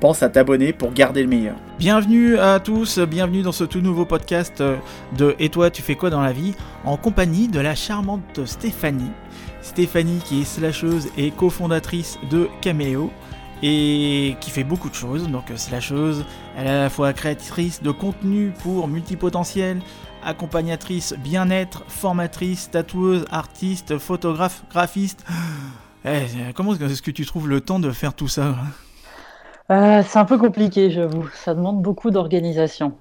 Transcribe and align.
Pense 0.00 0.22
à 0.22 0.28
t'abonner 0.28 0.72
pour 0.72 0.92
garder 0.92 1.22
le 1.22 1.28
meilleur. 1.28 1.56
Bienvenue 1.80 2.38
à 2.38 2.60
tous, 2.60 3.00
bienvenue 3.00 3.42
dans 3.42 3.50
ce 3.50 3.64
tout 3.64 3.80
nouveau 3.80 4.04
podcast 4.04 4.62
de 5.16 5.34
Et 5.40 5.48
toi, 5.48 5.72
tu 5.72 5.82
fais 5.82 5.96
quoi 5.96 6.08
dans 6.08 6.20
la 6.20 6.32
vie? 6.32 6.54
En 6.84 6.96
compagnie 6.96 7.48
de 7.48 7.58
la 7.58 7.74
charmante 7.74 8.46
Stéphanie. 8.46 9.10
Stéphanie 9.60 10.20
qui 10.24 10.42
est 10.42 10.44
slasheuse 10.44 11.08
et 11.16 11.32
cofondatrice 11.32 12.16
de 12.30 12.48
Cameo 12.60 13.10
et 13.64 14.36
qui 14.40 14.50
fait 14.50 14.62
beaucoup 14.62 14.88
de 14.88 14.94
choses. 14.94 15.28
Donc 15.28 15.46
slasheuse, 15.56 16.24
elle 16.56 16.68
est 16.68 16.70
à 16.70 16.82
la 16.82 16.90
fois 16.90 17.12
créatrice 17.12 17.82
de 17.82 17.90
contenu 17.90 18.52
pour 18.62 18.86
multipotentiel, 18.86 19.80
accompagnatrice 20.24 21.12
bien-être, 21.18 21.82
formatrice, 21.88 22.70
tatoueuse, 22.70 23.24
artiste, 23.32 23.98
photographe, 23.98 24.62
graphiste. 24.70 25.24
Eh, 26.04 26.52
comment 26.54 26.76
est-ce 26.76 27.02
que 27.02 27.10
tu 27.10 27.26
trouves 27.26 27.48
le 27.48 27.60
temps 27.60 27.80
de 27.80 27.90
faire 27.90 28.14
tout 28.14 28.28
ça? 28.28 28.54
Euh, 29.70 30.02
C'est 30.06 30.18
un 30.18 30.24
peu 30.24 30.38
compliqué, 30.38 30.90
j'avoue. 30.90 31.28
Ça 31.34 31.54
demande 31.54 31.82
beaucoup 31.82 32.10
d'organisation. 32.10 32.92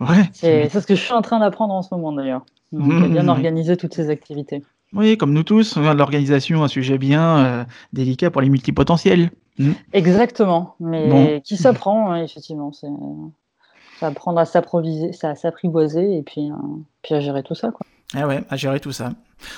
Ouais. 0.00 0.28
C'est 0.32 0.68
ce 0.68 0.86
que 0.86 0.94
je 0.94 1.00
suis 1.00 1.12
en 1.12 1.22
train 1.22 1.40
d'apprendre 1.40 1.74
en 1.74 1.82
ce 1.82 1.94
moment 1.94 2.12
d'ailleurs. 2.12 2.44
Donc, 2.72 2.86
Mmh. 2.86 3.08
bien 3.12 3.28
organiser 3.28 3.76
toutes 3.76 3.94
ces 3.94 4.10
activités. 4.10 4.62
Oui, 4.92 5.16
comme 5.16 5.32
nous 5.32 5.42
tous, 5.42 5.76
l'organisation, 5.76 6.64
un 6.64 6.68
sujet 6.68 6.98
bien 6.98 7.38
euh, 7.38 7.64
délicat 7.92 8.30
pour 8.30 8.40
les 8.42 8.48
multipotentiels. 8.48 9.30
Mm. 9.58 9.72
Exactement, 9.92 10.74
mais 10.80 11.08
Bon. 11.08 11.40
qui 11.44 11.56
s'apprend, 11.56 12.12
hein, 12.12 12.22
effectivement. 12.24 12.72
C'est 12.72 12.86
apprendre 14.02 14.38
à 14.38 14.46
s'approviser, 14.46 15.10
à 15.22 15.34
s'apprivoiser 15.34 16.16
et 16.16 16.22
puis, 16.22 16.50
euh, 16.50 16.54
puis 17.02 17.14
à 17.14 17.20
gérer 17.20 17.42
tout 17.42 17.54
ça. 17.54 17.70
Quoi. 17.70 17.86
Ah 18.14 18.26
ouais, 18.26 18.42
à 18.48 18.56
gérer 18.56 18.80
tout 18.80 18.92
ça. 18.92 19.10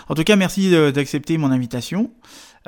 En 0.08 0.14
tout 0.14 0.24
cas, 0.24 0.36
merci 0.36 0.70
d'accepter 0.92 1.38
mon 1.38 1.50
invitation. 1.50 2.10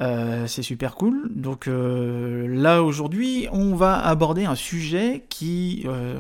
Euh, 0.01 0.47
c'est 0.47 0.63
super 0.63 0.97
cool. 0.97 1.31
Donc 1.35 1.69
euh, 1.69 2.47
là, 2.49 2.83
aujourd'hui, 2.83 3.47
on 3.53 3.75
va 3.75 3.99
aborder 3.99 4.45
un 4.45 4.55
sujet 4.55 5.25
qui, 5.29 5.85
euh, 5.87 6.19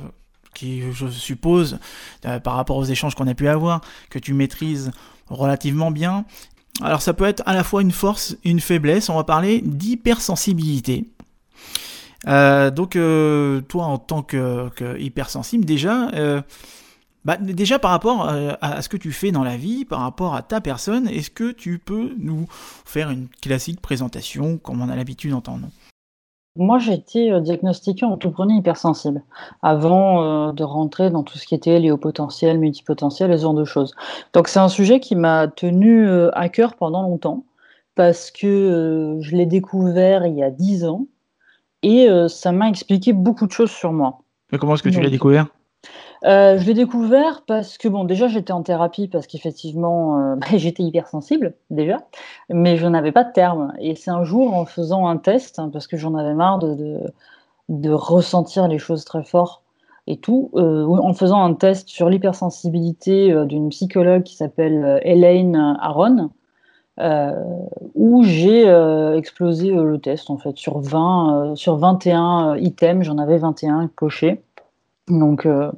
qui 0.54 0.82
je 0.92 1.08
suppose, 1.08 1.78
par 2.22 2.54
rapport 2.54 2.76
aux 2.76 2.84
échanges 2.84 3.14
qu'on 3.14 3.26
a 3.26 3.34
pu 3.34 3.48
avoir, 3.48 3.80
que 4.10 4.18
tu 4.18 4.34
maîtrises 4.34 4.90
relativement 5.28 5.90
bien. 5.90 6.24
Alors 6.82 7.02
ça 7.02 7.14
peut 7.14 7.24
être 7.24 7.42
à 7.46 7.54
la 7.54 7.64
fois 7.64 7.82
une 7.82 7.92
force 7.92 8.36
une 8.44 8.60
faiblesse. 8.60 9.08
On 9.08 9.16
va 9.16 9.24
parler 9.24 9.60
d'hypersensibilité. 9.64 11.08
Donc 12.26 12.98
toi, 13.68 13.84
en 13.84 13.98
tant 13.98 14.22
que, 14.22 14.70
déjà... 15.64 16.10
bah, 17.24 17.36
déjà 17.36 17.78
par 17.78 17.90
rapport 17.90 18.28
euh, 18.28 18.52
à, 18.60 18.74
à 18.74 18.82
ce 18.82 18.88
que 18.88 18.96
tu 18.96 19.12
fais 19.12 19.32
dans 19.32 19.44
la 19.44 19.56
vie, 19.56 19.84
par 19.84 20.00
rapport 20.00 20.34
à 20.34 20.42
ta 20.42 20.60
personne, 20.60 21.08
est-ce 21.08 21.30
que 21.30 21.52
tu 21.52 21.78
peux 21.78 22.14
nous 22.18 22.46
faire 22.84 23.10
une 23.10 23.28
classique 23.28 23.80
présentation 23.80 24.58
comme 24.58 24.82
on 24.82 24.88
a 24.88 24.96
l'habitude 24.96 25.30
d'entendre? 25.30 25.68
Moi, 26.56 26.78
j'ai 26.78 26.92
été 26.92 27.32
euh, 27.32 27.40
diagnostiquée 27.40 28.06
en 28.06 28.16
tout 28.16 28.30
premier 28.30 28.54
hypersensible 28.54 29.24
avant 29.60 30.22
euh, 30.22 30.52
de 30.52 30.62
rentrer 30.62 31.10
dans 31.10 31.24
tout 31.24 31.36
ce 31.36 31.46
qui 31.46 31.54
était 31.56 31.80
lié 31.80 31.90
au 31.90 31.96
potentiel, 31.96 32.60
multipotentiel 32.60 33.32
et 33.32 33.36
ce 33.36 33.42
genre 33.42 33.54
de 33.54 33.64
choses. 33.64 33.92
Donc, 34.34 34.46
c'est 34.46 34.60
un 34.60 34.68
sujet 34.68 35.00
qui 35.00 35.16
m'a 35.16 35.48
tenu 35.48 36.06
euh, 36.06 36.30
à 36.34 36.48
cœur 36.48 36.76
pendant 36.76 37.02
longtemps 37.02 37.44
parce 37.96 38.30
que 38.30 38.46
euh, 38.46 39.20
je 39.20 39.34
l'ai 39.34 39.46
découvert 39.46 40.26
il 40.26 40.36
y 40.36 40.44
a 40.44 40.50
10 40.50 40.84
ans 40.84 41.06
et 41.82 42.08
euh, 42.08 42.28
ça 42.28 42.52
m'a 42.52 42.68
expliqué 42.68 43.12
beaucoup 43.12 43.48
de 43.48 43.52
choses 43.52 43.70
sur 43.72 43.92
moi. 43.92 44.20
Mais 44.52 44.58
comment 44.58 44.74
est-ce 44.74 44.82
que 44.84 44.90
tu 44.90 45.00
l'as 45.00 45.10
découvert? 45.10 45.48
Euh, 46.24 46.58
je 46.58 46.66
l'ai 46.66 46.74
découvert 46.74 47.42
parce 47.46 47.76
que, 47.76 47.88
bon, 47.88 48.04
déjà, 48.04 48.28
j'étais 48.28 48.52
en 48.52 48.62
thérapie 48.62 49.08
parce 49.08 49.26
qu'effectivement, 49.26 50.18
euh, 50.18 50.36
bah, 50.36 50.46
j'étais 50.54 50.82
hypersensible, 50.82 51.54
déjà, 51.70 51.98
mais 52.48 52.76
je 52.76 52.86
n'avais 52.86 53.12
pas 53.12 53.24
de 53.24 53.32
terme. 53.32 53.72
Et 53.78 53.94
c'est 53.94 54.10
un 54.10 54.24
jour, 54.24 54.54
en 54.54 54.64
faisant 54.64 55.06
un 55.06 55.16
test, 55.16 55.58
hein, 55.58 55.70
parce 55.72 55.86
que 55.86 55.96
j'en 55.96 56.14
avais 56.14 56.34
marre 56.34 56.58
de, 56.58 57.00
de, 57.68 57.90
ressentir 57.90 58.68
les 58.68 58.78
choses 58.78 59.04
très 59.04 59.24
fort 59.24 59.62
et 60.06 60.18
tout, 60.18 60.50
euh, 60.54 60.86
en 60.86 61.14
faisant 61.14 61.42
un 61.42 61.54
test 61.54 61.88
sur 61.88 62.10
l'hypersensibilité 62.10 63.34
d'une 63.46 63.70
psychologue 63.70 64.22
qui 64.22 64.36
s'appelle 64.36 65.00
Elaine 65.02 65.76
Aron, 65.80 66.30
où 67.94 68.22
j'ai 68.22 68.66
explosé 69.16 69.70
le 69.70 69.98
test, 69.98 70.30
en 70.30 70.38
fait, 70.38 70.56
sur 70.56 70.80
20, 70.80 71.52
euh, 71.52 71.54
sur 71.54 71.76
21 71.76 72.56
items, 72.58 73.04
j'en 73.04 73.18
avais 73.18 73.38
21 73.38 73.88
cochés. 73.94 74.42
Donc, 75.08 75.46
euh, 75.46 75.70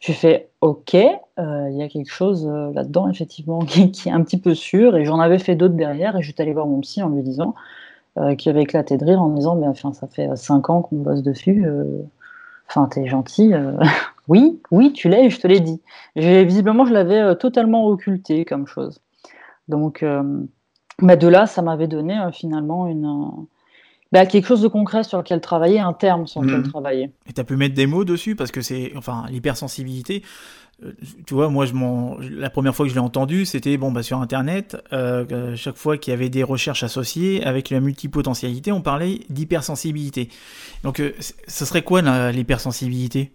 j'ai 0.00 0.12
fait 0.12 0.50
OK, 0.60 0.94
euh, 0.94 1.68
il 1.70 1.76
y 1.76 1.82
a 1.82 1.88
quelque 1.88 2.10
chose 2.10 2.46
euh, 2.50 2.72
là-dedans, 2.72 3.08
effectivement, 3.08 3.60
qui, 3.66 4.08
est 4.08 4.12
un 4.12 4.22
petit 4.22 4.38
peu 4.38 4.54
sûr. 4.54 4.96
Et 4.96 5.04
j'en 5.04 5.20
avais 5.20 5.38
fait 5.38 5.54
d'autres 5.54 5.74
derrière. 5.74 6.16
Et 6.16 6.22
j'étais 6.22 6.42
allée 6.42 6.52
voir 6.52 6.66
mon 6.66 6.80
psy 6.80 7.02
en 7.02 7.08
lui 7.08 7.22
disant, 7.22 7.54
qui 8.38 8.48
avait 8.48 8.62
éclaté 8.62 8.96
de 8.96 9.04
rire, 9.04 9.20
en 9.20 9.28
me 9.28 9.36
disant 9.36 9.56
ben, 9.56 9.68
enfin, 9.68 9.92
Ça 9.92 10.06
fait 10.06 10.34
5 10.34 10.70
ans 10.70 10.80
qu'on 10.80 10.96
bosse 10.96 11.22
dessus. 11.22 11.66
Enfin, 12.66 12.88
t'es 12.90 13.06
gentil. 13.06 13.52
oui, 14.28 14.58
oui, 14.70 14.92
tu 14.94 15.10
l'es, 15.10 15.28
je 15.28 15.38
te 15.38 15.46
l'ai 15.46 15.60
dit. 15.60 15.82
Visiblement, 16.16 16.86
je 16.86 16.94
l'avais 16.94 17.36
totalement 17.36 17.86
occulté 17.86 18.46
comme 18.46 18.66
chose. 18.66 19.00
Donc, 19.68 20.02
euh, 20.02 20.22
bah, 21.00 21.16
de 21.16 21.28
là, 21.28 21.46
ça 21.46 21.62
m'avait 21.62 21.88
donné 21.88 22.18
finalement 22.32 22.86
une, 22.86 23.46
bah, 24.18 24.26
quelque 24.26 24.46
chose 24.46 24.62
de 24.62 24.68
concret 24.68 25.04
sur 25.04 25.18
lequel 25.18 25.40
travailler, 25.40 25.80
un 25.80 25.92
terme 25.92 26.26
sur 26.26 26.40
lequel 26.42 26.60
Mhm. 26.60 26.70
travailler. 26.72 27.10
Et 27.28 27.32
tu 27.32 27.40
as 27.40 27.44
pu 27.44 27.56
mettre 27.56 27.74
des 27.74 27.86
mots 27.86 28.04
dessus 28.04 28.34
parce 28.36 28.50
que 28.50 28.60
c'est. 28.62 28.92
Enfin, 28.96 29.24
l'hypersensibilité. 29.30 30.22
euh, 30.84 30.92
Tu 31.26 31.32
vois, 31.32 31.48
moi, 31.48 31.64
je 31.64 31.72
m'en- 31.72 32.18
la 32.20 32.50
première 32.50 32.74
fois 32.74 32.84
que 32.84 32.90
je 32.90 32.94
l'ai 32.94 33.00
entendu, 33.00 33.46
c'était 33.46 33.78
bon, 33.78 33.90
bah, 33.92 34.02
sur 34.02 34.20
Internet. 34.20 34.76
euh, 34.92 35.24
euh, 35.32 35.56
chaque 35.56 35.76
fois 35.76 35.96
qu'il 35.96 36.10
y 36.10 36.14
avait 36.14 36.28
des 36.28 36.42
recherches 36.42 36.82
associées 36.82 37.42
avec 37.44 37.70
la 37.70 37.80
multipotentialité, 37.80 38.72
on 38.72 38.82
parlait 38.82 39.20
d'hypersensibilité. 39.30 40.28
Donc, 40.84 41.00
euh, 41.00 41.12
ce 41.48 41.64
serait 41.64 41.82
quoi 41.82 42.02
l'hypersensibilité? 42.32 43.32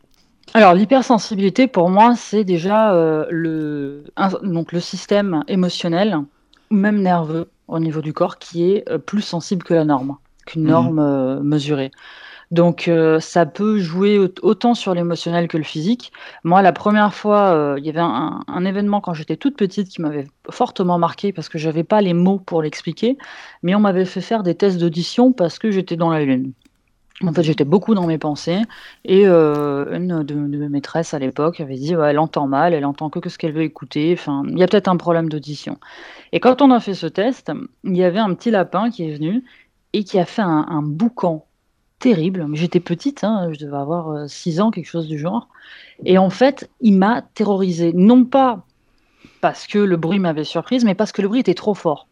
Alors, 0.53 0.73
l'hypersensibilité, 0.73 1.67
pour 1.67 1.89
moi, 1.89 2.13
c'est 2.15 2.43
déjà 2.43 2.93
euh, 2.93 3.25
le, 3.29 4.03
un- 4.17 4.29
donc 4.43 4.71
le 4.71 4.79
système 4.79 5.43
émotionnel, 5.47 6.17
ou 6.69 6.75
même 6.75 7.01
nerveux, 7.01 7.49
au 7.67 7.79
niveau 7.79 8.01
du 8.01 8.13
corps, 8.13 8.37
qui 8.37 8.71
est 8.71 8.87
euh, 8.89 8.97
plus 8.97 9.21
sensible 9.21 9.63
que 9.63 9.73
la 9.73 9.85
norme, 9.85 10.15
qu'une 10.51 10.65
Mhm. 10.65 10.67
norme 10.67 10.99
euh, 10.99 11.41
mesurée. 11.41 11.91
Donc, 12.51 12.87
euh, 12.87 13.19
ça 13.19 13.45
peut 13.45 13.79
jouer 13.79 14.19
au- 14.19 14.29
autant 14.43 14.73
sur 14.75 14.93
l'émotionnel 14.93 15.47
que 15.47 15.57
le 15.57 15.63
physique. 15.63 16.11
Moi, 16.43 16.61
la 16.61 16.73
première 16.73 17.13
fois, 17.13 17.53
euh, 17.53 17.75
il 17.79 17.85
y 17.85 17.89
avait 17.89 17.99
un, 18.01 18.41
un 18.47 18.65
événement 18.65 19.01
quand 19.01 19.13
j'étais 19.13 19.37
toute 19.37 19.57
petite 19.57 19.89
qui 19.89 20.01
m'avait 20.01 20.27
fortement 20.51 20.97
marqué 20.99 21.33
parce 21.33 21.49
que 21.49 21.57
j'avais 21.57 21.83
pas 21.83 22.01
les 22.01 22.13
mots 22.13 22.39
pour 22.39 22.61
l'expliquer, 22.61 23.17
mais 23.63 23.75
on 23.75 23.79
m'avait 23.79 24.05
fait 24.05 24.21
faire 24.21 24.43
des 24.43 24.55
tests 24.55 24.79
d'audition 24.79 25.31
parce 25.33 25.59
que 25.59 25.71
j'étais 25.71 25.95
dans 25.97 26.09
la 26.11 26.23
lune. 26.25 26.53
En 27.23 27.33
fait, 27.33 27.43
j'étais 27.43 27.65
beaucoup 27.65 27.93
dans 27.93 28.07
mes 28.07 28.17
pensées 28.17 28.61
et 29.05 29.27
euh, 29.27 29.95
une 29.95 30.23
de, 30.23 30.33
de 30.33 30.57
mes 30.57 30.69
maîtresses 30.69 31.13
à 31.13 31.19
l'époque 31.19 31.59
avait 31.61 31.75
dit 31.75 31.95
ouais, 31.95 32.09
elle 32.09 32.17
entend 32.19 32.47
mal, 32.47 32.73
elle 32.73 32.83
entend 32.85 33.11
que, 33.11 33.19
que 33.19 33.29
ce 33.29 33.37
qu'elle 33.37 33.53
veut 33.53 33.61
écouter. 33.61 34.11
Enfin, 34.17 34.41
il 34.49 34.57
y 34.57 34.63
a 34.63 34.67
peut-être 34.67 34.87
un 34.87 34.97
problème 34.97 35.29
d'audition. 35.29 35.77
Et 36.31 36.39
quand 36.39 36.61
on 36.61 36.71
a 36.71 36.79
fait 36.79 36.93
ce 36.93 37.07
test, 37.07 37.51
il 37.83 37.97
y 37.97 38.03
avait 38.05 38.19
un 38.19 38.33
petit 38.35 38.51
lapin 38.51 38.91
qui 38.91 39.09
est 39.09 39.15
venu 39.15 39.43
et 39.93 40.03
qui 40.03 40.19
a 40.19 40.25
fait 40.25 40.41
un, 40.41 40.65
un 40.69 40.81
boucan 40.81 41.45
terrible. 41.99 42.45
Mais 42.47 42.57
J'étais 42.57 42.79
petite, 42.79 43.23
hein, 43.23 43.49
je 43.53 43.59
devais 43.59 43.77
avoir 43.77 44.29
6 44.29 44.59
ans, 44.61 44.71
quelque 44.71 44.89
chose 44.89 45.07
du 45.07 45.19
genre. 45.19 45.49
Et 46.05 46.17
en 46.17 46.29
fait, 46.29 46.69
il 46.79 46.97
m'a 46.97 47.21
terrorisée. 47.21 47.93
Non 47.93 48.25
pas 48.25 48.65
parce 49.41 49.67
que 49.67 49.79
le 49.79 49.97
bruit 49.97 50.19
m'avait 50.19 50.43
surprise, 50.43 50.83
mais 50.85 50.95
parce 50.95 51.11
que 51.11 51.21
le 51.21 51.27
bruit 51.27 51.39
était 51.41 51.53
trop 51.53 51.73
fort. 51.73 52.07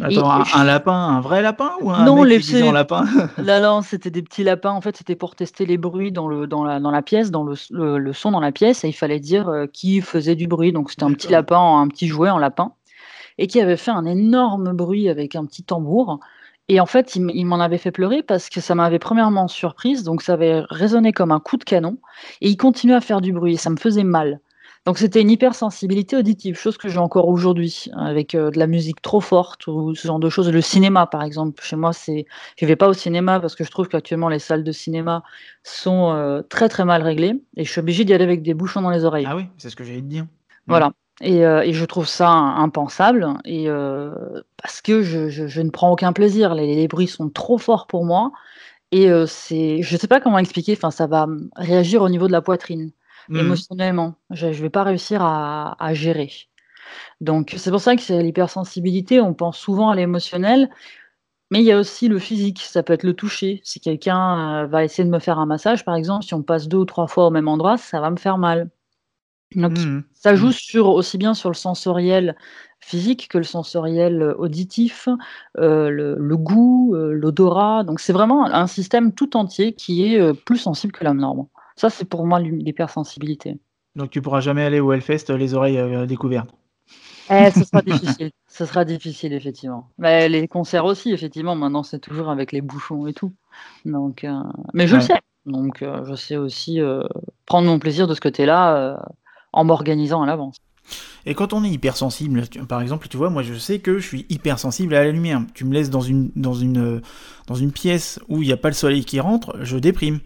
Attends, 0.00 0.30
un, 0.30 0.44
un 0.54 0.64
lapin, 0.64 0.92
un 0.92 1.20
vrai 1.20 1.42
lapin 1.42 1.72
ou 1.80 1.90
un 1.90 2.04
Non, 2.04 2.22
mec 2.24 2.44
les- 2.44 2.62
en 2.62 2.72
lapin 2.72 3.04
Là, 3.38 3.58
là, 3.58 3.80
c'était 3.82 4.10
des 4.10 4.22
petits 4.22 4.44
lapins. 4.44 4.70
En 4.72 4.80
fait, 4.80 4.96
c'était 4.96 5.16
pour 5.16 5.34
tester 5.34 5.64
les 5.66 5.78
bruits 5.78 6.12
dans, 6.12 6.28
le, 6.28 6.46
dans, 6.46 6.62
la, 6.64 6.78
dans 6.78 6.90
la 6.90 7.02
pièce, 7.02 7.30
dans 7.30 7.44
le, 7.44 7.54
le- 7.70 7.98
le 7.98 8.12
son 8.12 8.30
dans 8.32 8.40
la 8.40 8.52
pièce, 8.52 8.84
et 8.84 8.88
il 8.88 8.92
fallait 8.92 9.20
dire 9.20 9.48
euh, 9.48 9.66
qui 9.66 10.00
faisait 10.00 10.36
du 10.36 10.46
bruit. 10.46 10.72
Donc, 10.72 10.90
c'était 10.90 11.04
un 11.04 11.12
petit 11.12 11.28
lapin, 11.30 11.80
un 11.80 11.88
petit 11.88 12.06
jouet 12.06 12.30
en 12.30 12.38
lapin, 12.38 12.72
et 13.38 13.46
qui 13.46 13.60
avait 13.60 13.76
fait 13.78 13.90
un 13.90 14.04
énorme 14.04 14.72
bruit 14.72 15.08
avec 15.08 15.34
un 15.36 15.46
petit 15.46 15.64
tambour. 15.64 16.20
Et 16.68 16.80
en 16.80 16.86
fait, 16.86 17.16
il, 17.16 17.44
m'en 17.44 17.60
avait 17.60 17.78
fait 17.78 17.90
pleurer 17.90 18.22
parce 18.22 18.48
que 18.48 18.60
ça 18.60 18.74
m'avait 18.74 18.98
premièrement 18.98 19.48
surprise, 19.48 20.04
donc 20.04 20.22
ça 20.22 20.34
avait 20.34 20.62
résonné 20.70 21.12
comme 21.12 21.32
un 21.32 21.40
coup 21.40 21.56
de 21.56 21.64
canon, 21.64 21.98
et 22.40 22.48
il 22.48 22.56
continuait 22.56 22.94
à 22.94 23.00
faire 23.00 23.20
du 23.20 23.32
bruit, 23.32 23.54
et 23.54 23.56
ça 23.56 23.70
me 23.70 23.76
faisait 23.76 24.04
mal. 24.04 24.40
Donc 24.84 24.98
c'était 24.98 25.20
une 25.20 25.30
hypersensibilité 25.30 26.16
auditive, 26.16 26.56
chose 26.56 26.76
que 26.76 26.88
j'ai 26.88 26.98
encore 26.98 27.28
aujourd'hui, 27.28 27.88
avec 27.96 28.34
euh, 28.34 28.50
de 28.50 28.58
la 28.58 28.66
musique 28.66 29.00
trop 29.00 29.20
forte 29.20 29.68
ou 29.68 29.94
ce 29.94 30.08
genre 30.08 30.18
de 30.18 30.28
choses. 30.28 30.50
Le 30.50 30.60
cinéma, 30.60 31.06
par 31.06 31.22
exemple, 31.22 31.62
chez 31.62 31.76
moi, 31.76 31.92
c'est 31.92 32.26
je 32.56 32.66
vais 32.66 32.74
pas 32.74 32.88
au 32.88 32.92
cinéma 32.92 33.38
parce 33.38 33.54
que 33.54 33.62
je 33.62 33.70
trouve 33.70 33.86
qu'actuellement 33.86 34.28
les 34.28 34.40
salles 34.40 34.64
de 34.64 34.72
cinéma 34.72 35.22
sont 35.62 36.10
euh, 36.10 36.42
très 36.42 36.68
très 36.68 36.84
mal 36.84 37.02
réglées 37.02 37.40
et 37.56 37.64
je 37.64 37.70
suis 37.70 37.78
obligée 37.78 38.04
d'y 38.04 38.12
aller 38.12 38.24
avec 38.24 38.42
des 38.42 38.54
bouchons 38.54 38.82
dans 38.82 38.90
les 38.90 39.04
oreilles. 39.04 39.26
Ah 39.28 39.36
oui, 39.36 39.46
c'est 39.56 39.70
ce 39.70 39.76
que 39.76 39.84
j'allais 39.84 40.00
te 40.00 40.06
dire. 40.06 40.26
Voilà. 40.66 40.90
Et, 41.20 41.44
euh, 41.46 41.62
et 41.62 41.72
je 41.72 41.84
trouve 41.84 42.06
ça 42.08 42.28
impensable 42.30 43.28
et 43.44 43.68
heu, 43.68 44.44
parce 44.60 44.80
que 44.80 45.02
je 45.02 45.28
je 45.28 45.46
je 45.46 45.60
ne 45.60 45.70
prends 45.70 45.92
aucun 45.92 46.12
plaisir. 46.12 46.54
Les 46.54 46.74
les 46.74 46.88
bruits 46.88 47.06
sont 47.06 47.28
trop 47.30 47.58
forts 47.58 47.86
pour 47.86 48.04
moi 48.04 48.32
et 48.92 49.08
heu, 49.10 49.26
c'est 49.26 49.82
je 49.82 49.96
sais 49.96 50.08
pas 50.08 50.20
comment 50.20 50.38
expliquer, 50.38 50.74
enfin 50.74 50.90
ça 50.92 51.06
va, 51.08 51.26
réagir 51.56 52.02
au 52.02 52.08
niveau 52.10 52.26
de 52.28 52.32
la 52.32 52.42
poitrine, 52.42 52.92
Mmh 53.28 53.38
émotionnellement. 53.40 54.14
Je 54.30 54.52
je 54.52 54.62
vais 54.62 54.70
pas 54.70 54.84
réussir 54.84 55.22
à 55.22 55.76
à 55.84 55.94
gérer. 55.94 56.30
Donc 57.20 57.54
c'est 57.58 57.70
pour 57.70 57.80
ça 57.80 57.96
que 57.96 58.02
c'est 58.02 58.22
l'hypersensibilité, 58.22 59.20
on 59.20 59.34
pense 59.34 59.58
souvent 59.58 59.90
à 59.90 59.96
l'émotionnel, 59.96 60.70
mais 61.50 61.60
il 61.60 61.64
y 61.66 61.72
a 61.72 61.78
aussi 61.78 62.08
le 62.08 62.18
physique. 62.18 62.60
Ça 62.62 62.82
peut 62.82 62.92
être 62.94 63.04
le 63.04 63.14
toucher. 63.14 63.60
Si 63.64 63.80
quelqu'un, 63.80 64.66
va 64.68 64.84
essayer 64.84 65.04
de 65.04 65.10
me 65.10 65.18
faire 65.20 65.38
un 65.38 65.46
massage, 65.46 65.84
par 65.84 65.94
exemple, 65.96 66.24
si 66.24 66.34
on 66.34 66.42
passe 66.42 66.68
2 66.68 66.78
ou 66.78 66.84
3 66.86 67.06
fois 67.08 67.26
au 67.28 67.30
même 67.30 67.48
endroit, 67.48 67.76
ça 67.78 68.00
va 68.00 68.10
me 68.10 68.16
faire 68.18 68.38
mal. 68.38 68.70
Donc 69.56 69.78
Mmh 69.78 70.00
ça 70.14 70.34
joue 70.36 70.48
Mmh. 70.48 70.52
sur 70.52 70.88
aussi 70.88 71.18
bien 71.18 71.34
sur 71.34 71.48
le 71.50 71.54
sensoriel 71.54 72.36
physique 72.80 73.28
que 73.28 73.38
le 73.38 73.44
sensoriel, 73.44 74.22
heu, 74.22 74.34
auditif, 74.38 75.08
heu, 75.58 75.90
le 75.90 76.16
le 76.18 76.36
goût, 76.36 76.94
heu, 76.94 77.12
l'odorat. 77.12 77.84
Donc 77.84 78.00
c'est 78.00 78.12
vraiment 78.12 78.44
un 78.46 78.66
système 78.66 79.12
tout 79.12 79.36
entier 79.36 79.72
qui 79.74 80.04
est, 80.14 80.32
plus 80.44 80.58
sensible 80.58 80.92
que 80.92 81.04
la 81.04 81.12
norme. 81.14 81.46
Ça, 81.76 81.90
c'est 81.90 82.04
pour 82.04 82.26
moi 82.26 82.38
l'hypersensibilité. 82.40 83.58
Donc 83.96 84.10
tu 84.10 84.22
pourras 84.22 84.40
jamais 84.40 84.62
aller 84.64 84.80
au 84.80 84.92
Hellfest, 84.92 85.30
les 85.30 85.54
oreilles, 85.54 86.06
découvertes? 86.06 86.50
Eh, 87.30 87.50
ce 87.50 87.64
sera 87.64 87.82
difficile, 87.82 88.30
ce 88.48 88.66
sera 88.66 88.84
difficile 88.84 89.32
effectivement. 89.32 89.88
Mais 89.98 90.28
les 90.28 90.48
concerts 90.48 90.84
aussi 90.84 91.12
effectivement, 91.12 91.54
maintenant 91.54 91.82
c'est 91.82 91.98
toujours 92.00 92.28
avec 92.30 92.52
les 92.52 92.60
bouchons 92.60 93.06
et 93.06 93.12
tout. 93.12 93.32
Donc 93.84 94.26
mais 94.74 94.86
je 94.86 94.96
le 94.96 95.02
sais, 95.02 95.20
donc 95.46 95.78
je 95.80 96.14
sais 96.14 96.36
aussi, 96.36 96.80
prendre 97.46 97.68
mon 97.68 97.78
plaisir 97.78 98.06
de 98.06 98.14
ce 98.14 98.20
côté-là, 98.20 99.02
en 99.52 99.64
m'organisant 99.64 100.22
à 100.22 100.26
l'avance. 100.26 100.56
Et 101.24 101.34
quand 101.34 101.52
on 101.52 101.64
est 101.64 101.70
hypersensible, 101.70 102.48
tu 102.48 102.60
par 102.64 102.82
exemple, 102.82 103.08
tu 103.08 103.16
vois, 103.16 103.30
moi 103.30 103.42
je 103.42 103.54
sais 103.54 103.78
que 103.78 103.98
je 103.98 104.06
suis 104.06 104.26
hypersensible 104.28 104.94
à 104.94 105.04
la 105.04 105.12
lumière. 105.12 105.42
Tu 105.54 105.64
me 105.64 105.72
laisses 105.72 105.90
dans 105.90 106.00
une 106.00 106.30
dans 106.34 106.54
une, 106.54 107.00
dans 107.46 107.54
une 107.54 107.70
pièce 107.70 108.18
où 108.28 108.42
il 108.42 108.48
y 108.48 108.52
a 108.52 108.56
pas 108.56 108.68
le 108.68 108.74
soleil 108.74 109.04
qui 109.04 109.20
rentre, 109.20 109.56
je 109.62 109.78
déprime. 109.78 110.18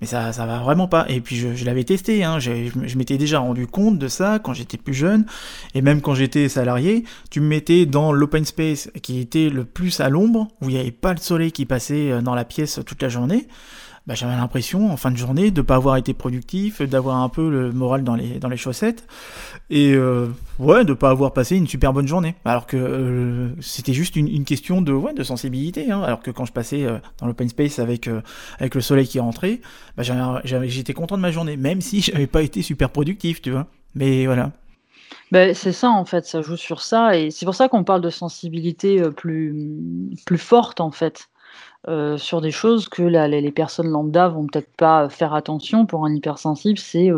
Mais 0.00 0.06
ça 0.06 0.32
ça 0.32 0.46
va 0.46 0.58
vraiment 0.58 0.88
pas 0.88 1.06
et 1.08 1.20
puis 1.20 1.36
je 1.36 1.64
l'avais 1.64 1.84
testé, 1.84 2.24
hein, 2.24 2.40
je 2.40 2.50
je 2.84 2.98
m'étais 2.98 3.18
déjà 3.18 3.38
rendu 3.38 3.68
compte 3.68 3.98
de 3.98 4.08
ça 4.08 4.40
quand 4.40 4.52
j'étais 4.52 4.76
plus 4.76 4.94
jeune 4.94 5.26
et 5.74 5.80
même 5.80 6.00
quand 6.00 6.14
j'étais 6.14 6.48
salarié. 6.48 7.04
Tu 7.30 7.40
me 7.40 7.46
mettais 7.46 7.86
dans 7.86 8.12
l'open 8.12 8.44
space 8.44 8.90
qui 9.02 9.20
était 9.20 9.48
le 9.48 9.64
plus 9.64 10.00
à 10.00 10.08
l'ombre, 10.08 10.48
où 10.60 10.68
il 10.68 10.74
y 10.74 10.78
avait 10.78 10.90
pas 10.90 11.12
le 11.12 11.20
soleil 11.20 11.52
qui 11.52 11.66
passait, 11.66 12.10
heu, 12.10 12.20
dans 12.20 12.34
la 12.34 12.44
pièce 12.44 12.80
toute 12.84 13.00
la 13.00 13.08
journée. 13.08 13.46
Bah, 14.06 14.14
j'avais 14.14 14.34
l'impression 14.34 14.90
en 14.90 14.96
fin 14.96 15.12
de 15.12 15.16
journée 15.16 15.52
de 15.52 15.62
pas 15.62 15.76
avoir 15.76 15.96
été 15.96 16.12
productif, 16.12 16.82
d'avoir 16.82 17.18
un 17.18 17.28
peu 17.28 17.48
le 17.48 17.70
moral 17.70 18.02
dans 18.02 18.16
les 18.16 18.40
dans 18.40 18.48
les 18.48 18.56
chaussettes 18.56 19.06
et 19.70 19.92
heu, 19.92 20.34
ouais, 20.58 20.84
de 20.84 20.92
pas 20.92 21.10
avoir 21.10 21.32
passé 21.32 21.56
une 21.56 21.68
super 21.68 21.92
bonne 21.92 22.08
journée. 22.08 22.34
Alors 22.44 22.66
que, 22.66 22.76
heu, 22.76 23.56
c'était 23.60 23.92
juste 23.92 24.16
une 24.16 24.28
une 24.28 24.44
question 24.44 24.82
de 24.82 24.92
ouais, 24.92 25.14
de 25.14 25.22
sensibilité, 25.22 25.90
hein. 25.90 26.02
Alors 26.02 26.20
que 26.20 26.32
quand 26.32 26.44
je 26.44 26.52
passais, 26.52 26.82
heu, 26.82 27.00
dans 27.18 27.26
l'open 27.26 27.48
space 27.48 27.78
avec, 27.78 28.08
heu, 28.08 28.22
avec 28.58 28.74
le 28.74 28.80
soleil 28.80 29.06
qui 29.06 29.20
rentrait, 29.20 29.60
bah, 29.96 30.02
j'étais 30.44 30.94
content 30.94 31.16
de 31.16 31.22
ma 31.22 31.30
journée, 31.30 31.56
même 31.56 31.80
si 31.80 32.00
j'avais 32.02 32.26
pas 32.26 32.42
été 32.42 32.62
super 32.62 32.90
productif, 32.90 33.40
tu 33.42 33.52
vois? 33.52 33.66
Mais 33.94 34.26
voilà. 34.26 34.52
Beh, 35.30 35.54
c'est 35.54 35.72
ça 35.72 35.90
en 35.90 36.04
fait, 36.04 36.26
ça 36.26 36.42
joue 36.42 36.56
sur 36.56 36.82
ça 36.82 37.16
et 37.16 37.30
c'est 37.30 37.46
pour 37.46 37.54
ça 37.54 37.68
qu'on 37.68 37.84
parle 37.84 38.00
de 38.02 38.10
sensibilité, 38.10 39.00
heu, 39.00 39.10
plus, 39.12 39.54
plus 40.26 40.38
forte 40.38 40.80
en 40.80 40.90
fait, 40.90 41.28
heu, 41.88 42.18
sur 42.18 42.40
des 42.40 42.50
choses 42.52 42.88
que 42.88 43.02
les 43.02 43.52
personnes 43.52 43.88
lambda 43.88 44.28
vont 44.28 44.46
peut-être 44.46 44.74
pas 44.76 45.08
faire 45.08 45.34
attention. 45.34 45.86
Pour 45.86 46.04
un 46.06 46.14
hypersensible, 46.14 46.78
c'est, 46.78 47.10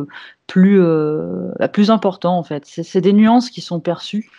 plus, 0.47 0.81
heu, 0.81 1.53
bah, 1.59 1.69
plus 1.69 1.91
important 1.91 2.39
en 2.39 2.43
fait. 2.45 2.65
C'est 2.67 3.01
des 3.01 3.13
nuances 3.13 3.51
qui 3.51 3.61
sont 3.63 3.81
perçues 3.81 4.31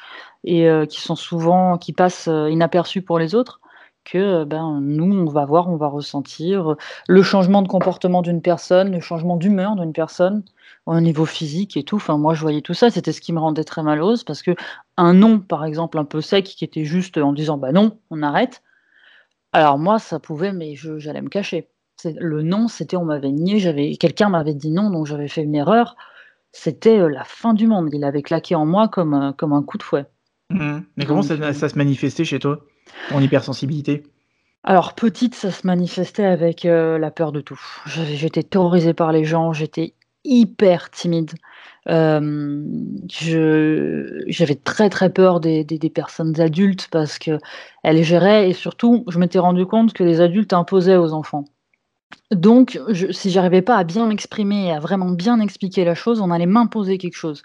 et 0.45 0.67
qui 0.89 1.01
sont 1.01 1.15
souvent 1.17 1.77
qui 1.77 1.93
passent, 1.93 2.27
inaperçues 2.49 3.01
pour 3.03 3.19
les 3.19 3.35
autres 3.35 3.59
que, 4.05 4.43
ben, 4.45 4.79
nous 4.81 5.13
on 5.17 5.25
va 5.31 5.45
voir, 5.45 5.69
on 5.69 5.77
va 5.77 5.87
ressentir, 5.87 6.75
le 7.09 7.23
changement 7.23 7.61
de 7.63 7.67
comportement 7.69 8.21
d'une 8.23 8.41
personne, 8.41 8.91
le 8.93 9.01
changement 9.01 9.37
d'humeur 9.37 9.75
d'une 9.77 9.93
personne, 9.93 10.43
au 10.87 10.99
niveau 11.01 11.25
physique 11.25 11.77
et 11.77 11.83
tout. 11.83 11.97
Enfin 11.97 12.17
moi 12.17 12.33
je 12.35 12.41
voyais 12.41 12.61
tout 12.61 12.73
ça, 12.75 12.89
c'était 12.91 13.11
ce 13.13 13.21
qui 13.21 13.33
me 13.33 13.39
rendait 13.39 13.63
très 13.65 13.83
malheureuse 13.83 14.23
parce 14.25 14.43
qu'un 14.43 15.13
non, 15.13 15.39
par 15.39 15.65
exemple, 15.65 15.97
un 15.99 16.05
peu 16.05 16.21
sec 16.21 16.45
qui 16.45 16.65
était 16.65 16.85
juste 16.85 17.17
en 17.19 17.33
disant: 17.33 17.57
«Bah 17.57 17.71
non, 17.73 17.97
on 18.11 18.23
arrête». 18.23 18.61
Alors 19.55 19.79
moi 19.79 19.99
ça 19.99 20.19
pouvait 20.19 20.51
mais 20.51 20.75
je 20.75 20.99
j'allais 20.99 21.21
me 21.21 21.29
cacher. 21.29 21.69
C'est 21.95 22.13
le 22.19 22.41
non, 22.41 22.67
c'était 22.67 22.97
on 22.97 23.05
m'avait 23.05 23.31
nié, 23.31 23.57
j'avais 23.57 23.95
quelqu'un 23.95 24.27
m'avait 24.27 24.53
dit 24.53 24.69
non, 24.69 24.89
donc 24.89 25.05
j'avais 25.05 25.29
fait 25.29 25.43
une 25.43 25.55
erreur. 25.55 25.95
C'était, 26.51 26.99
heu, 26.99 27.07
la 27.07 27.23
fin 27.23 27.53
du 27.53 27.65
monde. 27.65 27.87
Il 27.93 28.03
avait 28.03 28.21
claqué 28.21 28.53
en 28.53 28.65
moi 28.65 28.89
comme, 28.89 29.33
comme 29.37 29.53
un 29.53 29.63
coup 29.63 29.77
de 29.77 29.83
fouet. 29.83 30.07
Mmh 30.49 30.79
Mais 30.97 31.05
comment 31.05 31.21
Donc 31.21 31.53
ça 31.53 31.69
se 31.69 31.77
manifestait 31.77 32.25
chez 32.25 32.37
toi? 32.37 32.65
Ton 33.09 33.21
hypersensibilité? 33.21 34.03
Alors 34.65 34.93
petite, 34.93 35.35
ça 35.35 35.51
se 35.51 35.65
manifestait 35.65 36.25
avec, 36.25 36.65
heu, 36.65 36.97
la 36.97 37.11
peur 37.11 37.31
de 37.31 37.39
tout. 37.39 37.61
J'avais 37.85 38.17
j'étais 38.17 38.43
terrorisée 38.43 38.93
par 38.93 39.13
les 39.13 39.23
gens, 39.23 39.53
j'étais 39.53 39.93
hyper 40.25 40.91
timide. 40.91 41.31
Je 43.09 44.23
j'avais 44.27 44.55
très, 44.55 44.89
très 44.89 45.09
peur 45.11 45.39
des 45.39 45.63
des 45.63 45.77
des 45.77 45.89
personnes 45.89 46.39
adultes 46.39 46.87
parce 46.91 47.19
qu'elles 47.19 48.03
géraient 48.03 48.49
et 48.49 48.53
surtout, 48.53 49.03
je 49.07 49.19
m'étais 49.19 49.39
rendue 49.39 49.65
compte 49.65 49.93
que 49.93 50.03
les 50.03 50.21
adultes 50.21 50.53
imposaient 50.53 50.97
aux 50.97 51.13
enfants. 51.13 51.45
Donc 52.31 52.79
je 52.89 53.11
si 53.11 53.31
j'arrivais 53.31 53.61
pas 53.63 53.77
à 53.77 53.83
bien 53.85 54.07
m'exprimer 54.07 54.67
et 54.67 54.73
à 54.73 54.79
vraiment 54.79 55.11
bien 55.11 55.39
expliquer 55.41 55.85
la 55.85 55.95
chose, 55.95 56.21
on 56.21 56.31
allait 56.31 56.45
m'imposer 56.47 56.97
quelque 56.99 57.15
chose. 57.17 57.43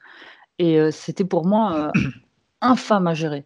Et 0.58 0.78
heu, 0.80 0.90
c'était 0.92 1.24
pour 1.24 1.46
moi, 1.46 1.92
heu, 1.96 2.10
infâme 2.62 3.06
à 3.08 3.14
gérer. 3.14 3.44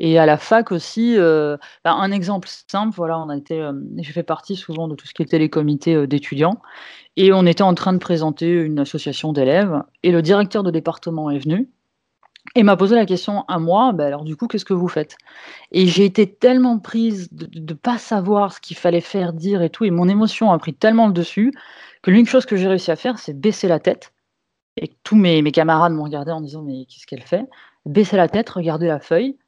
Et 0.00 0.18
à 0.18 0.26
la 0.26 0.38
fac 0.38 0.72
aussi, 0.72 1.16
heu, 1.18 1.58
bah, 1.84 1.94
un 1.94 2.12
exemple 2.12 2.48
simple, 2.70 2.94
voilà, 2.96 3.18
on 3.20 3.28
a 3.30 3.36
été, 3.38 3.68
j'ai 3.98 4.12
fait 4.12 4.22
partie 4.24 4.56
souvent 4.56 4.88
de 4.88 4.94
tout 4.96 5.06
ce 5.08 5.14
qui 5.14 5.22
était 5.22 5.38
les 5.40 5.50
comités, 5.50 6.06
d'étudiants 6.08 6.60
et 7.16 7.32
on 7.32 7.46
était 7.46 7.62
en 7.62 7.74
train 7.74 7.92
de 7.92 7.98
présenter 7.98 8.50
une 8.52 8.78
association 8.80 9.32
d'élèves 9.32 9.82
et 10.02 10.10
le 10.12 10.22
directeur 10.22 10.62
de 10.62 10.70
département 10.70 11.30
est 11.30 11.38
venu 11.38 11.70
et 12.56 12.62
m'a 12.64 12.76
posé 12.76 12.96
la 12.96 13.06
question 13.06 13.44
à 13.48 13.58
moi: 13.58 13.92
«Bah, 13.92 14.06
alors 14.06 14.24
du 14.24 14.36
coup, 14.36 14.48
qu'est-ce 14.48 14.64
que 14.66 14.74
vous 14.74 14.88
faites?» 14.88 15.16
et 15.72 15.86
j'ai 15.86 16.04
été 16.06 16.32
tellement 16.32 16.78
prise 16.80 17.32
de 17.32 17.46
de 17.52 17.74
pas 17.74 17.98
savoir 17.98 18.52
ce 18.54 18.60
qu'il 18.60 18.76
fallait 18.78 19.00
faire, 19.02 19.32
dire 19.34 19.62
et 19.62 19.70
tout 19.70 19.84
et 19.86 19.90
mon 19.92 20.08
émotion 20.08 20.52
a 20.52 20.58
pris 20.58 20.74
tellement 20.74 21.08
le 21.08 21.12
dessus 21.14 21.52
que 22.02 22.10
l'unique 22.12 22.28
chose 22.30 22.46
que 22.46 22.56
j'ai 22.56 22.68
réussi 22.68 22.90
à 22.92 22.96
faire, 22.96 23.18
c'est 23.20 23.34
baisser 23.40 23.68
la 23.68 23.80
tête 23.80 24.12
et 24.78 24.90
tous 25.04 25.16
mes 25.16 25.42
camarades 25.52 25.92
m'ont 25.94 26.04
regardée 26.04 26.32
en 26.32 26.40
disant: 26.42 26.62
«Mais 26.62 26.86
qu'est-ce 26.86 27.06
qu'elle 27.06 27.22
fait?» 27.22 27.46
baisser 27.86 28.16
la 28.18 28.28
tête, 28.28 28.50
regarder 28.50 28.88
la 28.88 29.00
feuille 29.00 29.38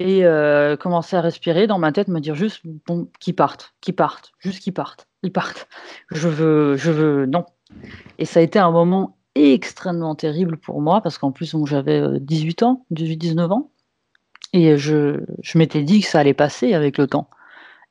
et 0.00 0.24
heu, 0.24 0.76
commencer 0.80 1.16
à 1.16 1.20
respirer 1.22 1.66
dans 1.68 1.78
ma 1.78 1.92
tête, 1.92 2.08
me 2.08 2.20
dire 2.20 2.34
juste: 2.36 2.62
«Bon, 2.86 3.08
qu'ils 3.20 3.36
partent, 3.36 3.74
qu'ils 3.82 3.96
partent, 3.96 4.32
juste 4.40 4.60
qu'ils 4.62 4.74
partent, 4.74 5.08
ils 5.24 5.32
partent. 5.32 5.68
Je 6.10 6.28
veux 6.28 6.76
je 6.76 6.90
veux 6.92 7.26
non» 7.26 7.44
et 8.18 8.24
ça 8.26 8.40
a 8.40 8.42
été 8.42 8.58
un 8.58 8.70
moment 8.70 9.16
extrêmement 9.36 10.14
terrible 10.14 10.58
pour 10.58 10.80
moi 10.82 11.00
parce 11.02 11.18
qu'en 11.18 11.32
plus, 11.32 11.56
j'avais, 11.66 12.00
heu, 12.00 12.18
18 12.20 12.62
ans, 12.64 12.86
18-19 12.90 13.52
ans 13.52 13.70
et 14.54 14.76
je 14.78 15.20
je 15.42 15.58
m'étais 15.58 15.82
dit 15.82 16.00
que 16.02 16.08
ça 16.08 16.20
allait 16.20 16.34
passer 16.34 16.74
avec 16.74 16.98
le 16.98 17.06
temps 17.08 17.30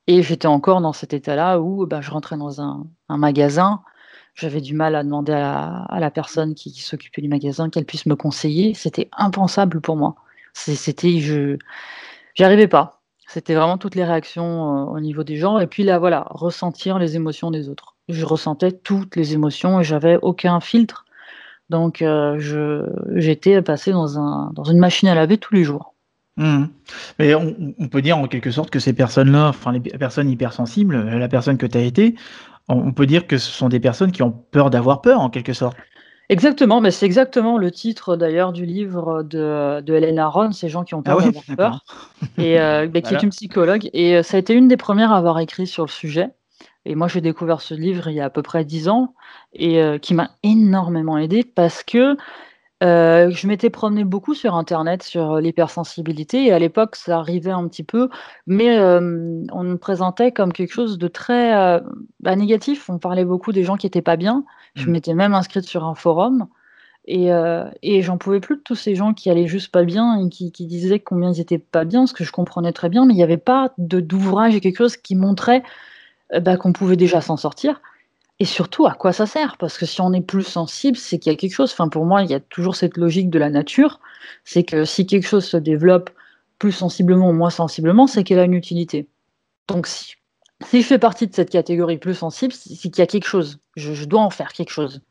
et 0.07 0.23
j'étais 0.23 0.47
encore 0.47 0.81
dans 0.81 0.93
cet 0.93 1.13
état-là 1.13 1.59
où, 1.61 1.85
bah, 1.87 2.01
je 2.01 2.11
rentrais 2.11 2.37
dans 2.37 2.61
un 2.61 2.87
magasin, 3.09 3.81
j'avais 4.35 4.61
du 4.61 4.73
mal 4.75 4.95
à 4.95 5.03
demander 5.03 5.33
à 5.33 5.99
la 5.99 6.11
personne 6.11 6.55
qui 6.55 6.71
qui 6.73 6.81
s'occupait 6.81 7.21
du 7.21 7.29
magasin 7.29 7.69
qu'elle 7.69 7.85
puisse 7.85 8.05
me 8.07 8.15
conseiller. 8.15 8.73
C'était 8.75 9.09
impensable 9.17 9.81
pour 9.81 9.97
moi. 9.97 10.15
C'était 10.53 11.19
je 11.19 11.57
j'y 12.35 12.43
arrivais 12.45 12.67
pas. 12.69 13.02
C'était 13.33 13.55
vraiment 13.55 13.77
toutes 13.79 13.95
les 13.95 14.03
réactions, 14.03 14.89
au 14.91 14.99
niveau 14.99 15.23
des 15.23 15.37
gens 15.37 15.57
et 15.59 15.67
puis 15.67 15.83
là, 15.83 15.97
voilà, 15.97 16.27
ressentir 16.29 16.99
les 16.99 17.15
émotions 17.15 17.49
des 17.49 17.67
autres. 17.67 17.95
Je 18.09 18.25
ressentais 18.25 18.71
toutes 18.71 19.15
les 19.15 19.33
émotions 19.33 19.79
et 19.79 19.83
j'avais 19.83 20.17
aucun 20.21 20.59
filtre 20.59 21.05
donc 21.69 22.03
j'étais 23.15 23.61
passée 23.61 23.91
dans 23.91 24.19
un 24.19 24.51
dans 24.53 24.63
une 24.63 24.77
machine 24.77 25.07
à 25.09 25.15
laver 25.15 25.37
tous 25.37 25.55
les 25.55 25.63
jours. 25.63 25.95
Mmh 26.37 26.65
Mais 27.19 27.33
on 27.35 27.87
peut 27.89 28.01
dire 28.01 28.17
en 28.17 28.27
quelque 28.27 28.51
sorte 28.51 28.69
que 28.69 28.79
ces 28.79 28.93
personnes-là, 28.93 29.49
enfin 29.49 29.71
les 29.71 29.79
personnes 29.79 30.29
hypersensibles, 30.29 31.03
la 31.03 31.27
personne 31.27 31.57
que 31.57 31.65
tu 31.65 31.77
as 31.77 31.81
été, 31.81 32.15
on 32.67 32.91
peut 32.91 33.07
dire 33.07 33.25
que 33.27 33.37
ce 33.37 33.51
sont 33.51 33.69
des 33.69 33.79
personnes 33.79 34.11
qui 34.11 34.21
ont 34.23 34.31
peur 34.31 34.69
d'avoir 34.69 35.01
peur 35.01 35.19
en 35.19 35.29
quelque 35.29 35.53
sorte? 35.53 35.77
Exactement, 36.29 36.79
mais 36.79 36.91
c'est 36.91 37.05
exactement 37.05 37.57
le 37.57 37.69
titre 37.69 38.15
d'ailleurs 38.15 38.53
du 38.53 38.65
livre 38.65 39.23
de 39.23 39.81
de 39.81 39.93
Hélène 39.93 40.19
Aron, 40.19 40.51
«Ces 40.53 40.69
gens 40.69 40.83
qui 40.85 40.95
ont 40.95 41.03
Ah 41.05 41.15
peur 41.15 41.17
ouais? 41.17 41.23
d'avoir 41.23 41.43
D'accord. 41.47 41.79
peur» 41.79 41.85
et 42.37 42.59
heu, 42.59 42.87
beh, 42.87 43.01
qui 43.03 43.13
est 43.13 43.23
une 43.23 43.29
psychologue 43.31 43.89
et 43.93 44.17
heu, 44.17 44.23
ça 44.23 44.37
a 44.37 44.39
été 44.41 44.53
une 44.55 44.67
des 44.69 44.77
premières 44.77 45.11
à 45.13 45.17
avoir 45.17 45.39
écrit 45.39 45.67
sur 45.67 45.85
le 45.85 45.89
sujet 45.91 46.29
et 46.85 46.95
moi 46.95 47.07
j'ai 47.09 47.21
découvert 47.21 47.61
ce 47.61 47.73
livre 47.75 48.09
il 48.09 48.15
y 48.15 48.21
a 48.21 48.25
à 48.25 48.29
peu 48.31 48.41
près 48.43 48.65
10 48.65 48.89
ans 48.89 49.15
et 49.53 49.81
heu, 49.81 49.97
qui 49.99 50.13
m'a 50.15 50.31
énormément 50.43 51.17
aidée 51.17 51.43
parce 51.43 51.83
que, 51.83 52.17
heu, 52.83 53.29
je 53.31 53.47
m'étais 53.47 53.69
promenée 53.69 54.03
beaucoup 54.03 54.33
sur 54.35 54.55
internet 54.55 55.03
sur, 55.03 55.35
heu, 55.35 55.41
l'hypersensibilité 55.41 56.45
et 56.47 56.53
à 56.53 56.59
l'époque 56.59 56.95
ça 56.95 57.19
arrivait 57.19 57.51
un 57.51 57.67
petit 57.67 57.83
peu, 57.83 58.09
mais 58.47 58.65
hem, 58.67 59.45
on 59.51 59.63
me 59.63 59.77
présentait 59.77 60.31
comme 60.31 60.53
quelque 60.53 60.73
chose 60.73 60.97
de 60.97 61.07
très, 61.07 61.79
bah, 62.19 62.35
négatif. 62.35 62.89
On 62.89 62.99
parlait 62.99 63.25
beaucoup 63.25 63.51
des 63.51 63.63
gens 63.63 63.77
qui 63.77 63.87
étaient 63.87 64.01
pas 64.01 64.17
bien. 64.17 64.45
Je 64.75 64.89
Mmh. 64.89 64.93
m'étais 64.93 65.13
même 65.13 65.33
inscrite 65.35 65.65
sur 65.65 65.83
un 65.85 65.95
forum 65.95 66.47
Et, 67.05 67.33
euh, 67.33 67.65
et 67.83 68.01
j'en 68.03 68.17
pouvais 68.19 68.39
plus 68.41 68.57
de 68.57 68.61
tous 68.63 68.75
ces 68.75 68.95
gens 68.95 69.13
qui 69.13 69.29
allaient 69.31 69.47
juste 69.47 69.71
pas 69.71 69.83
bien 69.85 70.17
et 70.25 70.29
qui, 70.29 70.51
qui 70.51 70.67
disaient 70.67 70.99
combien 70.99 71.31
ils 71.33 71.41
étaient 71.41 71.59
pas 71.59 71.85
bien, 71.85 72.07
ce 72.07 72.13
que 72.13 72.23
je 72.25 72.31
comprenais 72.33 72.73
très 72.73 72.89
bien, 72.89 73.05
mais 73.05 73.13
il 73.13 73.17
n'y 73.17 73.23
avait 73.23 73.37
pas 73.37 73.73
d'ouvrage 73.79 74.55
et 74.55 74.61
quelque 74.61 74.77
chose 74.77 74.97
qui 74.97 75.15
montrait 75.15 75.63
euh, 76.33 76.39
bah, 76.39 76.57
qu'on 76.57 76.73
pouvait 76.73 76.97
déjà 76.97 77.21
s'en 77.21 77.37
sortir. 77.37 77.81
Et 78.39 78.45
surtout, 78.45 78.87
à 78.87 78.93
quoi 78.93 79.13
ça 79.13 79.25
sert? 79.25 79.57
Parce 79.57 79.77
que 79.77 79.85
si 79.85 80.01
on 80.01 80.11
est 80.11 80.21
plus 80.21 80.43
sensible, 80.43 80.97
c'est 80.97 81.19
qu'il 81.19 81.31
y 81.31 81.35
a 81.35 81.37
quelque 81.37 81.53
chose. 81.53 81.71
Enfin, 81.71 81.87
pour 81.87 82.05
moi, 82.05 82.23
il 82.23 82.29
y 82.29 82.33
a 82.33 82.39
toujours 82.39 82.75
cette 82.75 82.97
logique 82.97 83.29
de 83.29 83.39
la 83.39 83.49
nature. 83.49 83.99
C'est 84.43 84.63
que 84.63 84.85
si 84.85 85.05
quelque 85.05 85.27
chose 85.27 85.45
se 85.45 85.57
développe 85.57 86.09
plus 86.59 86.71
sensiblement 86.71 87.29
ou 87.29 87.33
moins 87.33 87.49
sensiblement, 87.49 88.07
c'est 88.07 88.23
qu'elle 88.23 88.39
a 88.39 88.45
une 88.45 88.53
utilité. 88.53 89.07
Donc, 89.67 89.87
si, 89.87 90.15
si 90.65 90.81
je 90.81 90.87
fais 90.87 90.99
partie 90.99 91.27
de 91.27 91.33
cette 91.33 91.51
catégorie 91.51 91.97
plus 91.97 92.15
sensible, 92.15 92.53
c'est 92.53 92.89
qu'il 92.89 92.99
y 92.99 93.01
a 93.01 93.07
quelque 93.07 93.27
chose. 93.27 93.59
je 93.75 94.05
dois 94.05 94.21
en 94.21 94.29
faire 94.29 94.53
quelque 94.53 94.71
chose. 94.71 95.01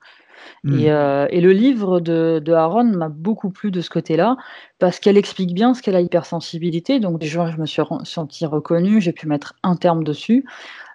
Mmh. 0.64 0.85
Euh, 0.87 1.26
et, 1.31 1.41
le 1.41 1.52
livre 1.52 2.00
de, 2.00 2.41
de 2.45 2.52
Aaron 2.52 2.85
m'a 2.85 3.09
beaucoup 3.09 3.50
plu 3.50 3.71
de 3.71 3.81
ce 3.81 3.91
côté-là, 3.91 4.37
parce 4.79 5.00
qu'elle 5.00 5.17
explique 5.17 5.55
bien 5.55 5.75
ce 5.75 5.83
qu'est 5.83 5.93
la 5.93 6.00
hypersensibilité. 6.00 7.00
Donc 7.00 7.19
déjà, 7.19 7.50
je 7.50 7.57
me 7.57 7.67
suis 7.67 7.83
sentie 8.05 8.47
reconnue, 8.47 9.00
j'ai 9.00 9.12
pu 9.12 9.26
mettre 9.26 9.55
un 9.62 9.76
terme 9.76 10.05
dessus. 10.05 10.45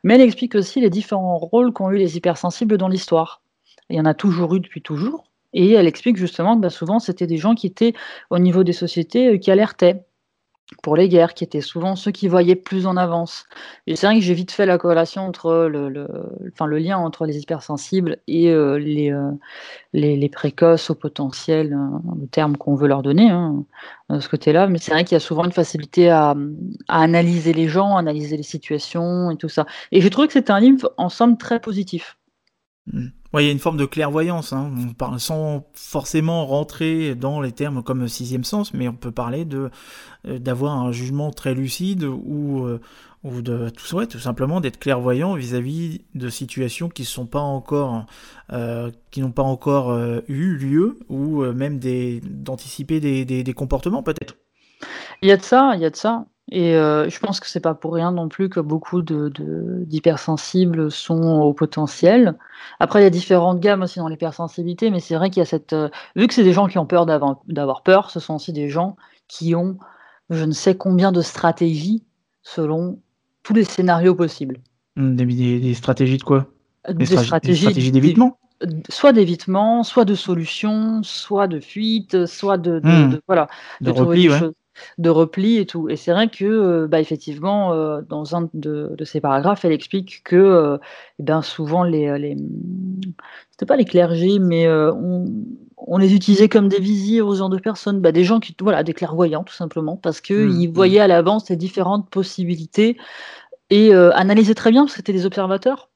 Mais 0.07 0.15
elle 0.15 0.21
explique 0.21 0.55
aussi 0.55 0.79
les 0.79 0.89
différents 0.89 1.37
rôles 1.37 1.73
qu'ont 1.73 1.91
eu 1.91 1.97
les 1.97 2.15
hypersensibles 2.15 2.77
dans 2.77 2.87
l'histoire. 2.87 3.41
Il 3.89 3.97
y 3.97 3.99
en 3.99 4.05
a 4.05 4.13
toujours 4.13 4.55
eu 4.55 4.61
depuis 4.61 4.81
toujours. 4.81 5.25
Et 5.51 5.73
elle 5.73 5.85
explique 5.85 6.15
justement 6.15 6.55
que 6.55 6.61
bah, 6.61 6.69
souvent, 6.69 6.99
c'était 6.99 7.27
des 7.27 7.35
gens 7.35 7.55
qui 7.55 7.67
étaient 7.67 7.91
au 8.29 8.39
niveau 8.39 8.63
des 8.63 8.71
sociétés 8.71 9.33
euh, 9.33 9.37
qui 9.37 9.51
alertaient 9.51 10.05
pour 10.83 10.97
les 10.97 11.07
guerres, 11.07 11.33
qui 11.33 11.43
étaient 11.43 11.61
souvent 11.61 11.95
ceux 11.95 12.11
qui 12.11 12.27
voyaient 12.27 12.55
plus 12.55 12.85
en 12.87 12.97
avance. 12.97 13.45
Et 13.87 13.95
c'est 13.95 14.07
vrai 14.07 14.15
que 14.15 14.21
j'ai 14.21 14.33
vite 14.33 14.51
fait 14.51 14.65
la 14.65 14.77
corrélation 14.77 15.25
entre 15.25 15.67
le, 15.67 16.77
lien 16.77 16.97
entre 16.97 17.25
les 17.25 17.37
hypersensibles 17.39 18.17
et 18.27 18.49
euh, 18.49 18.77
les, 18.77 19.11
euh, 19.11 19.31
les, 19.93 20.29
précoces 20.29 20.89
au 20.89 20.95
potentiel, 20.95 21.73
hein, 21.73 22.01
le 22.19 22.27
terme 22.27 22.57
qu'on 22.57 22.75
veut 22.75 22.87
leur 22.87 23.01
donner, 23.01 23.29
hein, 23.29 23.63
de 24.09 24.19
ce 24.19 24.27
côté-là. 24.27 24.67
Mais 24.67 24.77
c'est 24.77 24.91
vrai 24.91 25.05
qu'il 25.05 25.15
y 25.15 25.17
a 25.17 25.21
souvent 25.21 25.45
une 25.45 25.53
facilité 25.53 26.09
à, 26.09 26.35
à, 26.87 27.01
analyser 27.01 27.53
les 27.53 27.69
gens, 27.69 27.95
analyser 27.95 28.35
les 28.35 28.43
situations 28.43 29.31
et 29.31 29.37
tout 29.37 29.49
ça. 29.49 29.65
Et 29.91 30.01
j'ai 30.01 30.09
trouvé 30.09 30.27
que 30.27 30.33
c'était 30.33 30.51
un 30.51 30.59
livre, 30.59 30.93
en 30.97 31.09
somme, 31.09 31.37
très 31.37 31.61
positif. 31.61 32.16
Mmh. 32.91 33.07
Ouais, 33.33 33.43
il 33.43 33.47
y 33.47 33.49
a 33.49 33.51
une 33.51 33.59
forme 33.59 33.77
de 33.77 33.85
clairvoyance, 33.85 34.53
hein. 34.53 34.71
sans 35.17 35.67
forcément 35.73 36.45
rentrer 36.45 37.13
dans 37.13 37.41
les 37.41 37.51
termes 37.51 37.83
comme 37.83 38.07
sixième 38.07 38.45
sens, 38.45 38.73
mais 38.73 38.87
on 38.87 38.93
peut 38.93 39.11
parler 39.11 39.45
euh, 39.53 39.69
d'avoir 40.39 40.73
un 40.79 40.91
jugement 40.91 41.31
très 41.31 41.53
lucide 41.53 42.03
ou 42.03 42.65
euh, 42.65 42.79
ou 43.23 43.41
de 43.41 43.69
tout, 43.69 44.19
simplement 44.19 44.61
d'être 44.61 44.79
clairvoyant 44.79 45.33
vis-à-vis 45.33 46.01
de 46.15 46.29
situations 46.29 46.87
qui 46.87 47.03
sont 47.03 47.25
pas 47.25 47.41
encore 47.41 48.05
euh, 48.53 48.91
qui 49.11 49.21
n'ont 49.21 49.31
pas 49.31 49.43
encore 49.43 49.97
eu 50.27 50.55
lieu 50.55 50.99
ou 51.09 51.43
même 51.43 51.79
d'anticiper 51.79 53.01
des, 53.01 53.25
des 53.25 53.53
comportements 53.53 54.03
peut-être. 54.03 54.35
Il 55.21 55.27
y 55.27 55.31
a 55.31 55.37
de 55.37 55.41
ça, 55.41 55.73
il 55.75 55.81
y 55.81 55.85
a 55.85 55.89
de 55.89 55.95
ça. 55.95 56.25
Et 56.49 56.75
euh, 56.75 57.09
je 57.09 57.19
pense 57.19 57.41
que 57.41 57.47
c'est 57.47 57.59
pas 57.59 57.73
pour 57.73 57.93
rien 57.93 58.11
non 58.11 58.29
plus 58.29 58.47
que 58.47 58.61
beaucoup 58.61 59.01
de, 59.01 59.29
d'hypersensibles 59.85 60.89
sont 60.89 61.21
au 61.21 61.53
potentiel. 61.53 62.37
Après, 62.79 63.01
il 63.01 63.03
y 63.03 63.07
a 63.07 63.09
différentes 63.09 63.59
gammes 63.59 63.81
aussi 63.81 63.99
dans 63.99 64.07
l'hypersensibilité, 64.07 64.89
mais 64.89 65.01
c'est 65.01 65.15
vrai 65.15 65.29
qu'il 65.29 65.41
y 65.41 65.43
a 65.43 65.45
cette. 65.45 65.73
Euh, 65.73 65.89
vu 66.15 66.25
que 66.27 66.33
c'est 66.33 66.45
des 66.45 66.53
gens 66.53 66.67
qui 66.67 66.77
ont 66.77 66.85
peur 66.85 67.05
d'avoir, 67.05 67.41
d'avoir 67.47 67.83
peur, 67.83 68.11
ce 68.11 68.21
sont 68.21 68.35
aussi 68.35 68.53
des 68.53 68.69
gens 68.69 68.95
qui 69.27 69.55
ont 69.55 69.77
je 70.29 70.43
ne 70.43 70.51
sais 70.51 70.75
combien 70.75 71.11
de 71.11 71.21
stratégies 71.21 72.03
selon 72.43 72.99
tous 73.43 73.53
les 73.53 73.63
scénarios 73.63 74.15
possibles. 74.15 74.59
Mmh, 74.95 75.15
des, 75.15 75.73
stratégies 75.73 76.17
de 76.17 76.23
quoi? 76.23 76.47
Euh, 76.89 76.93
des, 76.93 77.05
stratégies, 77.05 77.91
d'évitement? 77.91 78.37
soit 78.89 79.13
d'évitement, 79.13 79.83
soit 79.83 80.05
de 80.05 80.15
solution, 80.15 81.01
soit 81.03 81.47
de 81.47 81.59
fuite, 81.59 82.25
soit 82.25 82.57
de, 82.57 82.79
de, 82.79 82.87
mmh. 82.87 83.19
voilà, 83.27 83.47
de, 83.81 83.91
repli, 83.91 84.29
ouais 84.29 84.39
de 84.97 85.09
repli 85.09 85.57
et 85.57 85.65
tout. 85.65 85.89
Et 85.89 85.95
c'est 85.95 86.11
vrai 86.11 86.29
que, 86.29 86.45
euh, 86.45 86.87
bah, 86.87 86.99
effectivement, 86.99 87.73
euh, 87.73 88.01
dans 88.07 88.35
un 88.35 88.49
de, 88.53 88.95
ces 89.03 89.21
paragraphes, 89.21 89.65
elle 89.65 89.71
explique 89.71 90.23
que 90.23 90.35
euh, 90.35 90.77
eh 91.19 91.23
ben, 91.23 91.41
souvent, 91.41 91.83
les, 91.83 92.17
les 92.17 92.37
c'était 93.51 93.65
pas 93.65 93.75
les 93.75 93.85
clergés, 93.85 94.39
mais 94.39 94.67
on, 94.69 95.97
les 95.97 96.13
utilisait 96.13 96.49
comme 96.49 96.67
des 96.67 96.79
visiers 96.79 97.21
aux 97.21 97.35
gens 97.35 97.49
de 97.49 97.57
personnes, 97.57 98.01
bah, 98.01 98.11
des 98.11 98.23
gens 98.23 98.39
qui, 98.39 98.55
voilà, 98.59 98.83
des 98.83 98.93
clairvoyants 98.93 99.43
tout 99.43 99.53
simplement, 99.53 99.97
parce 99.97 100.21
qu'ils 100.21 100.47
mmh, 100.47 100.67
mmh. 100.67 100.73
voyaient 100.73 100.99
à 100.99 101.07
l'avance 101.07 101.49
les 101.49 101.55
différentes 101.55 102.09
possibilités 102.09 102.97
et 103.69 103.93
analysaient 103.93 104.53
très 104.53 104.71
bien, 104.71 104.83
parce 104.83 104.93
que 104.93 104.97
c'était 104.97 105.13
des 105.13 105.25
observateurs, 105.25 105.89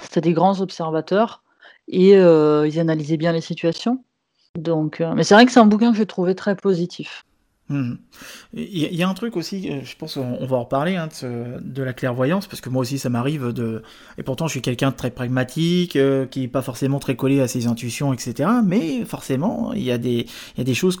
c'était 0.00 0.20
des 0.20 0.32
grands 0.32 0.60
observateurs, 0.60 1.42
et 1.88 2.10
ils 2.12 2.78
analysaient 2.78 3.16
bien 3.16 3.32
les 3.32 3.40
situations. 3.40 4.04
Donc, 4.54 5.02
mais 5.16 5.24
c'est 5.24 5.34
vrai 5.34 5.46
que 5.46 5.52
c'est 5.52 5.60
un 5.60 5.66
bouquin 5.66 5.92
que 5.92 5.96
j'ai 5.96 6.06
trouvé 6.06 6.34
très 6.34 6.54
positif. 6.54 7.24
Il 8.54 8.94
y, 8.94 9.02
a 9.02 9.08
un 9.08 9.14
truc 9.14 9.36
aussi, 9.36 9.70
euh, 9.70 9.80
je 9.84 9.96
pense 9.96 10.14
qu'on 10.14 10.46
va 10.46 10.56
en 10.56 10.64
reparler, 10.64 10.96
hein, 10.96 11.08
de, 11.22 11.82
la 11.82 11.92
clairvoyance, 11.92 12.46
parce 12.46 12.60
que 12.60 12.68
moi 12.68 12.82
aussi 12.82 12.98
ça 12.98 13.08
m'arrive 13.08 13.52
de... 13.52 13.82
Et 14.18 14.22
pourtant 14.22 14.46
je 14.46 14.52
suis 14.52 14.62
quelqu'un 14.62 14.90
de 14.90 14.96
très 14.96 15.10
pragmatique, 15.10 15.96
euh, 15.96 16.26
qui 16.26 16.40
n'est 16.40 16.48
pas 16.48 16.62
forcément 16.62 16.98
très 16.98 17.16
collé 17.16 17.40
à 17.40 17.48
ses 17.48 17.66
intuitions, 17.66 18.12
etc. 18.12 18.48
Mais 18.64 19.04
forcément, 19.04 19.72
il 19.72 19.82
y, 19.82 19.86
y 19.86 19.90
a 19.92 19.98
des 19.98 20.74
choses 20.74 20.98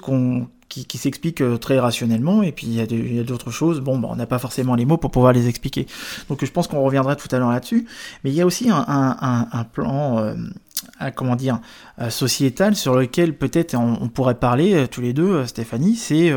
qui, 0.68 0.98
s'expliquent 0.98 1.42
euh, 1.42 1.58
très 1.58 1.78
rationnellement, 1.78 2.42
et 2.42 2.52
puis 2.52 2.66
il 2.66 3.14
y 3.14 3.20
a 3.20 3.24
d'autres 3.24 3.50
choses, 3.50 3.80
bon, 3.80 3.98
bah, 3.98 4.08
on 4.10 4.16
n'a 4.16 4.26
pas 4.26 4.38
forcément 4.38 4.74
les 4.74 4.84
mots 4.84 4.96
pour 4.96 5.10
pouvoir 5.10 5.32
les 5.32 5.48
expliquer. 5.48 5.86
Donc 6.28 6.44
je 6.44 6.50
pense 6.50 6.68
qu'on 6.68 6.82
reviendra 6.82 7.16
tout 7.16 7.28
à 7.30 7.38
l'heure 7.38 7.50
là-dessus. 7.50 7.86
Mais 8.24 8.30
il 8.30 8.34
y 8.34 8.40
a 8.40 8.46
aussi 8.46 8.68
un, 8.70 9.66
plan 9.72 10.34
comment 11.14 11.36
dire, 11.36 11.60
euh, 12.00 12.10
sociétal 12.10 12.76
sur 12.76 12.94
lequel 12.94 13.36
peut-être 13.36 13.74
on, 13.74 14.08
pourrait 14.08 14.38
parler 14.38 14.74
euh, 14.74 14.86
tous 14.86 15.00
les 15.00 15.12
deux, 15.12 15.30
euh, 15.30 15.46
Stéphanie, 15.46 15.96
c'est 15.96 16.32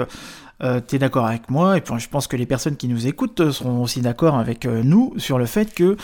tu 0.87 0.95
es 0.95 0.99
d'accord 0.99 1.25
avec 1.27 1.49
moi, 1.49 1.77
et 1.77 1.81
puis 1.81 1.99
je 1.99 2.07
pense 2.07 2.27
que 2.27 2.37
les 2.37 2.45
personnes 2.45 2.77
qui 2.77 2.87
nous 2.87 3.07
écoutent 3.07 3.51
seront 3.51 3.83
aussi 3.83 3.99
d'accord 3.99 4.37
avec 4.37 4.65
nous 4.65 5.13
sur 5.17 5.37
le 5.37 5.45
fait 5.45 5.73
que 5.73 5.97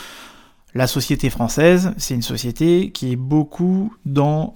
la 0.74 0.86
société 0.86 1.30
française, 1.30 1.94
c'est 1.96 2.14
une 2.14 2.22
société 2.22 2.90
qui 2.90 3.12
est 3.12 3.16
beaucoup 3.16 3.94
dans 4.04 4.54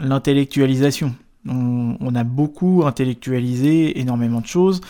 l'intellectualisation. 0.00 1.14
On, 1.46 2.14
a 2.14 2.24
beaucoup 2.24 2.84
intellectualisé 2.86 4.00
énormément 4.00 4.40
de 4.40 4.46
choses 4.46 4.80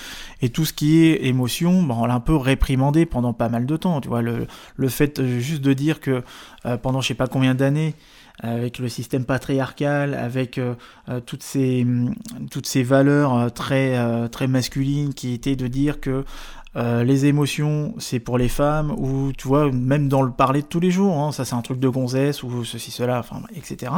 et 0.41 0.51
tout 0.51 0.65
ce 0.65 0.73
qui 0.73 1.05
est 1.05 1.25
émotion, 1.27 1.83
bon, 1.83 1.97
on 2.03 2.07
l'a 2.07 2.15
un 2.15 2.21
peu 2.21 2.37
réprimandé 2.37 3.07
pendant 3.07 3.33
pas 3.33 3.49
mal 3.49 3.67
de 3.67 3.77
temps. 3.77 4.01
Tu 4.01 4.09
vois, 4.09 4.23
le, 4.23 4.47
le 4.77 4.89
fait 4.89 5.21
juste 5.39 5.63
de 5.63 5.73
dire 5.73 6.01
que 6.01 6.23
pendant 6.83 7.01
je 7.01 7.09
sais 7.09 7.15
pas 7.15 7.27
combien 7.27 7.55
d'années, 7.55 7.95
avec 8.41 8.79
le 8.79 8.89
système 8.89 9.25
patriarcal, 9.25 10.15
avec 10.15 10.59
euh, 10.59 10.75
euh, 11.09 11.21
toutes, 11.21 11.43
ces, 11.43 11.87
toutes 12.51 12.67
ces 12.67 12.83
valeurs 12.83 13.35
euh, 13.35 13.49
très, 13.49 14.29
très 14.29 14.47
masculines 14.47 15.15
qui 15.15 15.33
étaient 15.33 15.57
de 15.57 15.67
dire 15.67 16.01
que 16.01 16.25
les 16.77 17.27
émotions 17.27 17.95
c'est 17.99 18.19
pour 18.19 18.39
les 18.39 18.49
femmes, 18.49 18.93
ou 18.97 19.33
tu 19.37 19.47
vois, 19.47 19.71
même 19.71 20.09
dans 20.09 20.23
le 20.23 20.33
parler 20.33 20.63
de 20.63 20.67
tous 20.67 20.81
les 20.81 20.91
jours, 20.91 21.17
hein, 21.19 21.33
ça 21.33 21.45
c'est 21.45 21.55
un 21.55 21.63
truc 21.63 21.79
de 21.79 21.89
gonzesse, 21.89 22.43
ou 22.43 22.65
ceci, 22.65 22.91
cela, 22.91 23.19
enfin, 23.21 23.43
etc. 23.55 23.93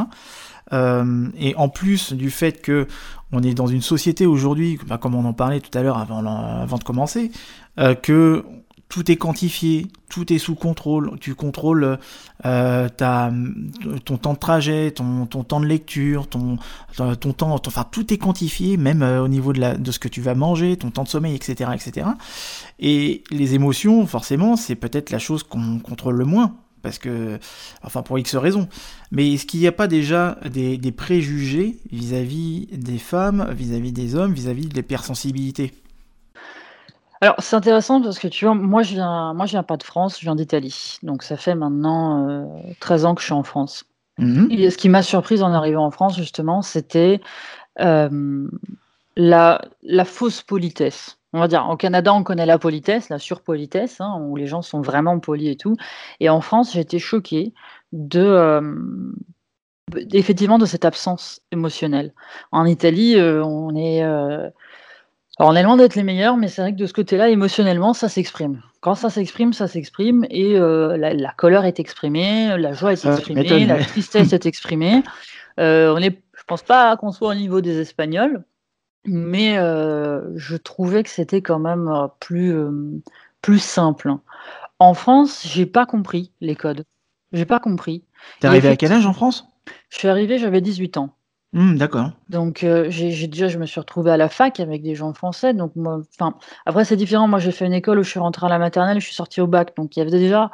et 0.71 1.55
en 1.55 1.69
plus 1.69 2.13
du 2.13 2.29
fait 2.29 2.61
que 2.61 2.87
on 3.31 3.41
est 3.41 3.53
dans 3.53 3.67
une 3.67 3.81
société 3.81 4.25
aujourd'hui, 4.25 4.79
bah, 4.87 4.97
comme 4.97 5.15
on 5.15 5.25
en 5.25 5.33
parlait 5.33 5.59
tout 5.59 5.75
à 5.77 5.81
l'heure 5.81 5.97
avant, 5.97 6.25
avant 6.25 6.77
de 6.77 6.83
commencer, 6.83 7.31
que 8.03 8.45
tout 8.89 9.11
est 9.11 9.17
quantifié, 9.17 9.87
tout 10.09 10.31
est 10.31 10.37
sous 10.37 10.55
contrôle. 10.55 11.17
Tu 11.19 11.35
contrôles 11.35 11.99
euh, 12.45 12.89
ta, 12.89 13.31
ton 14.05 14.17
temps 14.17 14.33
de 14.33 14.39
trajet, 14.39 14.91
ton, 14.91 15.25
temps 15.25 15.59
de 15.59 15.65
lecture, 15.65 16.27
ton, 16.27 16.57
temps, 17.33 17.55
enfin 17.65 17.85
tout 17.91 18.13
est 18.13 18.17
quantifié, 18.17 18.77
même 18.77 19.01
euh, 19.01 19.21
au 19.21 19.27
niveau 19.27 19.51
de, 19.51 19.91
ce 19.91 19.99
que 19.99 20.07
tu 20.07 20.21
vas 20.21 20.35
manger, 20.35 20.77
ton 20.77 20.91
temps 20.91 21.03
de 21.03 21.09
sommeil, 21.09 21.35
etc., 21.35 21.71
etc. 21.73 22.07
Et 22.79 23.23
les 23.29 23.55
émotions, 23.55 24.05
forcément, 24.07 24.55
c'est 24.55 24.75
peut-être 24.75 25.09
la 25.09 25.19
chose 25.19 25.43
qu'on 25.43 25.79
contrôle 25.79 26.15
le 26.15 26.25
moins, 26.25 26.55
parce 26.81 26.97
que, 26.97 27.39
enfin 27.83 28.03
pour 28.03 28.17
X 28.17 28.35
raisons. 28.35 28.69
Mais 29.11 29.33
est-ce 29.33 29.45
qu'il 29.45 29.59
n'y 29.59 29.67
a 29.67 29.73
pas 29.73 29.87
déjà 29.87 30.37
des, 30.49 30.77
des 30.77 30.91
préjugés 30.93 31.77
vis-à-vis 31.91 32.67
des 32.71 32.99
femmes, 32.99 33.49
vis-à-vis 33.51 33.91
des 33.91 34.15
hommes, 34.15 34.33
vis-à-vis 34.33 34.67
de 34.67 34.75
l'hypersensibilité 34.75 35.73
alors, 37.21 37.35
c'est 37.39 37.55
intéressant 37.55 38.01
parce 38.01 38.19
que 38.19 38.27
tu 38.27 38.45
vois, 38.45 38.53
moi 38.53 38.83
je 38.83 38.93
viens 38.93 39.33
moi 39.33 39.45
je 39.45 39.51
viens 39.51 39.63
pas 39.63 39.77
de 39.77 39.83
France, 39.83 40.19
je 40.19 40.25
viens 40.25 40.35
d'Italie. 40.35 40.97
Donc 41.03 41.23
ça 41.23 41.37
fait 41.37 41.55
maintenant, 41.55 42.27
euh, 42.29 42.45
13 42.79 43.05
ans 43.05 43.15
que 43.15 43.21
je 43.21 43.25
suis 43.25 43.33
en 43.33 43.43
France. 43.43 43.85
Mmh 44.19 44.47
Et 44.51 44.69
ce 44.69 44.77
qui 44.77 44.89
m'a 44.89 45.03
surprise 45.03 45.43
en 45.43 45.51
arrivant 45.53 45.85
en 45.85 45.91
France 45.91 46.15
justement, 46.17 46.61
c'était, 46.61 47.21
la 47.77 49.61
la 49.83 50.05
fausse 50.05 50.41
politesse. 50.41 51.17
On 51.33 51.39
va 51.39 51.47
dire, 51.47 51.67
au 51.69 51.75
Canada, 51.75 52.13
on 52.13 52.23
connaît 52.23 52.45
la 52.45 52.57
politesse, 52.57 53.09
la 53.09 53.19
surpolitesse, 53.19 53.99
hein, 53.99 54.17
où 54.21 54.37
les 54.37 54.47
gens 54.47 54.61
sont 54.61 54.81
vraiment 54.81 55.19
polis 55.19 55.49
et 55.49 55.57
tout. 55.57 55.75
Et 56.19 56.29
en 56.29 56.41
France, 56.41 56.73
j'ai 56.73 56.79
été 56.79 56.99
choquée 56.99 57.53
de, 57.91 58.81
effectivement 60.13 60.57
de 60.57 60.65
cette 60.65 60.85
absence 60.85 61.41
émotionnelle. 61.51 62.13
En 62.51 62.65
Italie, 62.65 63.15
euh, 63.15 63.43
on 63.43 63.75
est, 63.75 64.03
euh, 64.03 64.49
alors, 65.39 65.51
on 65.51 65.55
est 65.55 65.61
loin 65.61 65.77
d'être 65.77 65.93
les 65.95 66.03
meilleurs, 66.03 66.35
mais 66.35 66.47
c'est 66.47 66.61
vrai 66.61 66.71
que 66.73 66.77
de 66.77 66.87
ce 66.87 66.93
côté-là, 66.93 67.29
émotionnellement, 67.29 67.93
ça 67.93 68.09
s'exprime. 68.09 68.61
Quand 68.81 68.95
ça 68.95 69.11
s'exprime, 69.11 69.53
ça 69.53 69.67
s'exprime, 69.67 70.25
et 70.31 70.57
euh, 70.57 70.97
la, 70.97 71.13
la, 71.13 71.31
colère 71.31 71.63
est 71.65 71.79
exprimée, 71.79 72.57
la 72.57 72.73
joie 72.73 72.93
est 72.93 73.05
exprimée, 73.05 73.65
la 73.65 73.83
tristesse 73.83 74.33
est 74.33 74.47
exprimée. 74.47 75.03
Euh, 75.59 75.93
on 75.95 75.97
est, 75.97 76.23
je 76.35 76.43
pense 76.47 76.63
pas 76.63 76.97
qu'on 76.97 77.11
soit 77.11 77.29
au 77.29 77.35
niveau 77.35 77.61
des 77.61 77.79
Espagnols, 77.79 78.43
mais 79.05 79.57
je 79.57 80.55
trouvais 80.55 81.03
que 81.03 81.09
c'était 81.09 81.41
quand 81.43 81.59
même 81.59 81.91
plus, 82.19 82.55
plus 83.41 83.59
simple. 83.59 84.13
En 84.79 84.95
France, 84.95 85.43
j'ai 85.45 85.67
pas 85.67 85.85
compris 85.85 86.31
les 86.41 86.55
codes. 86.55 86.83
J'ai 87.31 87.45
pas 87.45 87.59
compris. 87.59 88.03
T'es 88.39 88.47
arrivé 88.47 88.69
à 88.69 88.75
quel 88.75 88.91
âge 88.91 89.05
en 89.05 89.13
France? 89.13 89.45
Je 89.89 89.97
suis 89.97 90.07
arrivé, 90.07 90.39
j'avais 90.39 90.61
18 90.61 90.97
ans. 90.97 91.16
Mmh, 91.53 91.77
d'accord. 91.77 92.11
Donc 92.29 92.65
j'ai 92.89 93.27
déjà 93.27 93.47
je 93.47 93.57
me 93.57 93.65
suis 93.65 93.79
retrouvée 93.79 94.11
à 94.11 94.17
la 94.17 94.27
fac 94.27 94.59
avec 94.59 94.83
des 94.83 94.95
gens 94.95 95.13
français, 95.13 95.53
donc 95.53 95.75
moi 95.75 96.01
après 96.65 96.83
c'est 96.85 96.97
différent. 96.97 97.27
Moi, 97.27 97.39
j'ai 97.39 97.51
fait 97.51 97.65
une 97.65 97.73
école 97.73 97.99
où 97.99 98.03
je 98.03 98.09
suis 98.09 98.19
rentrée 98.19 98.45
à 98.45 98.49
la 98.49 98.59
maternelle, 98.59 98.99
je 98.99 99.05
suis 99.05 99.15
sortie 99.15 99.39
au 99.39 99.47
bac, 99.47 99.75
donc 99.77 99.95
il 99.95 99.99
y 99.99 100.01
avait 100.01 100.11
déjà 100.11 100.51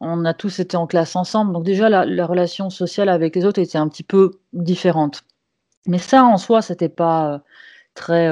on 0.00 0.24
a 0.26 0.34
tous 0.34 0.58
été 0.58 0.76
en 0.76 0.86
classe 0.86 1.16
ensemble, 1.16 1.52
donc 1.52 1.64
déjà 1.64 1.88
la 1.88 2.26
relation 2.26 2.68
sociale 2.68 3.08
avec 3.08 3.34
les 3.36 3.46
autres 3.46 3.60
était 3.60 3.78
un 3.78 3.88
petit 3.88 4.02
peu 4.02 4.32
différente. 4.52 5.24
Mais 5.86 5.98
ça, 5.98 6.24
en 6.24 6.36
soi, 6.38 6.62
c'était 6.62 6.88
pas, 6.88 7.42
très, 7.94 8.30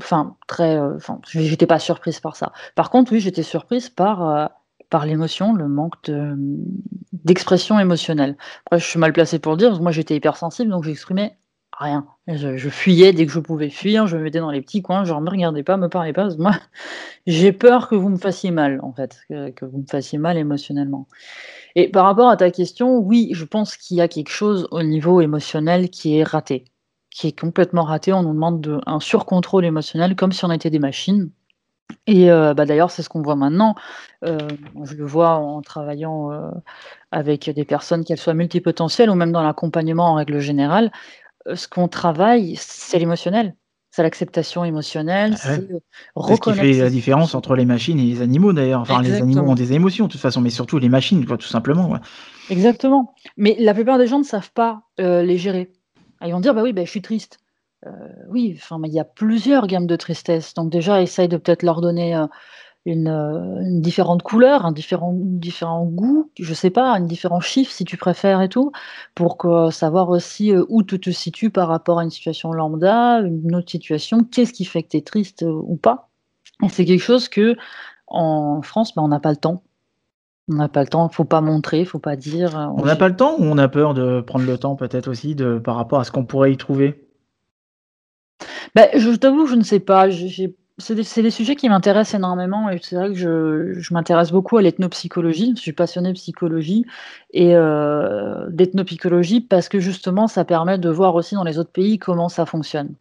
enfin 0.00 0.36
très, 0.48 0.78
enfin 0.78 1.20
j'étais 1.28 1.66
pas 1.66 1.78
surprise 1.78 2.20
par 2.20 2.36
ça. 2.36 2.52
Par 2.74 2.90
contre, 2.90 3.12
oui, 3.12 3.20
j'étais 3.20 3.42
surprise 3.42 3.88
par, 3.88 4.50
par 4.90 5.06
l'émotion, 5.06 5.54
le 5.54 5.68
manque 5.68 6.02
de, 6.04 6.34
d'expression 7.12 7.78
émotionnelle. 7.78 8.36
Après, 8.66 8.78
je 8.78 8.86
suis 8.86 8.98
mal 8.98 9.12
placée 9.12 9.38
pour 9.38 9.52
le 9.52 9.58
dire, 9.58 9.68
parce 9.68 9.78
que 9.78 9.82
moi 9.82 9.92
j'étais 9.92 10.16
hypersensible, 10.16 10.70
donc 10.70 10.84
j'exprimais 10.84 11.36
rien. 11.78 12.06
Je, 12.26 12.68
fuyais 12.68 13.12
dès 13.12 13.24
que 13.26 13.32
je 13.32 13.40
pouvais 13.40 13.70
fuir, 13.70 14.06
je 14.06 14.16
me 14.16 14.22
mettais 14.22 14.40
dans 14.40 14.50
les 14.50 14.60
petits 14.60 14.82
coins, 14.82 15.04
genre 15.04 15.20
me 15.20 15.30
regardez 15.30 15.62
pas, 15.62 15.76
me 15.76 15.88
parlez 15.88 16.12
pas. 16.12 16.28
Moi, 16.36 16.52
j'ai 17.26 17.52
peur 17.52 17.88
que 17.88 17.94
vous 17.94 18.08
me 18.08 18.18
fassiez 18.18 18.50
mal, 18.50 18.80
en 18.82 18.92
fait, 18.92 19.20
que, 19.28 19.64
vous 19.64 19.78
me 19.78 19.86
fassiez 19.86 20.18
mal 20.18 20.36
émotionnellement. 20.36 21.06
Et 21.74 21.88
par 21.88 22.04
rapport 22.04 22.28
à 22.28 22.36
ta 22.36 22.50
question, 22.50 22.98
oui, 22.98 23.30
je 23.32 23.44
pense 23.44 23.76
qu'il 23.76 23.96
y 23.96 24.00
a 24.00 24.08
quelque 24.08 24.30
chose 24.30 24.66
au 24.70 24.82
niveau 24.82 25.20
émotionnel 25.20 25.90
qui 25.90 26.18
est 26.18 26.24
raté, 26.24 26.64
qui 27.10 27.28
est 27.28 27.38
complètement 27.38 27.84
raté. 27.84 28.12
On 28.12 28.22
nous 28.22 28.34
demande 28.34 28.60
de, 28.60 28.80
un 28.86 29.00
surcontrôle 29.00 29.64
émotionnel 29.64 30.16
comme 30.16 30.32
si 30.32 30.44
on 30.44 30.50
était 30.50 30.70
des 30.70 30.78
machines. 30.80 31.30
Et 32.06 32.30
euh, 32.30 32.54
bah, 32.54 32.64
d'ailleurs, 32.64 32.90
c'est 32.90 33.02
ce 33.02 33.08
qu'on 33.08 33.22
voit 33.22 33.36
maintenant. 33.36 33.74
Euh, 34.24 34.38
je 34.84 34.94
le 34.94 35.04
vois 35.04 35.34
en 35.34 35.60
travaillant 35.60 36.32
euh, 36.32 36.50
avec 37.12 37.50
des 37.50 37.64
personnes, 37.64 38.04
qu'elles 38.04 38.18
soient 38.18 38.34
multipotentielles 38.34 39.10
ou 39.10 39.14
même 39.14 39.32
dans 39.32 39.42
l'accompagnement 39.42 40.12
en 40.12 40.14
règle 40.14 40.38
générale. 40.40 40.90
ce 41.54 41.68
qu'on 41.68 41.88
travaille, 41.88 42.56
c'est 42.56 42.98
l'émotionnel. 42.98 43.54
C'est 43.90 44.02
l'acceptation 44.02 44.64
émotionnelle, 44.64 45.34
ah 45.42 45.54
c'est 45.54 46.34
ce 46.34 46.40
qui 46.40 46.52
fait 46.52 46.72
la 46.74 46.90
différence 46.90 47.34
entre 47.34 47.56
les 47.56 47.64
machines 47.64 47.98
et 47.98 48.04
les 48.04 48.20
animaux 48.20 48.52
d'ailleurs. 48.52 48.82
Enfin, 48.82 49.02
les 49.02 49.14
animaux 49.14 49.50
ont 49.50 49.54
des 49.54 49.72
émotions 49.72 50.06
de 50.06 50.12
toute 50.12 50.20
façon, 50.20 50.42
mais 50.42 50.50
surtout 50.50 50.78
les 50.78 50.90
machines, 50.90 51.24
quoi, 51.24 51.38
tout 51.38 51.48
simplement. 51.48 51.94
Exactement. 52.50 53.14
Mais 53.38 53.56
la 53.58 53.72
plupart 53.72 53.96
des 53.96 54.06
gens 54.06 54.18
ne 54.18 54.24
savent 54.24 54.52
pas 54.52 54.82
les 54.98 55.38
gérer. 55.38 55.72
Ils 56.24 56.32
vont 56.32 56.40
dire, 56.40 56.54
bah 56.54 56.62
oui, 56.62 56.72
bah, 56.72 56.84
je 56.84 56.90
suis 56.90 57.02
triste. 57.02 57.38
Euh, 57.86 57.90
oui, 58.28 58.54
enfin, 58.56 58.80
il 58.84 58.92
y 58.92 59.00
a 59.00 59.04
plusieurs 59.04 59.66
gammes 59.66 59.86
de 59.86 59.96
tristesse. 59.96 60.54
Donc 60.54 60.70
déjà, 60.70 61.00
essaye 61.00 61.28
de 61.28 61.36
peut-être 61.36 61.62
leur 61.62 61.80
donner 61.80 62.16
euh, 62.16 62.26
une, 62.84 63.08
euh, 63.08 63.60
une, 63.60 63.80
différente 63.80 64.22
couleur, 64.22 64.66
un 64.66 64.72
différent, 64.72 65.12
différent 65.14 65.84
goût, 65.84 66.30
je 66.38 66.54
sais 66.54 66.70
pas, 66.70 66.92
un 66.92 67.00
différent 67.00 67.40
chiffre 67.40 67.70
si 67.70 67.84
tu 67.84 67.96
préfères 67.96 68.40
et 68.42 68.48
tout, 68.48 68.72
pour 69.14 69.36
que, 69.38 69.70
savoir 69.70 70.08
aussi 70.08 70.52
où 70.68 70.82
tu 70.82 70.98
te 70.98 71.10
situes 71.10 71.50
par 71.50 71.68
rapport 71.68 72.00
à 72.00 72.04
une 72.04 72.10
situation 72.10 72.52
lambda, 72.52 73.20
une 73.20 73.54
autre 73.54 73.70
situation, 73.70 74.24
qu'est-ce 74.24 74.52
qui 74.52 74.64
fait 74.64 74.82
que 74.82 74.88
tu 74.88 74.96
es 74.96 75.02
triste 75.02 75.44
ou 75.46 75.76
pas? 75.76 76.08
Et 76.64 76.68
c'est 76.68 76.84
quelque 76.84 77.02
chose 77.02 77.28
que 77.28 77.56
en 78.08 78.62
France, 78.62 78.94
ben, 78.94 79.02
on 79.02 79.08
n'a 79.08 79.20
pas 79.20 79.30
le 79.30 79.36
temps. 79.36 79.62
On 80.50 80.54
n'a 80.54 80.68
pas 80.68 80.80
le 80.80 80.88
temps, 80.88 81.08
il 81.12 81.14
faut 81.14 81.24
pas 81.24 81.42
montrer, 81.42 81.80
il 81.80 81.86
faut 81.86 81.98
pas 81.98 82.16
dire. 82.16 82.72
On 82.76 82.84
n'a 82.86 82.96
pas 82.96 83.08
le 83.08 83.16
temps 83.16 83.36
ou 83.38 83.44
on 83.44 83.58
a 83.58 83.68
peur 83.68 83.92
de 83.92 84.22
prendre 84.22 84.46
le 84.46 84.56
temps 84.56 84.76
peut-être 84.76 85.08
aussi 85.08 85.34
de, 85.34 85.58
par 85.58 85.76
rapport 85.76 86.00
à 86.00 86.04
ce 86.04 86.10
qu'on 86.10 86.24
pourrait 86.24 86.52
y 86.52 86.56
trouver? 86.56 87.07
Bah, 88.74 88.88
je 88.94 89.10
t'avoue, 89.10 89.46
je 89.46 89.54
ne 89.54 89.62
sais 89.62 89.80
pas. 89.80 90.06
C'est 90.80 90.94
des, 90.94 91.30
sujets 91.30 91.56
qui 91.56 91.68
m'intéressent 91.68 92.14
énormément 92.14 92.70
et 92.70 92.78
c'est 92.80 92.94
vrai 92.94 93.08
que 93.08 93.14
je, 93.14 93.92
m'intéresse 93.92 94.30
beaucoup 94.30 94.58
à 94.58 94.62
l'ethnopsychologie. 94.62 95.54
Je 95.56 95.60
suis 95.60 95.72
passionnée 95.72 96.10
de 96.10 96.14
psychologie 96.14 96.86
et 97.32 97.56
euh, 97.56 98.46
d'ethnopsychologie 98.50 99.40
parce 99.40 99.68
que 99.68 99.80
justement, 99.80 100.28
ça 100.28 100.44
permet 100.44 100.78
de 100.78 100.88
voir 100.88 101.16
aussi 101.16 101.34
dans 101.34 101.42
les 101.42 101.58
autres 101.58 101.72
pays 101.72 101.98
comment 101.98 102.28
ça 102.28 102.46
fonctionne. 102.46 102.94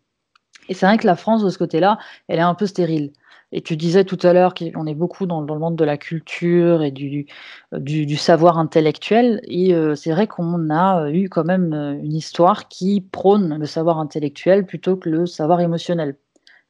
Et 0.70 0.74
c'est 0.74 0.86
vrai 0.88 0.98
que 0.98 1.06
la 1.06 1.16
France, 1.16 1.44
de 1.44 1.50
ce 1.50 1.58
côté-là, 1.58 2.00
elle 2.28 2.40
est 2.40 2.42
un 2.42 2.56
peu 2.56 2.66
stérile. 2.66 3.12
Et 3.52 3.62
tu 3.62 3.78
disais 3.78 4.04
tout 4.04 4.20
à 4.24 4.34
l'heure 4.34 4.54
qu'on 4.54 4.86
est 4.86 4.94
beaucoup 4.94 5.26
dans, 5.26 5.42
le 5.42 5.60
monde 5.60 5.78
de 5.78 5.86
la 5.86 5.98
culture 5.98 6.84
et 6.84 6.92
du, 6.92 7.28
du, 7.72 8.16
savoir 8.18 8.58
intellectuel. 8.58 9.40
Et 9.46 9.74
euh, 9.74 9.96
c'est 9.96 10.12
vrai 10.12 10.28
qu'on 10.28 10.70
a 10.70 11.10
eu 11.12 11.30
quand 11.30 11.46
même 11.46 11.74
euh, 11.74 11.94
une 11.94 12.14
histoire 12.14 12.68
qui 12.68 13.00
prône 13.00 13.58
le 13.58 13.66
savoir 13.66 14.00
intellectuel 14.00 14.66
plutôt 14.66 14.98
que 14.98 15.10
le 15.10 15.26
savoir 15.26 15.62
émotionnel. 15.62 16.18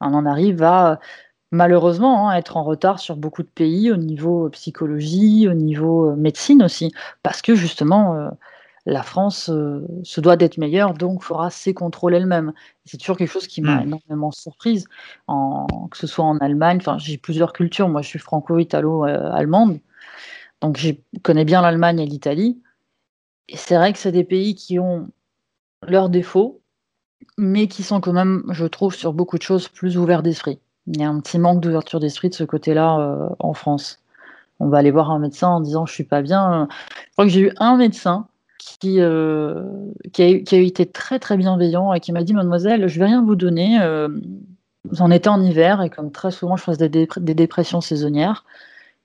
On 0.01 0.13
en 0.13 0.25
arrive 0.27 0.61
à 0.61 0.99
malheureusement 1.51 2.29
hein, 2.29 2.35
être 2.35 2.57
en 2.57 2.63
retard 2.63 2.99
sur 2.99 3.15
beaucoup 3.15 3.41
de 3.41 3.47
pays 3.47 3.91
au 3.91 3.97
niveau 3.97 4.49
psychologie, 4.49 5.47
au 5.47 5.53
niveau 5.55 6.11
euh, 6.11 6.15
médecine 6.15 6.61
aussi, 6.61 6.91
parce 7.23 7.41
que 7.41 7.55
justement 7.55 8.29
la 8.87 9.03
France 9.03 9.49
euh, 9.49 9.85
se 10.03 10.21
doit 10.21 10.37
d'être 10.37 10.57
meilleure, 10.57 10.93
donc 10.93 11.21
fera 11.21 11.49
ses 11.49 11.73
contrôles 11.73 12.15
elle-même. 12.15 12.53
C'est 12.85 12.97
toujours 12.97 13.17
quelque 13.17 13.31
chose 13.31 13.45
qui 13.45 13.61
m'a 13.61 13.81
mmh. 13.81 13.83
énormément 13.83 14.31
surprise, 14.31 14.87
en, 15.27 15.67
que 15.91 15.97
ce 15.97 16.07
soit 16.07 16.23
en 16.23 16.37
Allemagne. 16.37 16.77
Enfin, 16.77 16.97
j'ai 16.97 17.17
plusieurs 17.17 17.51
cultures. 17.51 17.89
Moi, 17.89 18.01
je 18.01 18.07
suis 18.07 18.19
franco-italo-allemande, 18.19 19.79
donc 20.61 20.77
je 20.77 20.91
connais 21.21 21.43
bien 21.43 21.61
l'Allemagne 21.61 21.99
et 21.99 22.05
l'Italie. 22.05 22.61
Et 23.49 23.57
c'est 23.57 23.75
vrai 23.75 23.91
que 23.91 23.99
c'est 23.99 24.13
des 24.13 24.23
pays 24.23 24.55
qui 24.55 24.79
ont 24.79 25.09
leurs 25.85 26.07
défauts, 26.07 26.61
mais 27.37 27.67
qui 27.67 27.83
sont 27.83 27.99
quand 27.99 28.13
même, 28.13 28.45
je 28.51 28.65
trouve, 28.65 28.95
sur 28.95 29.11
beaucoup 29.11 29.37
de 29.37 29.43
choses 29.43 29.67
plus 29.67 29.97
ouverts 29.97 30.23
d'esprit. 30.23 30.59
Il 30.87 31.01
y 31.01 31.03
a 31.03 31.09
un 31.09 31.19
petit 31.19 31.39
manque 31.39 31.59
d'ouverture 31.59 31.99
d'esprit 31.99 32.29
de 32.29 32.35
ce 32.35 32.45
côté-là 32.45 32.99
euh, 32.99 33.29
en 33.39 33.53
France. 33.53 33.99
On 34.61 34.69
va 34.69 34.77
aller 34.77 34.91
voir 34.91 35.11
un 35.11 35.19
médecin 35.19 35.49
en 35.49 35.59
disant 35.59 35.85
je 35.85 35.93
suis 35.93 36.05
pas 36.05 36.21
bien. 36.21 36.69
Je 37.07 37.11
crois 37.11 37.25
que 37.25 37.31
j'ai 37.31 37.41
eu 37.41 37.51
un 37.57 37.75
médecin 37.75 38.29
qui, 38.57 38.99
euh, 38.99 39.63
qui, 40.13 40.23
a, 40.23 40.59
été 40.59 40.85
très 40.85 41.19
très 41.19 41.37
bienveillant 41.37 41.93
et 41.93 41.99
qui 41.99 42.11
m'a 42.11 42.23
dit 42.23 42.33
Mademoiselle, 42.33 42.87
je 42.87 42.99
vais 42.99 43.05
rien 43.05 43.23
vous 43.23 43.35
donner. 43.35 43.79
Euh, 43.81 44.09
en 44.99 45.11
était 45.11 45.27
en 45.27 45.41
hiver 45.41 45.81
et 45.81 45.89
comme 45.89 46.11
très 46.11 46.31
souvent 46.31 46.55
je 46.55 46.63
faisais 46.63 46.89
des, 46.89 47.07
dépressions 47.19 47.81
saisonnières. 47.81 48.45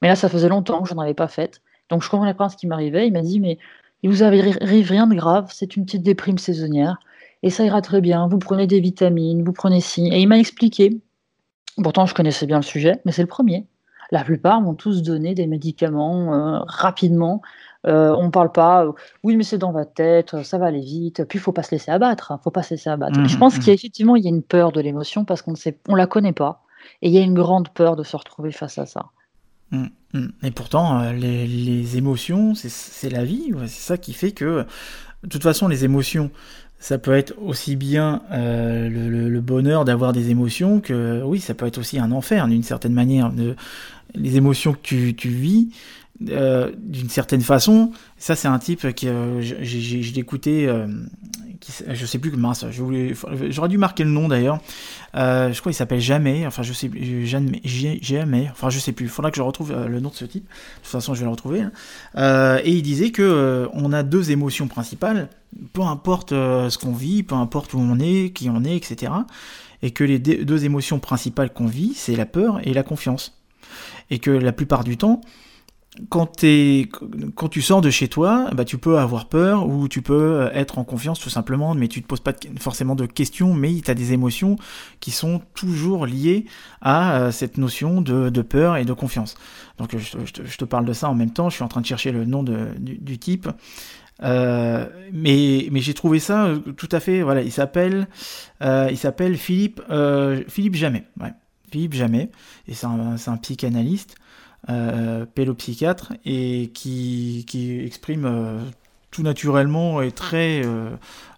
Mais 0.01 0.09
là, 0.09 0.17
ça 0.17 0.29
faisait 0.29 0.49
longtemps 0.49 0.83
que 0.83 0.89
je 0.89 0.95
n'en 0.95 1.03
avais 1.03 1.15
pas 1.15 1.29
fait. 1.29 1.61
Donc 1.91 2.03
je 2.03 2.09
comprenais 2.09 2.35
pas 2.35 2.49
ce 2.49 2.57
qui 2.57 2.67
m'arrivait. 2.67 3.07
Il 3.07 3.13
m'a 3.13 3.23
dit 3.23 3.41
Mais 3.41 3.59
il 4.03 4.11
vous 4.11 4.23
arrive 4.23 4.59
rien 4.61 5.07
de 5.07 5.15
grave, 5.15 5.51
c'est 5.53 5.77
une 5.77 5.85
petite 5.85 6.03
déprime 6.03 6.39
saisonnière 6.39 6.99
et 7.43 7.51
ça 7.51 7.65
ira 7.65 7.83
très 7.83 8.01
bien. 8.01 8.29
Vous 8.29 8.39
prenez 8.39 8.67
des 8.67 8.81
vitamines, 8.81 9.43
vous 9.45 9.53
prenez 9.53 9.81
ci. 9.81 10.09
Et 10.09 10.21
il 10.21 10.29
m'a 10.29 10.39
expliqué. 10.39 11.01
Pourtant, 11.83 12.07
je 12.07 12.15
connaissais 12.15 12.47
bien 12.47 12.59
le 12.59 12.63
sujet, 12.63 13.01
mais 13.05 13.13
c'est 13.13 13.23
le 13.23 13.29
premier. 13.29 13.67
La 14.11 14.25
plupart 14.25 14.61
m'ont 14.61 14.75
tous 14.75 15.03
donné 15.03 15.35
des 15.35 15.47
médicaments 15.47 16.35
euh, 16.35 16.61
rapidement 16.67 17.41
euh, 17.87 18.15
on 18.17 18.27
ne 18.27 18.31
parle 18.31 18.53
pas, 18.53 18.85
euh, 18.85 18.93
oui, 19.25 19.37
mais 19.37 19.43
c'est 19.43 19.59
dans 19.59 19.73
votre 19.73 19.93
tête, 19.93 20.43
ça 20.43 20.59
va 20.59 20.67
aller 20.67 20.81
vite. 20.81 21.25
Puis 21.25 21.39
il 21.39 21.43
faut 21.43 21.53
pas 21.53 21.63
se 21.63 21.73
laisser 21.73 21.91
abattre. 21.91 22.31
Hein, 22.31 22.41
faut 22.43 22.51
pas 22.51 22.63
se 22.63 22.75
laisser 22.75 22.91
abattre. 22.91 23.27
je 23.27 23.37
mmh, 23.37 23.39
pense 23.39 23.57
mmh. 23.57 23.61
qu'effectivement, 23.61 24.17
il 24.17 24.25
y 24.25 24.27
a 24.27 24.31
une 24.31 24.43
peur 24.43 24.73
de 24.73 24.81
l'émotion 24.81 25.25
parce 25.25 25.43
qu'on 25.43 25.53
ne 25.53 25.73
on 25.89 25.95
la 25.95 26.07
connaît 26.07 26.33
pas, 26.33 26.63
et 27.01 27.09
il 27.09 27.15
y 27.15 27.19
a 27.19 27.23
une 27.23 27.35
grande 27.35 27.69
peur 27.71 27.97
de 27.97 28.05
se 28.05 28.17
retrouver 28.17 28.53
face 28.53 28.79
à 28.79 28.87
ça. 28.87 29.07
Mmh, 29.71 29.87
et 30.43 30.51
pourtant, 30.51 31.01
euh, 31.01 31.13
les, 31.13 31.97
émotions, 31.97 32.55
c'est 32.55 33.11
la 33.11 33.25
vie. 33.25 33.53
C'est 33.63 33.83
ça 33.83 33.97
qui 33.97 34.13
fait 34.13 34.33
que, 34.33 34.65
de 35.25 35.29
toute 35.29 35.43
façon, 35.43 35.67
les 35.67 35.85
émotions, 35.85 36.31
ça 36.79 36.99
peut 36.99 37.15
être 37.15 37.35
aussi 37.41 37.75
bien 37.75 38.23
le, 38.31 39.41
bonheur 39.41 39.85
d'avoir 39.85 40.13
des 40.13 40.31
émotions 40.31 40.81
que, 40.81 41.23
oui, 41.25 41.41
ça 41.41 41.55
peut 41.55 41.67
être 41.67 41.79
aussi 41.79 41.99
un 41.99 42.13
enfer 42.13 42.47
d'une 42.47 42.63
certaine 42.63 42.93
manière. 42.93 43.33
De, 43.33 43.57
les 44.15 44.37
émotions 44.37 44.73
que 44.73 44.81
tu, 44.83 45.15
tu 45.15 45.29
vis, 45.29 45.71
euh, 46.31 46.71
d'une 46.79 47.09
certaine 47.09 47.41
façon. 47.41 47.93
Ça, 48.17 48.37
c'est 48.37 48.49
un 48.49 48.59
type 48.59 48.93
qui, 48.95 49.09
euh, 49.09 49.41
j'ai 49.41 50.19
écouté, 50.19 50.69
euh, 50.69 50.87
je 51.89 52.07
sais 52.07 52.19
plus 52.19 52.31
que 52.31 52.37
mince, 52.37 52.65
j'aurais 52.71 53.69
dû 53.69 53.79
marquer 53.79 54.05
le 54.05 54.11
nom 54.11 54.29
d'ailleurs. 54.29 54.59
je 55.15 55.59
crois 55.59 55.71
qu'il 55.71 55.75
s'appelle 55.75 56.01
Jamais, 56.01 56.47
enfin 56.47 56.63
je 56.63 56.73
sais 56.73 56.91
jamais, 57.25 57.61
jamais, 57.65 58.49
enfin 58.51 58.71
je 58.71 58.79
sais 58.79 58.93
plus. 58.93 59.07
Il 59.07 59.11
faudra 59.11 59.31
que 59.31 59.37
je 59.37 59.43
retrouve 59.43 59.73
le 59.73 60.01
nom 60.01 60.11
de 60.11 60.15
ce 60.15 60.25
type. 60.25 60.45
De 60.45 60.83
toute 60.83 60.91
façon, 60.91 61.15
je 61.15 61.21
vais 61.21 61.27
le 61.27 61.31
retrouver. 61.31 61.63
Hein. 62.15 62.59
et 62.65 62.73
il 62.73 62.83
disait 62.83 63.11
que 63.11 63.69
on 63.73 63.93
a 63.93 64.03
deux 64.03 64.31
émotions 64.31 64.69
principales, 64.69 65.29
peu 65.73 65.83
importe 65.83 66.31
ce 66.31 66.79
qu'on 66.79 66.93
vit, 66.93 67.23
peu 67.23 67.35
importe 67.35 67.75
où 67.75 67.79
on 67.79 67.99
est, 67.99 68.33
qui 68.33 68.51
on 68.51 68.65
est, 68.65 68.77
etc. 68.77 69.13
Et 69.83 69.91
que 69.91 70.05
les 70.05 70.19
deux 70.19 70.65
émotions 70.65 70.99
principales 70.99 71.53
qu'on 71.53 71.67
vit, 71.67 71.95
c'est 71.95 72.17
la 72.17 72.27
peur 72.27 72.61
et 72.67 72.73
la 72.73 72.83
confiance. 72.83 73.39
Et 74.11 74.19
que 74.19 74.31
la 74.31 74.53
plupart 74.53 74.85
du 74.85 74.97
temps, 74.97 75.21
quand, 76.09 76.37
tu 76.37 77.63
sors 77.63 77.83
de 77.83 77.91
chez 77.91 78.09
toi, 78.09 78.49
bah, 78.55 78.65
tu 78.65 78.79
peux 78.79 78.99
avoir 78.99 79.27
peur 79.29 79.69
ou 79.69 79.89
tu 79.89 80.01
peux 80.01 80.15
euh, 80.15 80.51
être 80.53 80.79
en 80.79 80.85
confiance 80.85 81.21
tout 81.21 81.29
simplement, 81.29 81.75
mais 81.75 81.87
tu 81.89 82.01
te 82.01 82.07
poses 82.07 82.21
pas 82.21 82.33
forcément 82.59 82.95
de 82.95 83.05
questions, 83.05 83.53
mais 83.53 83.75
tu 83.85 83.91
as 83.91 83.95
des 83.95 84.15
émotions 84.15 84.57
qui 85.01 85.11
sont 85.11 85.43
toujours 85.55 86.07
liées 86.07 86.47
à 86.81 87.17
euh, 87.17 87.31
cette 87.31 87.59
notion 87.59 88.01
de, 88.01 88.31
peur 88.43 88.79
et 88.79 88.87
de 88.87 88.93
confiance. 88.95 89.37
Donc 89.77 89.95
je, 89.97 90.57
te 90.57 90.65
parle 90.65 90.87
de 90.87 90.95
ça 90.95 91.11
en 91.11 91.15
même 91.15 91.33
temps, 91.33 91.51
je 91.51 91.57
suis 91.57 91.65
en 91.65 91.69
train 91.69 91.83
de 91.83 91.87
chercher 91.87 92.11
le 92.11 92.25
nom 92.25 92.43
du, 92.43 93.19
type. 93.19 93.49
mais 94.23 95.69
mais 95.71 95.81
j'ai 95.81 95.95
trouvé 95.95 96.21
ça 96.21 96.55
tout 96.77 96.89
à 96.91 97.01
fait. 97.01 97.23
Voilà, 97.23 97.43
il 97.43 97.53
s'appelle 97.53 98.09
il 98.63 98.97
s'appelle 98.97 99.37
Philippe 99.37 99.83
Philippe 100.49 100.75
Jamais. 100.75 101.05
Philippe 101.73 101.95
Jamais, 101.95 102.31
et 102.69 102.75
c'est 102.75 102.87
un, 102.87 103.37
psychanalyste, 103.39 104.17
euh, 104.69 105.27
pélopsychiatre, 105.27 106.13
et 106.25 106.71
qui, 106.75 107.45
exprime 107.85 108.63
tout 109.13 109.23
naturellement 109.23 110.03
et 110.03 110.11
très, 110.11 110.63
euh, 110.65 110.91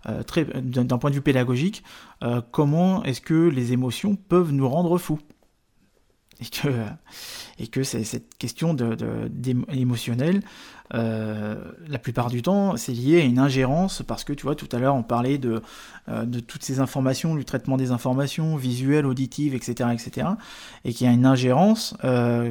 euh, 0.09 0.23
très 0.23 0.45
d'un 0.45 0.97
point 0.97 1.11
de 1.11 1.17
vue 1.17 1.21
pédagogique, 1.21 1.83
euh, 2.23 2.41
comment 2.53 3.03
est-ce 3.03 3.21
que 3.21 3.49
les 3.49 3.73
émotions 3.73 4.17
peuvent 4.17 4.53
nous 4.53 4.69
rendre 4.69 4.97
fous 4.97 5.19
et 6.41 6.47
que, 6.47 6.69
et 7.59 7.67
que 7.67 7.83
cette 7.83 8.37
question 8.39 8.75
de, 8.75 8.97
émotionnelle, 9.73 10.43
la 10.93 11.99
plupart 12.01 12.29
du 12.31 12.43
temps, 12.43 12.77
c'est 12.77 12.93
lié 12.93 13.21
à 13.21 13.25
une 13.25 13.39
ingérence, 13.39 14.03
parce 14.07 14.25
que 14.25 14.33
tu 14.33 14.43
vois, 14.43 14.55
tout 14.55 14.69
à 14.73 14.79
l'heure, 14.79 14.95
on 14.95 15.03
parlait 15.03 15.39
de, 15.39 15.63
de 16.09 16.41
toutes 16.41 16.63
ces 16.63 16.81
informations, 16.81 17.35
du 17.35 17.45
traitement 17.45 17.77
des 17.77 17.91
informations, 17.91 18.57
visuelles, 18.57 19.07
auditives, 19.07 19.55
etc., 19.55 19.91
etc., 19.93 20.29
et 20.85 20.93
qu'il 20.93 21.07
y 21.07 21.11
a 21.11 21.13
une 21.13 21.27
ingérence 21.27 21.97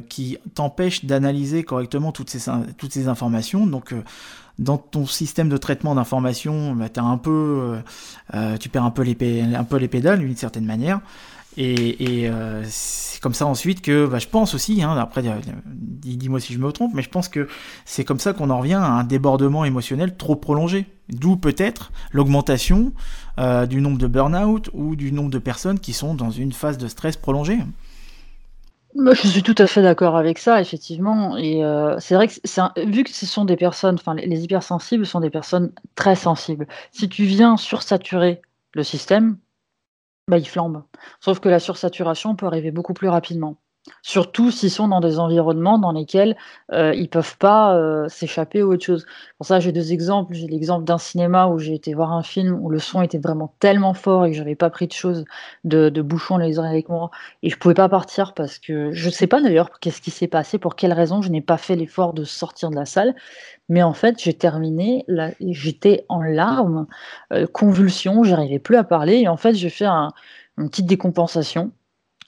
qui 0.10 0.38
t'empêche 0.56 1.06
d'analyser 1.06 1.64
correctement 1.64 2.12
toutes 2.12 2.30
ces, 2.30 3.08
informations. 3.08 3.68
Donc, 3.68 3.94
dans 4.60 4.78
ton 4.78 5.06
système 5.06 5.50
de 5.50 5.58
traitement 5.58 5.96
d'information, 5.96 6.76
bah, 6.76 6.86
euh, 6.96 7.82
euh, 8.34 8.58
tu 8.58 8.70
perds 8.70 8.84
un 8.84 8.92
peu 8.92 9.04
les 9.04 9.88
pédales 9.88 10.20
d'une 10.20 10.36
certaine 10.36 10.66
manière. 10.66 11.02
Et, 11.58 12.28
euh, 12.30 12.64
c'est 12.66 13.22
comme 13.22 13.34
ça 13.34 13.46
ensuite 13.46 13.82
que 13.82 14.06
bah, 14.06 14.20
je 14.20 14.28
pense 14.28 14.54
aussi, 14.54 14.84
hein, 14.84 14.98
après 14.98 15.24
dis-moi 15.66 16.40
si 16.40 16.54
je 16.54 16.60
me 16.60 16.72
trompe, 16.72 16.94
mais 16.94 17.02
je 17.02 17.10
pense 17.10 17.30
que 17.30 17.48
c'est 17.86 18.04
comme 18.04 18.20
ça 18.20 18.34
qu'on 18.34 18.50
en 18.50 18.60
revient 18.60 18.74
à 18.74 18.92
un 18.92 19.04
débordement 19.04 19.66
émotionnel 19.66 20.16
trop 20.16 20.36
prolongé. 20.36 20.86
D'où 21.10 21.36
peut-être 21.36 21.92
l'augmentation 22.12 22.94
du 23.38 23.82
nombre 23.82 23.98
de 23.98 24.08
burn-out 24.08 24.70
ou 24.74 24.96
du 24.96 25.12
nombre 25.12 25.30
de 25.32 25.40
personnes 25.40 25.80
qui 25.80 25.94
sont 25.94 26.16
dans 26.16 26.32
une 26.32 26.54
phase 26.54 26.78
de 26.78 26.88
stress 26.88 27.18
prolongée. 27.18 27.60
Je 28.96 29.28
suis 29.28 29.42
tout 29.42 29.56
à 29.58 29.66
fait 29.66 29.82
d'accord 29.82 30.16
avec 30.16 30.38
ça, 30.38 30.62
effectivement. 30.62 31.36
Et 31.38 31.64
euh, 31.64 32.00
c'est 32.00 32.16
vrai 32.16 32.28
que 32.28 32.86
vu 32.90 33.04
que 33.04 33.10
ce 33.10 33.26
sont 33.26 33.46
des 33.46 33.56
personnes, 33.56 33.96
enfin, 33.96 34.14
les 34.14 34.44
hypersensibles 34.44 35.06
sont 35.06 35.20
des 35.20 35.32
personnes 35.32 35.72
très 35.96 36.16
sensibles. 36.16 36.68
Si 36.92 37.10
tu 37.10 37.24
viens 37.24 37.58
sursaturer 37.58 38.42
le 38.74 38.84
système, 38.84 39.38
bah, 40.28 40.38
il 40.38 40.48
flambe. 40.48 40.84
Sauf 41.20 41.40
que 41.40 41.50
la 41.50 41.60
sursaturation 41.60 42.36
peut 42.36 42.46
arriver 42.46 42.72
beaucoup 42.72 42.94
plus 42.94 43.10
rapidement. 43.10 43.58
Surtout 44.02 44.50
s'ils 44.50 44.72
sont 44.72 44.88
dans 44.88 45.02
des 45.02 45.20
environnements 45.20 45.78
dans 45.78 45.92
lesquels 45.92 46.38
euh, 46.72 46.94
ils 46.96 47.10
peuvent 47.10 47.38
pas 47.38 47.76
euh, 47.76 48.08
s'échapper 48.08 48.64
ou 48.64 48.72
autre 48.72 48.86
chose. 48.86 49.06
Pour 49.38 49.46
ça, 49.46 49.60
j'ai 49.60 49.74
deux 49.74 49.92
exemples. 49.92 50.34
J'ai 50.36 50.48
l'exemple 50.48 50.86
d'un 50.86 50.98
cinéma 50.98 51.48
où 51.48 51.60
j'ai 51.60 51.74
été 51.74 51.94
voir 51.94 52.14
un 52.14 52.24
film 52.24 52.58
où 52.62 52.70
le 52.70 52.80
son 52.80 53.02
était 53.02 53.18
vraiment 53.18 53.54
tellement 53.60 53.94
fort 53.94 54.26
et 54.26 54.32
que 54.32 54.38
j'avais 54.38 54.56
pas 54.56 54.70
pris 54.70 54.88
de 54.88 54.94
choses 54.94 55.26
de, 55.66 55.90
de 55.90 56.02
bouchons 56.02 56.38
les 56.38 56.60
oreilles 56.60 56.72
avec 56.72 56.88
moi 56.88 57.12
et 57.42 57.50
je 57.50 57.58
pouvais 57.58 57.74
pas 57.74 57.90
partir 57.90 58.34
parce 58.34 58.58
que 58.58 58.94
je 58.94 59.10
sais 59.10 59.28
pas 59.28 59.42
d'ailleurs 59.42 59.78
qu'est-ce 59.82 60.02
qui 60.02 60.12
s'est 60.12 60.28
passé, 60.30 60.60
pour 60.60 60.78
quelle 60.78 60.94
raison 60.94 61.22
je 61.22 61.30
n'ai 61.30 61.42
pas 61.42 61.58
fait 61.58 61.76
l'effort 61.76 62.14
de 62.14 62.24
sortir 62.24 62.70
de 62.70 62.76
la 62.76 62.86
salle. 62.86 63.14
Mais 63.70 63.82
en 63.82 63.94
fait, 63.94 64.22
j'ai 64.22 64.34
terminé, 64.34 65.06
j'étais 65.40 66.06
en 66.10 66.22
larmes, 66.22 66.86
euh, 67.32 67.48
j'arrivais 68.24 68.60
plus 68.60 68.76
à 68.76 68.84
parler 68.84 69.20
et 69.20 69.28
en 69.28 69.38
fait, 69.38 69.54
j'ai 69.54 69.70
fait 69.70 69.86
une 69.86 70.70
petite 70.70 70.86
décompensation 70.86 71.72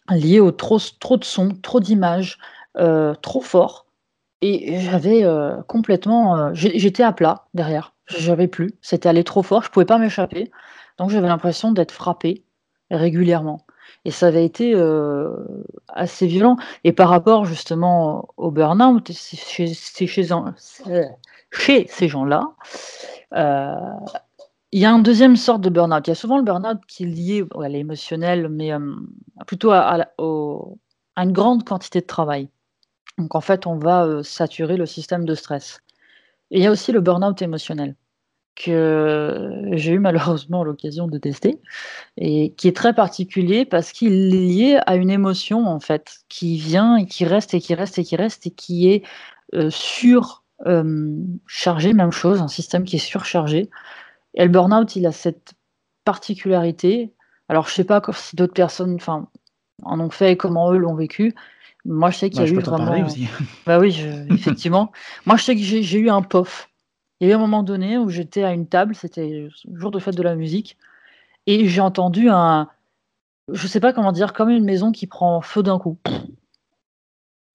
lié 0.09 0.39
au 0.39 0.51
trop, 0.51 0.79
trop 0.99 1.17
de 1.17 1.23
sons, 1.23 1.49
trop 1.61 1.79
d'images, 1.79 2.37
euh, 2.77 3.13
trop 3.15 3.41
fort. 3.41 3.85
Et 4.41 4.79
j'avais 4.79 5.23
euh, 5.23 5.61
complètement. 5.63 6.37
Euh, 6.37 6.51
j'étais 6.53 7.03
à 7.03 7.13
plat 7.13 7.45
derrière. 7.53 7.93
J'avais 8.07 8.47
plus. 8.47 8.73
C'était 8.81 9.09
allé 9.09 9.23
trop 9.23 9.43
fort. 9.43 9.63
Je 9.63 9.69
pouvais 9.71 9.85
pas 9.85 9.97
m'échapper. 9.97 10.51
Donc 10.97 11.09
j'avais 11.09 11.27
l'impression 11.27 11.71
d'être 11.71 11.91
frappé 11.91 12.43
régulièrement. 12.91 13.65
Et 14.05 14.11
ça 14.11 14.27
avait 14.27 14.45
été 14.45 14.75
assez 15.89 16.27
violent. 16.27 16.57
Et 16.83 16.91
par 16.91 17.09
rapport 17.09 17.45
justement 17.45 18.29
au 18.37 18.51
burn-out, 18.51 19.11
c'est 19.11 19.37
chez, 19.37 19.73
ces 21.87 22.07
gens-là, 22.07 22.43
il 24.75 24.81
y 24.81 24.85
a 24.85 24.91
une 24.91 25.03
deuxième 25.03 25.37
sorte 25.37 25.61
de 25.61 25.69
burn-out. 25.69 26.05
Il 26.05 26.09
y 26.09 26.11
a 26.11 26.15
souvent 26.15 26.35
le 26.37 26.43
burn-out 26.43 26.79
qui 26.85 27.03
est 27.03 27.07
lié 27.07 27.45
à 27.63 27.69
l'émotionnel, 27.69 28.49
mais 28.49 28.73
euh, 28.73 28.79
plutôt 29.47 29.71
à, 29.71 30.09
une 30.19 31.31
grande 31.31 31.63
quantité 31.63 32.01
de 32.01 32.05
travail. 32.05 32.49
Donc 33.17 33.35
en 33.35 33.39
fait, 33.39 33.67
on 33.67 33.77
va 33.77 34.05
euh, 34.05 34.21
saturer 34.21 34.75
le 34.75 34.85
système 34.85 35.23
de 35.23 35.33
stress. 35.33 35.79
Et 36.51 36.57
il 36.57 36.63
y 36.63 36.67
a 36.67 36.71
aussi 36.71 36.91
le 36.91 36.99
burn-out 36.99 37.41
émotionnel 37.41 37.95
que 38.55 39.71
j'ai 39.73 39.93
eu 39.93 39.99
malheureusement 39.99 40.63
l'occasion 40.63 41.07
de 41.07 41.17
tester 41.17 41.59
et 42.17 42.53
qui 42.53 42.67
est 42.67 42.75
très 42.75 42.93
particulier 42.93 43.65
parce 43.65 43.91
qu'il 43.91 44.33
est 44.33 44.47
lié 44.47 44.79
à 44.85 44.95
une 44.95 45.09
émotion 45.09 45.67
en 45.67 45.79
fait 45.79 46.19
qui 46.29 46.57
vient 46.57 46.97
et 46.97 47.05
qui 47.05 47.25
reste 47.25 47.53
et 47.53 47.59
qui 47.59 47.75
reste 47.75 47.99
et 47.99 48.03
qui 48.03 48.15
reste 48.15 48.47
et 48.47 48.51
qui 48.51 48.89
est 48.89 49.03
euh, 49.53 49.69
surchargé, 49.69 51.93
même 51.93 52.11
chose, 52.11 52.41
un 52.41 52.47
système 52.47 52.85
qui 52.85 52.95
est 52.95 52.99
surchargé 52.99 53.69
et 54.35 54.43
le 54.43 54.49
burn-out, 54.49 54.95
il 54.95 55.05
a 55.07 55.11
cette 55.11 55.53
particularité. 56.03 57.13
Alors, 57.49 57.67
je 57.67 57.73
sais 57.73 57.83
pas 57.83 58.01
si 58.13 58.35
d'autres 58.35 58.53
personnes 58.53 58.95
enfin, 58.95 59.27
en 59.83 59.99
ont 59.99 60.09
fait 60.09 60.33
et 60.33 60.37
comment 60.37 60.71
eux 60.71 60.77
l'ont 60.77 60.95
vécu. 60.95 61.33
Moi, 61.85 62.11
je 62.11 62.17
sais 62.17 62.29
qu'il 62.29 62.41
y 62.41 62.43
a 62.43 62.47
eu 62.47 62.59
vraiment. 62.59 63.05
Aussi. 63.05 63.27
Bah 63.65 63.79
oui, 63.79 63.97
effectivement. 64.31 64.91
Moi, 65.25 65.37
je 65.37 65.43
sais 65.43 65.55
que 65.55 65.61
j'ai 65.61 65.99
eu 65.99 66.09
un 66.09 66.21
pof. 66.21 66.69
Il 67.25 67.29
y 67.29 67.31
a 67.31 67.33
eu 67.33 67.37
un 67.37 67.39
moment 67.41 67.63
donné 67.63 67.97
où 67.97 68.07
j'étais 68.09 68.43
à 68.43 68.53
une 68.53 68.67
table, 68.67 68.93
c'était 68.93 69.27
le 69.27 69.79
jour 69.79 69.89
de 69.89 69.97
fête 69.97 70.15
de 70.15 70.21
la 70.21 70.35
musique, 70.35 70.77
et 71.47 71.67
j'ai 71.67 71.81
entendu 71.81 72.29
un. 72.29 72.69
Je 73.51 73.67
sais 73.67 73.79
pas 73.79 73.93
comment 73.93 74.11
dire, 74.11 74.33
comme 74.33 74.49
une 74.51 74.63
maison 74.63 74.91
qui 74.91 75.07
prend 75.07 75.41
feu 75.41 75.63
d'un 75.63 75.79
coup. 75.79 75.97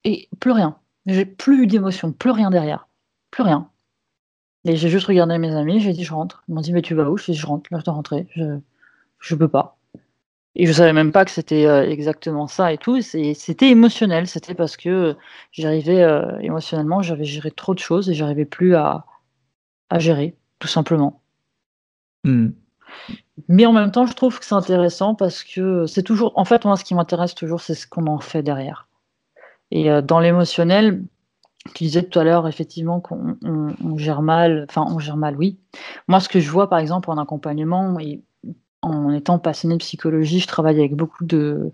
Et 0.03 0.27
plus 0.41 0.51
rien. 0.51 0.77
J'ai 1.05 1.25
plus 1.25 1.63
eu 1.63 1.67
d'émotion, 1.67 2.11
plus 2.11 2.31
rien 2.31 2.49
derrière. 2.49 2.89
Plus 3.31 3.43
rien. 3.43 3.69
Et 4.65 4.75
j'ai 4.75 4.89
juste 4.89 5.07
regardé 5.07 5.37
mes 5.37 5.55
amis, 5.55 5.79
j'ai 5.79 5.93
dit: 5.93 6.03
«Je 6.03 6.13
rentre». 6.13 6.43
Ils 6.49 6.53
m'ont 6.55 6.61
dit: 6.61 6.73
«Mais 6.73 6.81
tu 6.81 6.95
vas 6.95 7.09
où?» 7.09 7.17
Je 7.17 7.31
dit: 7.31 7.37
«Je 7.37 7.47
rentre, 7.47 7.69
là, 7.71 7.79
je 7.79 7.85
dois 7.85 7.93
rentrer, 7.93 8.27
je 8.35 8.59
je 9.19 9.35
peux 9.35 9.47
pas». 9.47 9.77
Et 10.55 10.67
je 10.67 10.73
savais 10.73 10.93
même 10.93 11.13
pas 11.13 11.25
que 11.25 11.31
c'était, 11.31 11.65
euh, 11.67 11.89
exactement 11.89 12.47
ça 12.47 12.73
et 12.73 12.77
tout. 12.77 13.01
c'était 13.01 13.69
émotionnel, 13.69 14.27
c'était 14.27 14.55
parce 14.55 14.77
que, 14.77 15.15
j'arrivais, 15.53 16.03
euh, 16.03 16.39
émotionnellement, 16.41 17.01
j'avais 17.01 17.25
géré 17.25 17.51
trop 17.51 17.73
de 17.73 17.79
choses 17.79 18.09
et 18.09 18.13
j'arrivais 18.15 18.45
plus 18.45 18.75
à 18.75 19.05
à 19.91 19.99
gérer, 19.99 20.35
tout 20.57 20.67
simplement. 20.67 21.21
Mmh. 22.23 22.49
Mais 23.47 23.65
en 23.65 23.73
même 23.73 23.91
temps, 23.91 24.05
je 24.05 24.13
trouve 24.13 24.39
que 24.39 24.45
c'est 24.45 24.55
intéressant 24.55 25.15
parce 25.15 25.43
que 25.43 25.85
c'est 25.85 26.03
toujours 26.03 26.33
en 26.35 26.45
fait, 26.45 26.65
moi, 26.65 26.75
ce 26.75 26.83
qui 26.83 26.95
m'intéresse 26.95 27.35
toujours, 27.35 27.61
c'est 27.61 27.75
ce 27.75 27.85
qu'on 27.85 28.07
en 28.07 28.19
fait 28.19 28.41
derrière. 28.41 28.87
Et 29.69 29.91
euh, 29.91 30.01
dans 30.01 30.19
l'émotionnel 30.19 31.03
tu 31.75 31.83
disais 31.83 32.03
tout 32.03 32.17
à 32.17 32.23
l'heure 32.23 32.47
effectivement 32.47 32.99
qu'on 32.99 33.37
gère 33.97 34.21
mal, 34.21 34.65
enfin 34.67 34.85
on 34.89 34.99
gère 34.99 35.17
mal, 35.17 35.35
oui. 35.37 35.59
Moi, 36.07 36.19
ce 36.19 36.27
que 36.27 36.39
je 36.39 36.49
vois 36.49 36.69
par 36.69 36.79
exemple 36.79 37.11
en 37.11 37.17
accompagnement 37.17 37.99
et 37.99 38.21
en 38.81 39.13
étant 39.13 39.37
passionné 39.37 39.75
de 39.75 39.79
psychologie, 39.79 40.39
je 40.39 40.47
travaille 40.47 40.79
avec 40.79 40.95
beaucoup 40.95 41.23
de, 41.23 41.71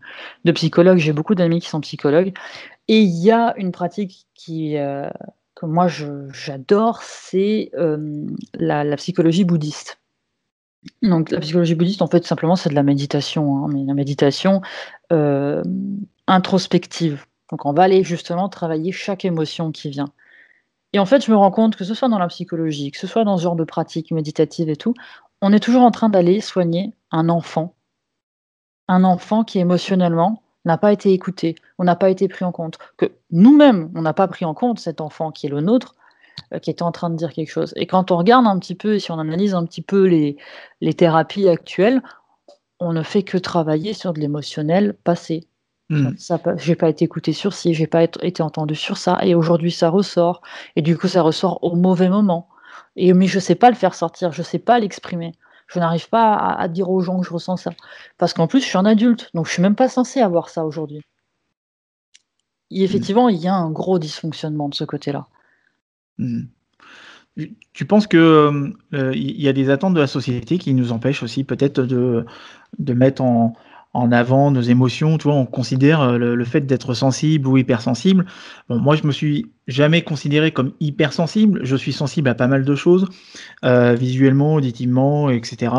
psychologues, 0.53 0.97
j'ai 0.97 1.13
beaucoup 1.13 1.35
d'amis 1.35 1.61
qui 1.61 1.69
sont 1.69 1.79
psychologues, 1.79 2.33
et 2.89 2.99
il 2.99 3.23
y 3.23 3.31
a 3.31 3.53
une 3.57 3.71
pratique 3.71 4.27
qui, 4.33 4.77
euh, 4.77 5.09
que 5.57 5.65
moi 5.65 5.87
j'adore, 5.87 7.01
c'est 7.01 7.71
la, 8.53 8.95
psychologie 8.95 9.43
bouddhiste. 9.43 9.99
Donc 11.01 11.31
la 11.31 11.39
psychologie 11.39 11.75
bouddhiste, 11.75 12.01
en 12.01 12.07
fait, 12.07 12.25
simplement, 12.25 12.55
c'est 12.55 12.69
de 12.69 12.75
la 12.75 12.83
méditation, 12.83 13.65
hein, 13.65 13.69
mais 13.73 13.83
la 13.83 13.93
méditation 13.93 14.61
introspective. 16.27 17.25
Donc 17.49 17.65
on 17.65 17.73
va 17.73 17.83
aller 17.83 18.03
justement 18.03 18.49
travailler 18.49 18.91
chaque 18.91 19.25
émotion 19.25 19.71
qui 19.71 19.89
vient. 19.89 20.09
Et 20.93 20.99
en 20.99 21.05
fait, 21.05 21.25
je 21.25 21.31
me 21.31 21.37
rends 21.37 21.51
compte 21.51 21.75
que 21.75 21.83
ce 21.83 21.93
soit 21.93 22.09
dans 22.09 22.19
la 22.19 22.27
psychologie, 22.27 22.91
que 22.91 22.97
ce 22.97 23.07
soit 23.07 23.23
dans 23.23 23.37
ce 23.37 23.43
genre 23.43 23.55
de 23.55 23.63
pratique 23.63 24.11
méditative 24.11 24.69
et 24.69 24.75
tout, 24.75 24.93
on 25.41 25.53
est 25.53 25.59
toujours 25.59 25.83
en 25.83 25.91
train 25.91 26.09
d'aller 26.09 26.41
soigner 26.41 26.93
un 27.11 27.29
enfant. 27.29 27.75
Un 28.87 29.03
enfant 29.03 29.43
qui 29.43 29.59
émotionnellement 29.59 30.41
n'a 30.67 30.77
pas 30.77 30.93
été 30.93 31.11
écouté, 31.11 31.55
on 31.79 31.83
n'a 31.83 31.95
pas 31.95 32.09
été 32.09 32.27
pris 32.27 32.45
en 32.45 32.51
compte, 32.51 32.77
que 32.97 33.11
nous-mêmes, 33.31 33.91
on 33.95 34.01
n'a 34.01 34.13
pas 34.13 34.27
pris 34.27 34.45
en 34.45 34.53
compte 34.53 34.79
cet 34.79 35.01
enfant 35.01 35.31
qui 35.31 35.47
est 35.47 35.49
le 35.49 35.61
nôtre, 35.61 35.95
euh, 36.53 36.59
qui 36.59 36.69
était 36.69 36.83
en 36.83 36.91
train 36.91 37.09
de 37.09 37.15
dire 37.15 37.33
quelque 37.33 37.51
chose. 37.51 37.73
Et 37.75 37.87
quand 37.87 38.11
on 38.11 38.17
regarde 38.17 38.45
un 38.45 38.59
petit 38.59 38.75
peu, 38.75 38.99
si 38.99 39.11
on 39.11 39.19
analyse 39.19 39.55
un 39.55 39.65
petit 39.65 39.81
peu 39.81 40.05
les, 40.05 40.37
les 40.81 40.93
thérapies 40.93 41.49
actuelles, 41.49 42.01
on 42.79 42.93
ne 42.93 43.01
fait 43.01 43.23
que 43.23 43.37
travailler 43.37 43.93
sur 43.93 44.13
de 44.13 44.19
l'émotionnel 44.19 44.93
passé. 45.03 45.47
Mmh. 45.89 46.17
Ça, 46.17 46.39
j'ai 46.57 46.75
pas 46.75 46.89
été 46.89 47.05
écouté 47.05 47.33
sur 47.33 47.53
ci, 47.53 47.73
j'ai 47.73 47.87
pas 47.87 48.03
été 48.03 48.43
entendu 48.43 48.75
sur 48.75 48.97
ça, 48.97 49.19
et 49.23 49.35
aujourd'hui 49.35 49.71
ça 49.71 49.89
ressort, 49.89 50.41
et 50.75 50.81
du 50.81 50.97
coup 50.97 51.07
ça 51.07 51.21
ressort 51.21 51.63
au 51.63 51.75
mauvais 51.75 52.09
moment. 52.09 52.49
Et 52.95 53.13
mais 53.13 53.27
je 53.27 53.39
sais 53.39 53.55
pas 53.55 53.69
le 53.69 53.75
faire 53.75 53.95
sortir, 53.95 54.31
je 54.31 54.43
sais 54.43 54.59
pas 54.59 54.79
l'exprimer. 54.79 55.31
Je 55.67 55.79
n'arrive 55.79 56.09
pas 56.09 56.35
à, 56.35 56.67
dire 56.67 56.89
aux 56.89 57.01
gens 57.01 57.19
que 57.19 57.25
je 57.25 57.33
ressens 57.33 57.57
ça, 57.57 57.71
parce 58.17 58.33
qu'en 58.33 58.47
plus 58.47 58.61
je 58.61 58.65
suis 58.65 58.77
un 58.77 58.85
adulte, 58.85 59.29
donc 59.33 59.47
je 59.47 59.51
suis 59.51 59.61
même 59.61 59.75
pas 59.75 59.89
censé 59.89 60.21
avoir 60.21 60.49
ça 60.49 60.65
aujourd'hui. 60.65 61.01
Mmh. 62.71 62.81
effectivement, 62.81 63.29
il 63.29 63.37
y 63.37 63.47
a 63.47 63.53
un 63.53 63.69
gros 63.69 63.99
dysfonctionnement 63.99 64.69
de 64.69 64.75
ce 64.75 64.83
côté-là. 64.83 65.27
Mmh. 66.17 66.43
tu 67.73 67.85
penses 67.85 68.07
que 68.07 68.73
il 68.91 69.41
y 69.41 69.47
a 69.47 69.53
des 69.53 69.69
attentes 69.69 69.93
de 69.93 69.99
la 69.99 70.07
société 70.07 70.57
qui 70.57 70.73
nous 70.73 70.91
empêchent 70.91 71.21
aussi 71.21 71.43
peut-être 71.43 71.81
de, 71.81 72.25
de 72.79 72.93
mettre 72.93 73.21
en, 73.21 73.53
en 73.97 74.11
avant 74.11 74.51
nos 74.51 74.61
émotions, 74.61 75.17
tu 75.17 75.23
vois, 75.23 75.33
on 75.33 75.47
considère 75.47 76.01
euh, 76.01 76.17
le, 76.17 76.45
fait 76.45 76.61
d'être 76.61 76.93
sensible 76.93 77.47
ou 77.47 77.57
hypersensible. 77.57 78.27
Bon, 78.69 78.77
moi, 78.77 78.95
je 78.95 79.07
me 79.07 79.11
suis 79.11 79.51
jamais 79.67 80.03
considéré 80.03 80.51
comme 80.51 80.73
hypersensible. 80.79 81.61
Je 81.63 81.75
suis 81.75 81.93
sensible 81.93 82.29
à 82.29 82.35
pas 82.35 82.45
mal 82.45 82.63
de 82.63 82.75
choses, 82.75 83.09
euh, 83.65 83.95
visuellement, 83.95 84.53
auditivement, 84.53 85.31
etc. 85.31 85.73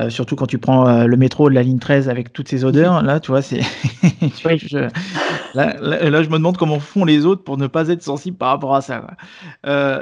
Euh, 0.00 0.08
surtout 0.08 0.34
quand 0.34 0.46
tu 0.46 0.56
prends 0.56 1.04
le 1.06 1.16
métro 1.18 1.50
de 1.50 1.54
la 1.54 1.62
ligne 1.62 1.78
13 1.78 2.08
avec 2.08 2.32
toutes 2.32 2.48
ces 2.48 2.64
odeurs. 2.64 3.02
Là, 3.02 3.20
tu 3.20 3.30
vois, 3.30 3.42
c'est. 3.42 3.60
là, 5.54 5.76
là, 5.80 6.22
je 6.22 6.28
me 6.30 6.38
demande 6.38 6.56
comment 6.56 6.80
font 6.80 7.04
les 7.04 7.26
autres 7.26 7.44
pour 7.44 7.58
ne 7.58 7.66
pas 7.66 7.88
être 7.88 8.02
sensible 8.02 8.38
par 8.38 8.48
rapport 8.48 8.74
à 8.74 8.80
ça. 8.80 9.06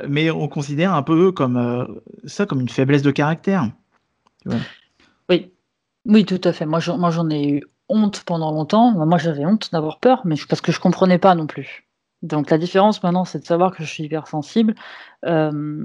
mais 0.09 0.31
on 0.31 0.47
considère 0.47 0.95
un 0.95 1.03
peu 1.03 1.33
comme 1.33 2.01
ça 2.27 2.47
comme 2.47 2.61
une 2.61 2.69
faiblesse 2.69 3.03
de 3.03 3.11
caractère. 3.11 3.71
Oui, 6.07 6.25
tout 6.25 6.41
à 6.45 6.53
fait. 6.53 6.67
Moi, 6.67 6.81
j'en 6.81 7.31
ai 7.31 7.49
eu 7.49 7.63
honte 7.89 8.23
pendant 8.25 8.53
longtemps. 8.53 8.93
Moi, 8.93 9.19
j'avais 9.19 9.45
honte 9.45 9.71
d'avoir 9.73 10.01
peur, 10.01 10.23
mais 10.25 10.37
parce 10.49 10.61
que 10.61 10.73
je 10.73 10.81
comprenais 10.81 11.19
pas 11.19 11.35
non 11.35 11.47
plus. 11.47 11.87
Donc 12.23 12.51
la 12.51 12.59
différence 12.59 13.03
maintenant, 13.03 13.25
c'est 13.25 13.41
de 13.41 13.45
savoir 13.45 13.75
que 13.75 13.83
je 13.85 13.89
suis 13.89 14.05
hypersensible. 14.05 14.75
sensible. 15.25 15.77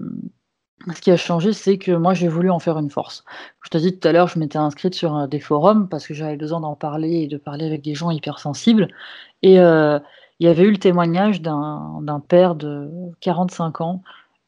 ce 0.96 1.02
qui 1.02 1.12
a 1.12 1.18
changé, 1.18 1.54
c'est 1.54 1.78
que 1.78 1.92
moi, 1.92 2.14
j'ai 2.14 2.28
voulu 2.28 2.50
en 2.50 2.60
faire 2.60 2.78
une 2.78 2.90
force. 2.90 3.24
Je 3.64 3.70
te 3.70 3.78
dis 3.78 3.98
tout 3.98 4.08
à 4.08 4.12
l'heure, 4.12 4.28
je 4.28 4.40
m'étais 4.40 4.58
inscrite 4.58 4.96
sur, 4.96 5.16
euh, 5.16 5.28
des 5.28 5.40
forums 5.40 5.88
parce 5.90 6.08
que 6.08 6.14
j'avais 6.14 6.38
besoin 6.38 6.62
d'en 6.62 6.76
parler 6.76 7.22
et 7.24 7.28
de 7.28 7.38
parler 7.38 7.66
avec 7.66 7.82
des 7.84 7.96
gens 7.96 8.12
hypersensibles 8.12 8.88
et 9.42 9.60
euh, 9.60 10.00
il 10.40 10.46
y 10.46 10.50
avait 10.50 10.64
eu 10.64 10.72
le 10.72 10.78
témoignage 10.78 11.42
d'un 11.42 12.24
père 12.28 12.56
de 12.56 12.90
45 13.20 13.82
ans 13.82 14.02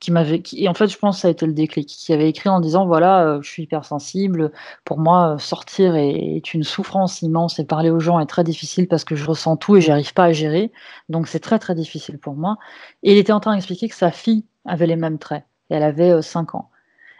qui 0.04 0.12
m'avait 0.12 0.44
et 0.52 0.68
en 0.68 0.74
fait 0.74 0.88
je 0.88 0.98
pense 0.98 1.16
que 1.16 1.22
ça 1.22 1.28
a 1.30 1.32
été 1.32 1.46
le 1.46 1.54
déclic 1.54 1.88
qui 1.88 2.12
avait 2.12 2.28
écrit 2.28 2.50
en 2.50 2.60
disant 2.60 2.86
voilà 2.86 3.26
euh, 3.26 3.42
je 3.42 3.50
suis 3.50 3.64
hypersensible. 3.64 4.52
Pour 4.84 5.00
moi 5.00 5.36
euh, 5.36 5.38
sortir 5.38 5.96
est, 5.96 6.54
une 6.54 6.64
souffrance 6.64 7.22
immense 7.22 7.58
et 7.58 7.66
parler 7.66 7.90
aux 7.90 8.02
gens 8.02 8.20
est 8.20 8.26
très 8.26 8.44
difficile 8.44 8.90
parce 8.90 9.06
que 9.06 9.16
je 9.16 9.26
ressens 9.26 9.56
tout 9.56 9.78
et 9.78 9.82
j'arrive 9.82 10.14
pas 10.14 10.26
à 10.26 10.32
gérer. 10.34 10.74
Donc 11.08 11.30
c'est 11.30 11.40
très 11.40 11.58
très 11.58 11.74
difficile 11.74 12.18
pour 12.20 12.36
moi. 12.36 12.58
Et 13.02 13.14
il 13.14 13.18
était 13.18 13.32
en 13.32 13.40
train 13.40 13.54
d'expliquer 13.54 13.88
que 13.88 13.96
sa 13.96 14.12
fille 14.12 14.44
avait 14.66 14.88
les 14.88 14.98
mêmes 14.98 15.20
traits 15.20 15.46
et 15.70 15.76
elle 15.76 15.84
avait 15.84 16.22
5 16.22 16.54
euh, 16.54 16.58
ans. 16.58 16.70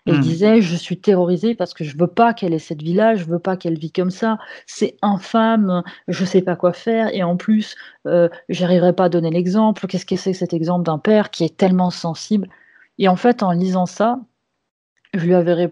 Et 0.06 0.12
il 0.12 0.18
mmh. 0.18 0.22
disait 0.22 0.62
je 0.62 0.76
suis 0.76 1.00
terrorisée 1.00 1.56
parce 1.56 1.74
que 1.74 1.86
je 1.86 1.98
veux 1.98 2.08
pas 2.08 2.34
qu'elle 2.34 2.54
ait 2.54 2.60
cette 2.60 2.82
vie 2.82 2.94
là 2.94 3.16
je 3.16 3.24
veux 3.24 3.40
pas 3.40 3.56
qu'elle 3.56 3.78
vit 3.80 3.94
comme 3.94 4.12
ça. 4.12 4.40
C'est 4.68 4.98
infâme 5.02 5.84
je 6.10 6.26
sais 6.26 6.42
pas 6.42 6.58
quoi 6.58 6.74
faire 6.74 7.08
et 7.14 7.24
en 7.24 7.38
plus 7.38 7.78
euh, 8.08 8.28
j'arriverai 8.50 8.92
pas 8.92 9.06
à 9.06 9.10
donner 9.10 9.32
l'exemple. 9.32 9.88
Qu'est-ce 9.88 10.06
que 10.06 10.18
c'est 10.18 10.34
que 10.34 10.38
cet 10.38 10.54
exemple 10.54 10.84
d'un 10.84 10.98
père 10.98 11.32
qui 11.32 11.46
est 11.46 11.56
tellement 11.56 11.90
sensible? 11.90 12.50
Et 12.98 13.08
en 13.08 13.16
fait, 13.16 13.44
en 13.44 13.52
lisant 13.52 13.86
ça, 13.86 14.20
je 15.14 15.26
lui 15.26 15.34
avais 15.36 15.72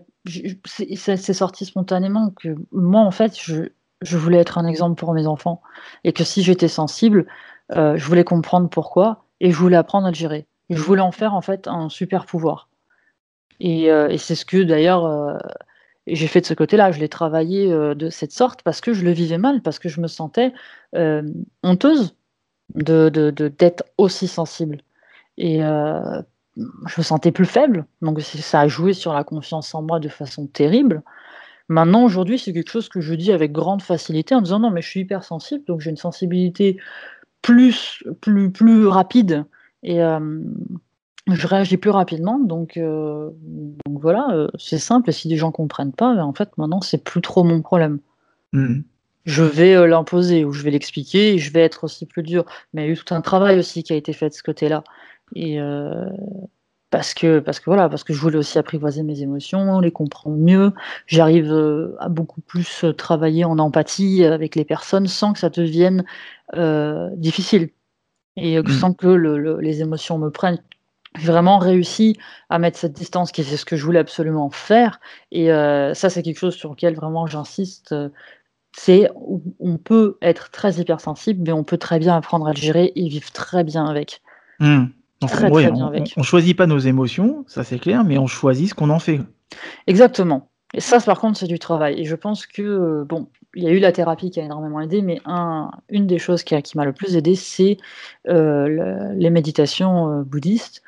c'est 0.66 1.34
sorti 1.34 1.66
spontanément 1.66 2.32
que 2.32 2.56
moi, 2.72 3.02
en 3.02 3.12
fait, 3.12 3.40
je, 3.40 3.70
je, 4.02 4.18
voulais 4.18 4.38
être 4.38 4.58
un 4.58 4.68
exemple 4.68 5.00
pour 5.00 5.14
mes 5.14 5.28
enfants. 5.28 5.62
Et 6.04 6.14
que 6.14 6.24
si 6.24 6.44
j'étais 6.44 6.68
sensible, 6.68 7.26
euh, 7.76 7.98
je 7.98 8.06
voulais 8.06 8.24
comprendre 8.24 8.70
pourquoi 8.70 9.26
et 9.40 9.52
je 9.52 9.58
voulais 9.58 9.78
apprendre 9.78 10.08
à 10.08 10.12
le 10.12 10.16
gérer. 10.16 10.46
Je 10.70 10.82
voulais 10.82 11.02
en 11.02 11.12
faire, 11.12 11.34
en 11.34 11.42
fait, 11.42 11.68
un 11.68 11.90
super 11.90 12.26
pouvoir. 12.26 12.70
Et, 13.60 13.92
euh, 13.92 14.10
et 14.10 14.18
c'est 14.18 14.36
ce 14.36 14.46
que, 14.46 14.62
d'ailleurs, 14.62 15.06
euh, 15.06 15.38
j'ai 16.08 16.28
fait 16.28 16.42
de 16.42 16.46
ce 16.46 16.54
côté-là. 16.54 16.92
Je 16.92 17.00
l'ai 17.00 17.10
travaillé 17.10 17.70
de 17.70 18.10
cette 18.10 18.32
sorte 18.32 18.62
parce 18.64 18.82
que 18.82 18.94
je 18.94 19.04
le 19.04 19.12
vivais 19.12 19.38
mal, 19.38 19.62
parce 19.62 19.80
que 19.80 19.90
je 19.90 20.02
me 20.02 20.08
sentais 20.08 20.54
honteuse 21.64 22.16
d'être 22.76 23.14
de, 23.14 23.30
de, 23.32 23.54
aussi 23.98 24.28
sensible. 24.28 24.82
Et 25.38 25.62
je 26.58 26.96
me 26.98 27.04
sentais 27.04 27.32
plus 27.32 27.46
faible, 27.46 27.86
donc 28.02 28.20
ça 28.22 28.62
a 28.62 28.68
joué 28.68 28.94
sur 28.94 29.14
la 29.14 29.24
confiance 29.24 29.74
en 29.74 29.82
moi 29.82 30.00
de 30.00 30.10
façon 30.10 30.48
terrible. 30.48 31.02
Maintenant, 31.70 32.04
aujourd'hui, 32.04 32.38
c'est 32.38 32.52
quelque 32.52 32.70
chose 32.70 32.90
que 32.90 33.00
je 33.00 33.14
dis 33.14 33.32
avec 33.32 33.54
grande 33.54 33.82
facilité 33.82 34.36
en 34.36 34.42
disant 34.42 34.60
non, 34.60 34.72
mais 34.72 34.82
je 34.82 34.90
suis 34.90 35.00
hypersensible, 35.02 35.64
donc 35.66 35.80
j'ai 35.80 35.90
une 35.90 35.98
sensibilité 35.98 36.78
plus, 37.42 38.04
plus, 38.20 38.52
plus 38.52 38.88
rapide 38.88 39.46
et 39.84 40.04
euh, 40.04 40.20
je 41.28 41.48
réagis 41.48 41.78
plus 41.78 41.90
rapidement. 41.90 42.40
Donc, 42.40 42.78
euh, 42.78 43.30
donc 43.86 44.02
voilà, 44.02 44.28
euh, 44.34 44.48
c'est 44.58 44.78
simple. 44.80 45.10
Et 45.10 45.14
si 45.14 45.28
les 45.28 45.38
gens 45.38 45.52
comprennent 45.52 45.94
pas, 45.94 46.14
ben, 46.14 46.24
en 46.24 46.34
fait, 46.34 46.50
maintenant, 46.58 46.82
c'est 46.82 47.04
plus 47.04 47.22
trop 47.22 47.44
mon 47.44 47.62
problème. 47.62 48.00
Mmh. 48.54 48.82
Je 49.24 49.44
vais 49.44 49.88
l'imposer 49.88 50.44
ou 50.44 50.52
je 50.52 50.64
vais 50.64 50.72
l'expliquer 50.72 51.36
et 51.36 51.38
je 51.38 51.54
vais 51.54 51.62
être 51.62 51.84
aussi 51.84 52.06
plus 52.06 52.24
dur. 52.24 52.44
Mais 52.74 52.82
il 52.82 52.86
y 52.88 52.90
a 52.90 52.92
eu 52.94 52.98
tout 52.98 53.14
un 53.14 53.22
travail 53.22 53.60
aussi 53.60 53.84
qui 53.84 53.94
a 53.94 53.96
été 53.96 54.14
fait 54.14 54.30
de 54.30 54.34
ce 54.34 54.44
côté-là. 54.44 54.84
Et 55.36 55.60
euh, 55.60 56.06
parce 56.90 57.14
que, 57.14 57.40
parce 57.40 57.60
que 57.60 57.66
voilà, 57.66 57.88
parce 57.90 58.04
que 58.04 58.14
je 58.14 58.20
voulais 58.20 58.38
aussi 58.38 58.58
apprivoiser 58.58 59.04
mes 59.04 59.22
émotions, 59.22 59.80
les 59.80 59.92
comprendre 59.92 60.38
mieux. 60.38 60.74
J'arrive 61.08 61.52
euh, 61.52 61.96
à 62.00 62.10
beaucoup 62.10 62.42
plus 62.42 62.84
euh, 62.84 62.94
travailler 62.94 63.46
en 63.46 63.60
empathie 63.60 64.26
avec 64.26 64.56
les 64.56 64.66
personnes 64.66 65.08
sans 65.08 65.34
que 65.34 65.40
ça 65.40 65.50
devienne 65.50 66.04
difficile 67.16 67.70
et 68.36 68.62
mmh. 68.62 68.68
sans 68.68 68.94
que 68.94 69.08
les 69.08 69.82
émotions 69.82 70.18
me 70.18 70.30
prennent. 70.30 70.62
J'ai 71.18 71.28
vraiment 71.28 71.60
réussi 71.60 72.18
à 72.50 72.60
mettre 72.60 72.78
cette 72.78 72.92
distance, 72.92 73.32
qui 73.32 73.40
est 73.40 73.56
ce 73.56 73.64
que 73.64 73.78
je 73.78 73.86
voulais 73.86 74.00
absolument 74.00 74.50
faire. 74.50 75.00
Et 75.32 75.48
ça, 75.48 76.10
c'est 76.10 76.24
quelque 76.24 76.40
chose 76.40 76.56
sur 76.56 76.72
lequel 76.72 76.96
vraiment 76.96 77.26
j'insiste. 77.26 77.96
c'est 78.74 79.10
on 79.60 79.78
peut 79.78 80.18
être 80.22 80.52
très 80.52 80.74
hypersensible, 80.74 81.42
mais 81.46 81.54
on 81.54 81.64
peut 81.64 81.78
très 81.78 82.00
bien 82.00 82.18
apprendre 82.18 82.48
à 82.48 82.52
le 82.52 82.58
gérer 82.58 82.92
et 82.98 83.08
vivre 83.08 83.32
très 83.32 83.64
bien 83.64 83.86
avec. 83.86 84.22
Mmh 84.60 84.88
on, 85.22 86.24
choisit 86.24 86.58
pas 86.58 86.68
nos 86.68 86.80
émotions, 86.80 87.44
ça 87.48 87.64
c'est 87.64 87.80
clair, 87.80 88.04
mais 88.04 88.18
on 88.18 88.28
choisit 88.28 88.70
ce 88.70 88.74
qu'on 88.74 88.90
en 88.90 89.00
fait. 89.00 89.20
Exactement. 89.88 90.50
Et 90.74 90.80
ça, 90.80 91.00
par 91.00 91.20
contre, 91.20 91.38
c'est 91.38 91.48
du 91.48 91.60
travail. 91.60 92.00
Et 92.00 92.06
je 92.06 92.16
pense 92.16 92.46
que, 92.46 92.62
euh, 92.62 93.04
bon, 93.06 93.28
il 93.56 93.64
y 93.64 93.68
a 93.68 93.72
eu 93.72 93.80
la 93.80 93.92
thérapie 93.92 94.32
qui 94.32 94.40
a 94.40 94.44
énormément 94.44 94.80
aidé, 94.80 95.02
mais 95.02 95.20
un, 95.26 95.70
une 95.90 96.08
des 96.08 96.18
choses 96.18 96.44
qui, 96.44 96.60
qui 96.62 96.78
m'a 96.78 96.86
le 96.86 96.94
plus 96.94 97.18
aidé, 97.18 97.36
c'est 97.36 97.78
euh, 98.30 99.12
les 99.16 99.30
méditations 99.30 100.20
euh, 100.20 100.24
bouddhistes. 100.24 100.82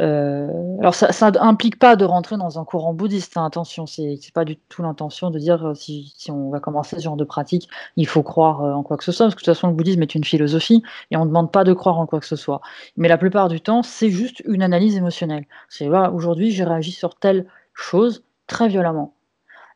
Euh, 0.00 0.48
alors 0.80 0.94
ça, 0.94 1.12
ça 1.12 1.30
implique 1.40 1.78
pas 1.78 1.94
de 1.94 2.06
rentrer 2.06 2.38
dans 2.38 2.58
un 2.58 2.64
courant 2.64 2.94
bouddhiste, 2.94 3.36
hein, 3.36 3.44
attention, 3.44 3.86
c'est 3.86 4.18
pas 4.32 4.46
du 4.46 4.56
tout 4.56 4.82
l'intention 4.82 5.30
de 5.30 5.38
dire 5.38 5.68
euh, 5.68 5.74
si, 5.74 6.14
on 6.30 6.48
va 6.48 6.58
commencer 6.58 6.96
ce 6.96 7.02
genre 7.02 7.16
de 7.16 7.24
pratique, 7.24 7.68
il 7.96 8.06
faut 8.06 8.22
croire 8.22 8.64
euh, 8.64 8.72
en 8.72 8.82
quoi 8.82 8.96
que 8.96 9.04
ce 9.04 9.12
soit, 9.12 9.26
parce 9.26 9.34
que 9.34 9.40
de 9.40 9.44
toute 9.44 9.54
façon 9.54 9.68
le 9.68 9.74
bouddhisme 9.74 10.00
est 10.00 10.14
une 10.14 10.24
philosophie 10.24 10.82
et 11.10 11.16
on 11.18 11.24
ne 11.24 11.28
demande 11.28 11.52
pas 11.52 11.64
de 11.64 11.74
croire 11.74 11.98
en 11.98 12.06
quoi 12.06 12.18
que 12.18 12.26
ce 12.26 12.36
soit. 12.36 12.62
Mais 12.96 13.08
la 13.08 13.18
plupart 13.18 13.48
du 13.48 13.60
temps, 13.60 13.82
c'est 13.82 14.10
juste 14.10 14.42
une 14.46 14.62
analyse 14.62 14.96
émotionnelle. 14.96 15.46
C'est 15.68 15.88
voilà, 15.88 16.10
aujourd'hui 16.12 16.50
j'ai 16.50 16.64
réagi 16.64 16.92
sur 16.92 17.14
telle 17.16 17.46
chose 17.74 18.24
très 18.46 18.68
violemment. 18.68 19.14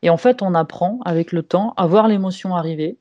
Et 0.01 0.09
en 0.09 0.17
fait, 0.17 0.41
on 0.41 0.55
apprend 0.55 0.99
avec 1.05 1.31
le 1.31 1.43
temps 1.43 1.73
à 1.77 1.87
voir 1.87 2.07
l'émotion 2.07 2.55
arriver, 2.55 2.97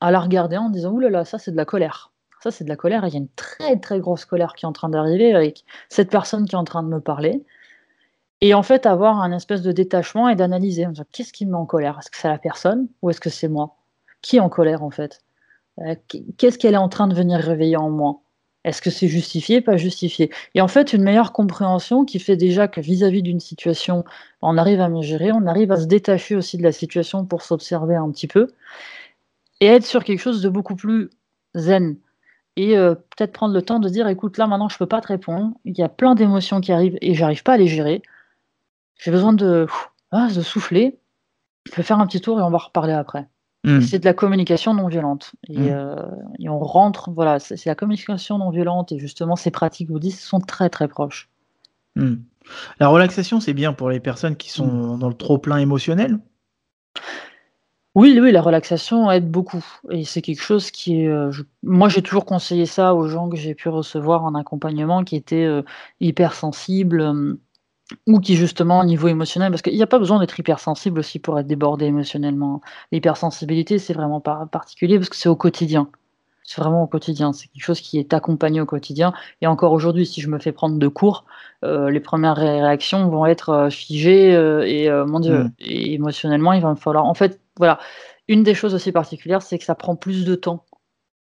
à 0.00 0.10
la 0.10 0.20
regarder 0.20 0.56
en 0.56 0.70
disant 0.70 0.92
oulala, 0.92 1.24
ça 1.24 1.38
c'est 1.38 1.52
de 1.52 1.56
la 1.56 1.64
colère. 1.64 2.13
Ça, 2.44 2.50
c'est 2.50 2.64
de 2.64 2.68
la 2.68 2.76
colère. 2.76 3.06
il 3.06 3.14
y 3.14 3.16
a 3.16 3.20
une 3.20 3.30
très, 3.36 3.78
très 3.80 4.00
grosse 4.00 4.26
colère 4.26 4.52
qui 4.52 4.66
est 4.66 4.68
en 4.68 4.74
train 4.74 4.90
d'arriver 4.90 5.34
avec 5.34 5.64
cette 5.88 6.10
personne 6.10 6.46
qui 6.46 6.54
est 6.54 6.58
en 6.58 6.64
train 6.64 6.82
de 6.82 6.88
me 6.88 7.00
parler. 7.00 7.42
Et 8.42 8.52
en 8.52 8.62
fait, 8.62 8.84
avoir 8.84 9.22
un 9.22 9.32
espèce 9.32 9.62
de 9.62 9.72
détachement 9.72 10.28
et 10.28 10.36
d'analyser. 10.36 10.86
Qu'est-ce 11.10 11.32
qui 11.32 11.46
me 11.46 11.52
met 11.52 11.56
en 11.56 11.64
colère? 11.64 11.98
Est-ce 11.98 12.10
que 12.10 12.18
c'est 12.18 12.28
la 12.28 12.36
personne 12.36 12.88
ou 13.00 13.08
est-ce 13.08 13.18
que 13.22 13.30
c'est 13.30 13.48
moi? 13.48 13.76
Qui 14.20 14.36
est 14.36 14.40
en 14.40 14.50
colère, 14.50 14.82
en 14.82 14.90
fait? 14.90 15.22
Euh, 15.78 15.94
Qu'est-ce 16.36 16.58
qu'elle 16.58 16.74
est 16.74 16.76
en 16.76 16.90
train 16.90 17.08
de 17.08 17.14
venir 17.14 17.40
réveiller 17.40 17.78
en 17.78 17.88
moi? 17.88 18.20
Est-ce 18.64 18.82
que 18.82 18.90
c'est 18.90 19.08
justifié, 19.08 19.62
pas 19.62 19.78
justifié? 19.78 20.30
Et 20.54 20.60
en 20.60 20.68
fait, 20.68 20.92
une 20.92 21.02
meilleure 21.02 21.32
compréhension 21.32 22.04
qui 22.04 22.18
fait 22.18 22.36
déjà 22.36 22.68
que 22.68 22.82
vis-à-vis 22.82 23.22
d'une 23.22 23.40
situation, 23.40 24.04
on 24.42 24.58
arrive 24.58 24.82
à 24.82 24.90
mieux 24.90 25.00
gérer, 25.00 25.32
on 25.32 25.46
arrive 25.46 25.72
à 25.72 25.78
se 25.78 25.86
détacher 25.86 26.36
aussi 26.36 26.58
de 26.58 26.62
la 26.62 26.72
situation 26.72 27.24
pour 27.24 27.40
s'observer 27.40 27.96
un 27.96 28.10
petit 28.10 28.26
peu 28.26 28.48
et 29.60 29.66
être 29.66 29.86
sur 29.86 30.04
quelque 30.04 30.20
chose 30.20 30.42
de 30.42 30.50
beaucoup 30.50 30.76
plus 30.76 31.08
zen 31.54 31.96
et 32.56 32.76
euh, 32.76 32.94
peut-être 32.94 33.32
prendre 33.32 33.54
le 33.54 33.62
temps 33.62 33.80
de 33.80 33.88
dire 33.88 34.06
écoute, 34.08 34.38
là 34.38 34.46
maintenant 34.46 34.68
je 34.68 34.78
peux 34.78 34.86
pas 34.86 35.00
te 35.00 35.08
répondre, 35.08 35.54
il 35.64 35.76
y 35.76 35.82
a 35.82 35.88
plein 35.88 36.14
d'émotions 36.14 36.60
qui 36.60 36.72
arrivent 36.72 36.98
et 37.00 37.14
j'arrive 37.14 37.42
pas 37.42 37.54
à 37.54 37.56
les 37.56 37.66
gérer. 37.66 38.02
J'ai 38.96 39.10
besoin 39.10 39.32
de, 39.32 39.66
ah, 40.12 40.28
de 40.34 40.40
souffler. 40.40 40.98
Je 41.64 41.74
vais 41.74 41.82
faire 41.82 41.98
un 41.98 42.06
petit 42.06 42.20
tour 42.20 42.38
et 42.38 42.42
on 42.42 42.50
va 42.50 42.58
reparler 42.58 42.92
après. 42.92 43.28
Mmh. 43.64 43.80
C'est 43.80 43.98
de 43.98 44.04
la 44.04 44.12
communication 44.12 44.74
non 44.74 44.88
violente. 44.88 45.32
Et, 45.48 45.58
mmh. 45.58 45.68
euh, 45.70 45.96
et 46.38 46.48
on 46.48 46.58
rentre, 46.58 47.10
voilà, 47.10 47.38
c'est 47.38 47.66
la 47.66 47.74
communication 47.74 48.38
non 48.38 48.50
violente 48.50 48.92
et 48.92 48.98
justement 48.98 49.36
ces 49.36 49.50
pratiques 49.50 49.88
bouddhistes 49.88 50.20
sont 50.20 50.40
très 50.40 50.68
très 50.68 50.86
proches. 50.86 51.30
Mmh. 51.96 52.16
La 52.78 52.88
relaxation, 52.88 53.40
c'est 53.40 53.54
bien 53.54 53.72
pour 53.72 53.88
les 53.88 54.00
personnes 54.00 54.36
qui 54.36 54.50
sont 54.50 54.98
dans 54.98 55.08
le 55.08 55.14
trop 55.14 55.38
plein 55.38 55.56
émotionnel? 55.56 56.18
Oui, 57.94 58.18
oui, 58.20 58.32
la 58.32 58.42
relaxation 58.42 59.10
aide 59.10 59.30
beaucoup 59.30 59.64
et 59.90 60.04
c'est 60.04 60.22
quelque 60.22 60.42
chose 60.42 60.70
qui 60.70 61.02
est, 61.02 61.08
euh, 61.08 61.30
moi, 61.62 61.88
j'ai 61.88 62.02
toujours 62.02 62.24
conseillé 62.24 62.66
ça 62.66 62.94
aux 62.94 63.08
gens 63.08 63.28
que 63.28 63.36
j'ai 63.36 63.54
pu 63.54 63.68
recevoir 63.68 64.24
en 64.24 64.34
accompagnement 64.34 65.04
qui 65.04 65.16
étaient, 65.16 65.44
euh, 65.44 65.62
hypersensibles, 66.00 67.38
ou 68.06 68.20
qui 68.20 68.36
justement 68.36 68.80
au 68.80 68.84
niveau 68.84 69.08
émotionnel 69.08 69.50
parce 69.50 69.62
qu'il 69.62 69.74
n'y 69.74 69.82
a 69.82 69.86
pas 69.86 69.98
besoin 69.98 70.18
d'être 70.18 70.38
hypersensible 70.38 70.98
aussi 70.98 71.18
pour 71.18 71.38
être 71.38 71.46
débordé 71.46 71.86
émotionnellement. 71.86 72.60
L'hypersensibilité, 72.92 73.78
c'est 73.78 73.94
vraiment 73.94 74.20
pas 74.20 74.46
particulier 74.50 74.98
parce 74.98 75.08
que 75.08 75.16
c'est 75.16 75.28
au 75.28 75.36
quotidien. 75.36 75.88
C'est 76.44 76.60
vraiment 76.60 76.82
au 76.82 76.86
quotidien. 76.86 77.32
C'est 77.32 77.48
quelque 77.48 77.64
chose 77.64 77.80
qui 77.80 77.98
est 77.98 78.12
accompagné 78.12 78.60
au 78.60 78.66
quotidien. 78.66 79.14
Et 79.40 79.46
encore 79.46 79.72
aujourd'hui, 79.72 80.06
si 80.06 80.20
je 80.20 80.28
me 80.28 80.38
fais 80.38 80.52
prendre 80.52 80.78
de 80.78 80.88
cours, 80.88 81.24
euh, 81.64 81.90
les 81.90 82.00
premières 82.00 82.36
réactions 82.36 83.08
vont 83.08 83.24
être 83.26 83.48
euh, 83.50 83.70
figées 83.70 84.34
euh, 84.34 84.62
et 84.66 84.90
mon 85.06 85.20
Dieu, 85.20 85.44
mmh. 85.44 85.52
et 85.60 85.94
émotionnellement, 85.94 86.52
il 86.52 86.60
va 86.60 86.70
me 86.70 86.74
falloir. 86.76 87.06
En 87.06 87.14
fait, 87.14 87.40
voilà. 87.56 87.78
Une 88.28 88.42
des 88.42 88.54
choses 88.54 88.74
aussi 88.74 88.92
particulières, 88.92 89.42
c'est 89.42 89.58
que 89.58 89.64
ça 89.64 89.74
prend 89.74 89.96
plus 89.96 90.24
de 90.24 90.34
temps 90.34 90.64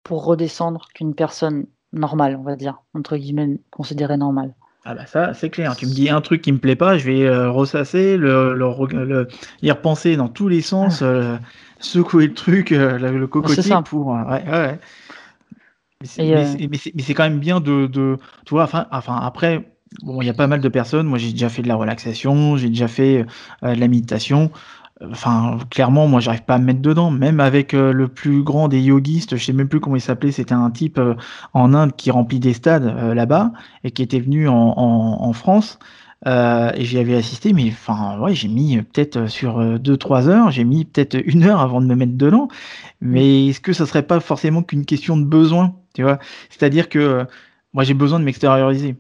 pour 0.03 0.25
redescendre 0.25 0.89
qu'une 0.95 1.15
personne 1.15 1.67
normale, 1.93 2.37
on 2.37 2.43
va 2.43 2.57
dire, 2.57 2.83
entre 2.95 3.17
guillemets, 3.17 3.61
considérée 3.71 4.17
normale. 4.17 4.55
Ah 4.85 4.95
bah 4.95 5.07
ça, 5.07 5.35
c'est 5.35 5.51
clair. 5.51 5.77
Tu 5.77 5.87
me 5.87 5.93
dis 5.93 6.09
un 6.09 6.21
truc 6.21 6.41
qui 6.41 6.51
me 6.51 6.59
plaît 6.59 6.77
pas, 6.77 6.97
je 6.97 7.11
vais 7.11 7.47
ressasser, 7.47 8.17
le, 8.17 8.55
le, 8.55 9.29
y 9.61 9.71
repenser 9.71 10.17
dans 10.17 10.29
tous 10.29 10.49
les 10.49 10.63
sens, 10.63 11.03
ah. 11.03 11.41
secouer 11.79 12.29
le 12.29 12.35
truc, 12.35 12.71
le 12.71 13.27
cocotier 13.27 13.75
pour. 13.85 14.09
ouais, 14.09 14.45
ouais. 14.51 14.79
Mais 16.01 17.03
c'est 17.03 17.15
quand 17.15 17.25
même 17.25 17.41
bien 17.41 17.61
de, 17.61 17.87
de 17.87 18.19
tu 18.47 18.55
vois, 18.55 18.65
enfin, 18.65 18.87
enfin 18.93 19.17
après, 19.17 19.69
bon, 20.03 20.23
il 20.23 20.27
y 20.27 20.31
a 20.31 20.35
pas 20.35 20.47
mal 20.47 20.61
de 20.61 20.69
personnes. 20.69 21.07
Moi, 21.07 21.19
j'ai 21.19 21.33
déjà 21.33 21.49
fait 21.49 21.63
de 21.63 21.69
la 21.69 21.75
relaxation, 21.75 22.57
j'ai 22.57 22.69
déjà 22.69 22.87
fait 22.87 23.27
euh, 23.65 23.75
de 23.75 23.81
la 23.81 23.89
méditation. 23.89 24.53
Enfin, 25.05 25.59
clairement, 25.71 26.09
moi, 26.09 26.21
j'arrive 26.21 26.43
pas 26.43 26.55
à 26.57 26.59
me 26.59 26.65
mettre 26.65 26.81
dedans. 26.81 27.11
Même 27.11 27.39
avec 27.41 27.73
euh, 27.73 27.93
le 27.93 28.09
plus 28.09 28.43
grand 28.43 28.69
des 28.69 28.81
yogistes, 28.81 29.37
je 29.37 29.45
sais 29.45 29.53
même 29.53 29.69
plus 29.69 29.79
comment 29.81 29.97
il 29.97 30.01
s'appelait. 30.01 30.33
C'était 30.33 30.55
un 30.55 30.71
type 30.71 30.99
euh, 30.99 31.15
en 31.55 31.73
Inde 31.73 31.95
qui 31.97 32.11
remplit 32.11 32.41
des 32.41 32.53
stades 32.53 32.85
là-bas 33.15 33.53
et 33.85 33.93
qui 33.93 34.03
était 34.03 34.19
venu 34.19 34.49
en, 34.49 34.55
en, 34.57 35.33
France. 35.33 35.79
et 36.27 36.85
j'y 36.85 36.99
avais 36.99 37.15
assisté, 37.15 37.53
mais 37.53 37.69
enfin, 37.69 38.19
ouais, 38.21 38.35
j'ai 38.35 38.49
mis 38.49 38.77
peut-être 38.83 39.27
sur 39.27 39.61
2-3 39.79 40.29
heures, 40.29 40.51
j'ai 40.51 40.65
mis 40.65 40.85
peut-être 40.85 41.17
une 41.25 41.45
heure 41.45 41.61
avant 41.61 41.81
de 41.81 41.87
me 41.87 41.95
mettre 41.95 42.17
dedans. 42.17 42.49
Mais 43.01 43.49
est-ce 43.49 43.61
que 43.61 43.73
ça 43.73 43.87
serait 43.87 44.03
pas 44.03 44.21
forcément 44.21 44.63
qu'une 44.63 44.85
question 44.85 45.17
de 45.17 45.25
besoin, 45.25 45.75
tu 45.95 46.03
vois? 46.03 46.19
C'est-à-dire 46.51 46.89
que 46.89 47.25
moi, 47.73 47.85
j'ai 47.85 47.95
besoin 47.95 48.19
de 48.19 48.25
m'extérioriser. 48.25 48.97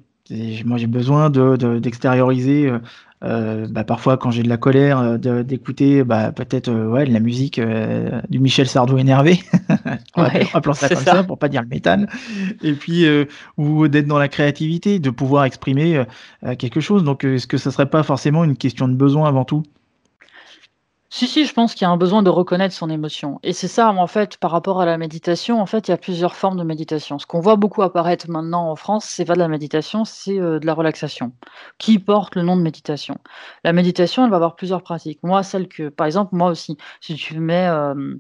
Moi, 0.64 0.78
j'ai 0.78 0.86
besoin 0.86 1.30
de, 1.30 1.78
d'extérioriser. 1.78 2.70
Euh, 3.24 3.48
euh, 3.48 3.66
bah, 3.68 3.84
parfois, 3.84 4.16
quand 4.16 4.30
j'ai 4.30 4.42
de 4.42 4.48
la 4.48 4.56
colère, 4.56 4.98
euh, 4.98 5.42
d'écouter 5.42 6.04
bah, 6.04 6.32
peut-être 6.32 6.70
ouais, 6.70 7.06
de 7.06 7.12
la 7.12 7.20
musique 7.20 7.60
du 8.28 8.38
Michel 8.38 8.68
Sardou 8.68 8.98
énervé. 8.98 9.40
Appelons 10.54 10.74
ça 10.74 10.88
comme 10.88 10.98
ça. 10.98 11.24
pour 11.24 11.38
pas 11.38 11.48
dire 11.48 11.62
le 11.62 11.68
métal. 11.68 12.08
Et 12.62 12.72
puis, 12.72 13.06
ou 13.56 13.88
d'être 13.88 14.06
dans 14.06 14.18
la 14.18 14.28
créativité, 14.28 14.98
de 14.98 15.10
pouvoir 15.10 15.44
exprimer 15.44 16.04
quelque 16.58 16.80
chose. 16.80 17.04
Donc, 17.04 17.24
est-ce 17.24 17.46
que 17.46 17.58
ça 17.58 17.70
serait 17.70 17.90
pas 17.90 18.02
forcément 18.02 18.44
une 18.44 18.56
question 18.56 18.88
de 18.88 18.94
besoin 18.94 19.28
avant 19.28 19.44
tout? 19.44 19.62
Si, 21.10 21.26
si, 21.26 21.46
je 21.46 21.54
pense 21.54 21.74
qu'il 21.74 21.82
y 21.82 21.84
a 21.86 21.90
un 21.90 21.96
besoin 21.96 22.22
de 22.22 22.28
reconnaître 22.28 22.74
son 22.74 22.90
émotion. 22.90 23.40
Et 23.42 23.54
c'est 23.54 23.68
ça, 23.68 23.90
en 23.90 24.06
fait, 24.06 24.36
par 24.36 24.50
rapport 24.50 24.80
à 24.80 24.86
la 24.86 24.98
méditation, 24.98 25.60
en 25.60 25.64
fait, 25.66 25.88
il 25.88 25.90
y 25.90 25.94
a 25.94 25.96
plusieurs 25.96 26.36
formes 26.36 26.58
de 26.58 26.64
méditation. 26.64 27.18
Ce 27.18 27.26
qu'on 27.26 27.40
voit 27.40 27.56
beaucoup 27.56 27.82
apparaître 27.82 28.28
maintenant 28.30 28.70
en 28.70 28.76
France, 28.76 29.06
c'est 29.06 29.24
pas 29.24 29.32
de 29.34 29.38
la 29.38 29.48
méditation, 29.48 30.04
c'est 30.04 30.38
euh, 30.38 30.58
de 30.58 30.66
la 30.66 30.74
relaxation, 30.74 31.32
qui 31.78 31.98
porte 31.98 32.34
le 32.36 32.42
nom 32.42 32.56
de 32.56 32.62
méditation. 32.62 33.18
La 33.64 33.72
méditation, 33.72 34.24
elle 34.24 34.30
va 34.30 34.36
avoir 34.36 34.54
plusieurs 34.54 34.82
pratiques. 34.82 35.20
Moi, 35.22 35.42
celle 35.42 35.68
que, 35.68 35.88
par 35.88 36.06
exemple, 36.06 36.34
moi 36.36 36.50
aussi, 36.50 36.76
si 37.00 37.14
tu 37.14 37.38
mets 37.40 37.68
euh, 37.68 38.14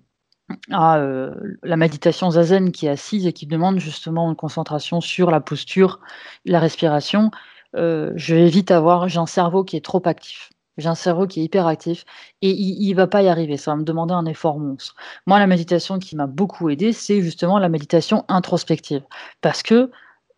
à 0.70 0.98
euh, 0.98 1.34
la 1.62 1.76
méditation 1.76 2.30
zazen 2.30 2.72
qui 2.72 2.86
est 2.86 2.90
assise 2.90 3.26
et 3.26 3.32
qui 3.34 3.46
demande 3.46 3.78
justement 3.80 4.30
une 4.30 4.36
concentration 4.36 5.00
sur 5.02 5.30
la 5.30 5.40
posture, 5.40 6.00
la 6.46 6.60
respiration, 6.60 7.30
je 7.74 8.34
vais 8.34 8.48
vite 8.48 8.70
avoir, 8.70 9.08
j'ai 9.08 9.18
un 9.18 9.26
cerveau 9.26 9.62
qui 9.64 9.76
est 9.76 9.84
trop 9.84 10.02
actif. 10.06 10.50
J'ai 10.78 10.88
un 10.88 10.94
cerveau 10.94 11.26
qui 11.26 11.40
est 11.40 11.44
hyper 11.44 11.66
actif 11.66 12.04
et 12.40 12.50
il, 12.50 12.88
ne 12.90 12.96
va 12.96 13.08
pas 13.08 13.22
y 13.22 13.28
arriver. 13.28 13.56
Ça 13.56 13.72
va 13.72 13.76
me 13.76 13.82
demander 13.82 14.14
un 14.14 14.26
effort 14.26 14.58
monstre. 14.58 14.94
Moi, 15.26 15.38
la 15.38 15.48
méditation 15.48 15.98
qui 15.98 16.14
m'a 16.16 16.26
beaucoup 16.26 16.70
aidé, 16.70 16.92
c'est 16.92 17.20
justement 17.20 17.58
la 17.58 17.68
méditation 17.68 18.24
introspective. 18.28 19.02
Parce 19.40 19.62
que 19.62 19.90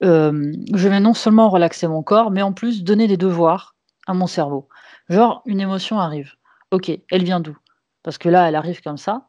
je 0.03 0.89
vais 0.89 1.01
non 1.01 1.13
seulement 1.13 1.51
relaxer 1.51 1.87
mon 1.87 2.03
corps, 2.03 2.31
mais 2.31 2.41
en 2.41 2.55
plus 2.55 2.83
donner 2.83 3.07
des 3.07 3.19
devoirs 3.19 3.77
à 4.07 4.15
mon 4.15 4.27
cerveau. 4.27 4.69
Genre, 5.11 5.43
une 5.45 5.61
émotion 5.61 5.99
arrive. 5.99 6.33
Ok, 6.71 6.91
elle 7.11 7.25
vient 7.25 7.41
d'où? 7.41 7.57
Parce 8.03 8.17
que 8.17 8.29
là, 8.29 8.49
elle 8.49 8.57
arrive 8.57 8.81
comme 8.81 8.97
ça. 8.97 9.29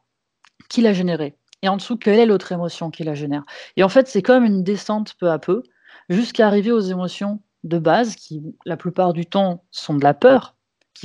Qui 0.70 0.80
l'a 0.80 0.94
générée? 0.94 1.36
Et 1.60 1.68
en 1.68 1.76
dessous, 1.76 1.96
quelle 1.96 2.18
est 2.18 2.26
l'autre 2.26 2.52
émotion 2.52 2.90
qui 2.90 3.04
la 3.04 3.14
génère? 3.14 3.44
Et 3.76 3.84
en 3.84 3.88
fait, 3.88 4.08
c'est 4.08 4.22
comme 4.22 4.44
une 4.44 4.64
descente 4.64 5.14
peu 5.18 5.30
à 5.30 5.38
peu, 5.38 5.62
jusqu'à 6.08 6.46
arriver 6.46 6.72
aux 6.72 6.80
émotions 6.80 7.40
de 7.64 7.78
base, 7.78 8.16
qui 8.16 8.42
la 8.64 8.76
plupart 8.76 9.12
du 9.12 9.26
temps 9.26 9.64
sont 9.70 9.94
de 9.94 10.02
la 10.02 10.14
peur, 10.14 10.56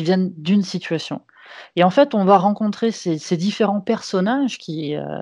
viennent 0.03 0.31
d'une 0.37 0.63
situation. 0.63 1.21
Et 1.75 1.83
en 1.83 1.89
fait, 1.89 2.13
on 2.13 2.25
va 2.25 2.37
rencontrer 2.37 2.91
ces, 2.91 3.37
différents 3.37 3.81
personnages 3.81 4.57
qui, 4.57 4.95
euh, 4.95 5.21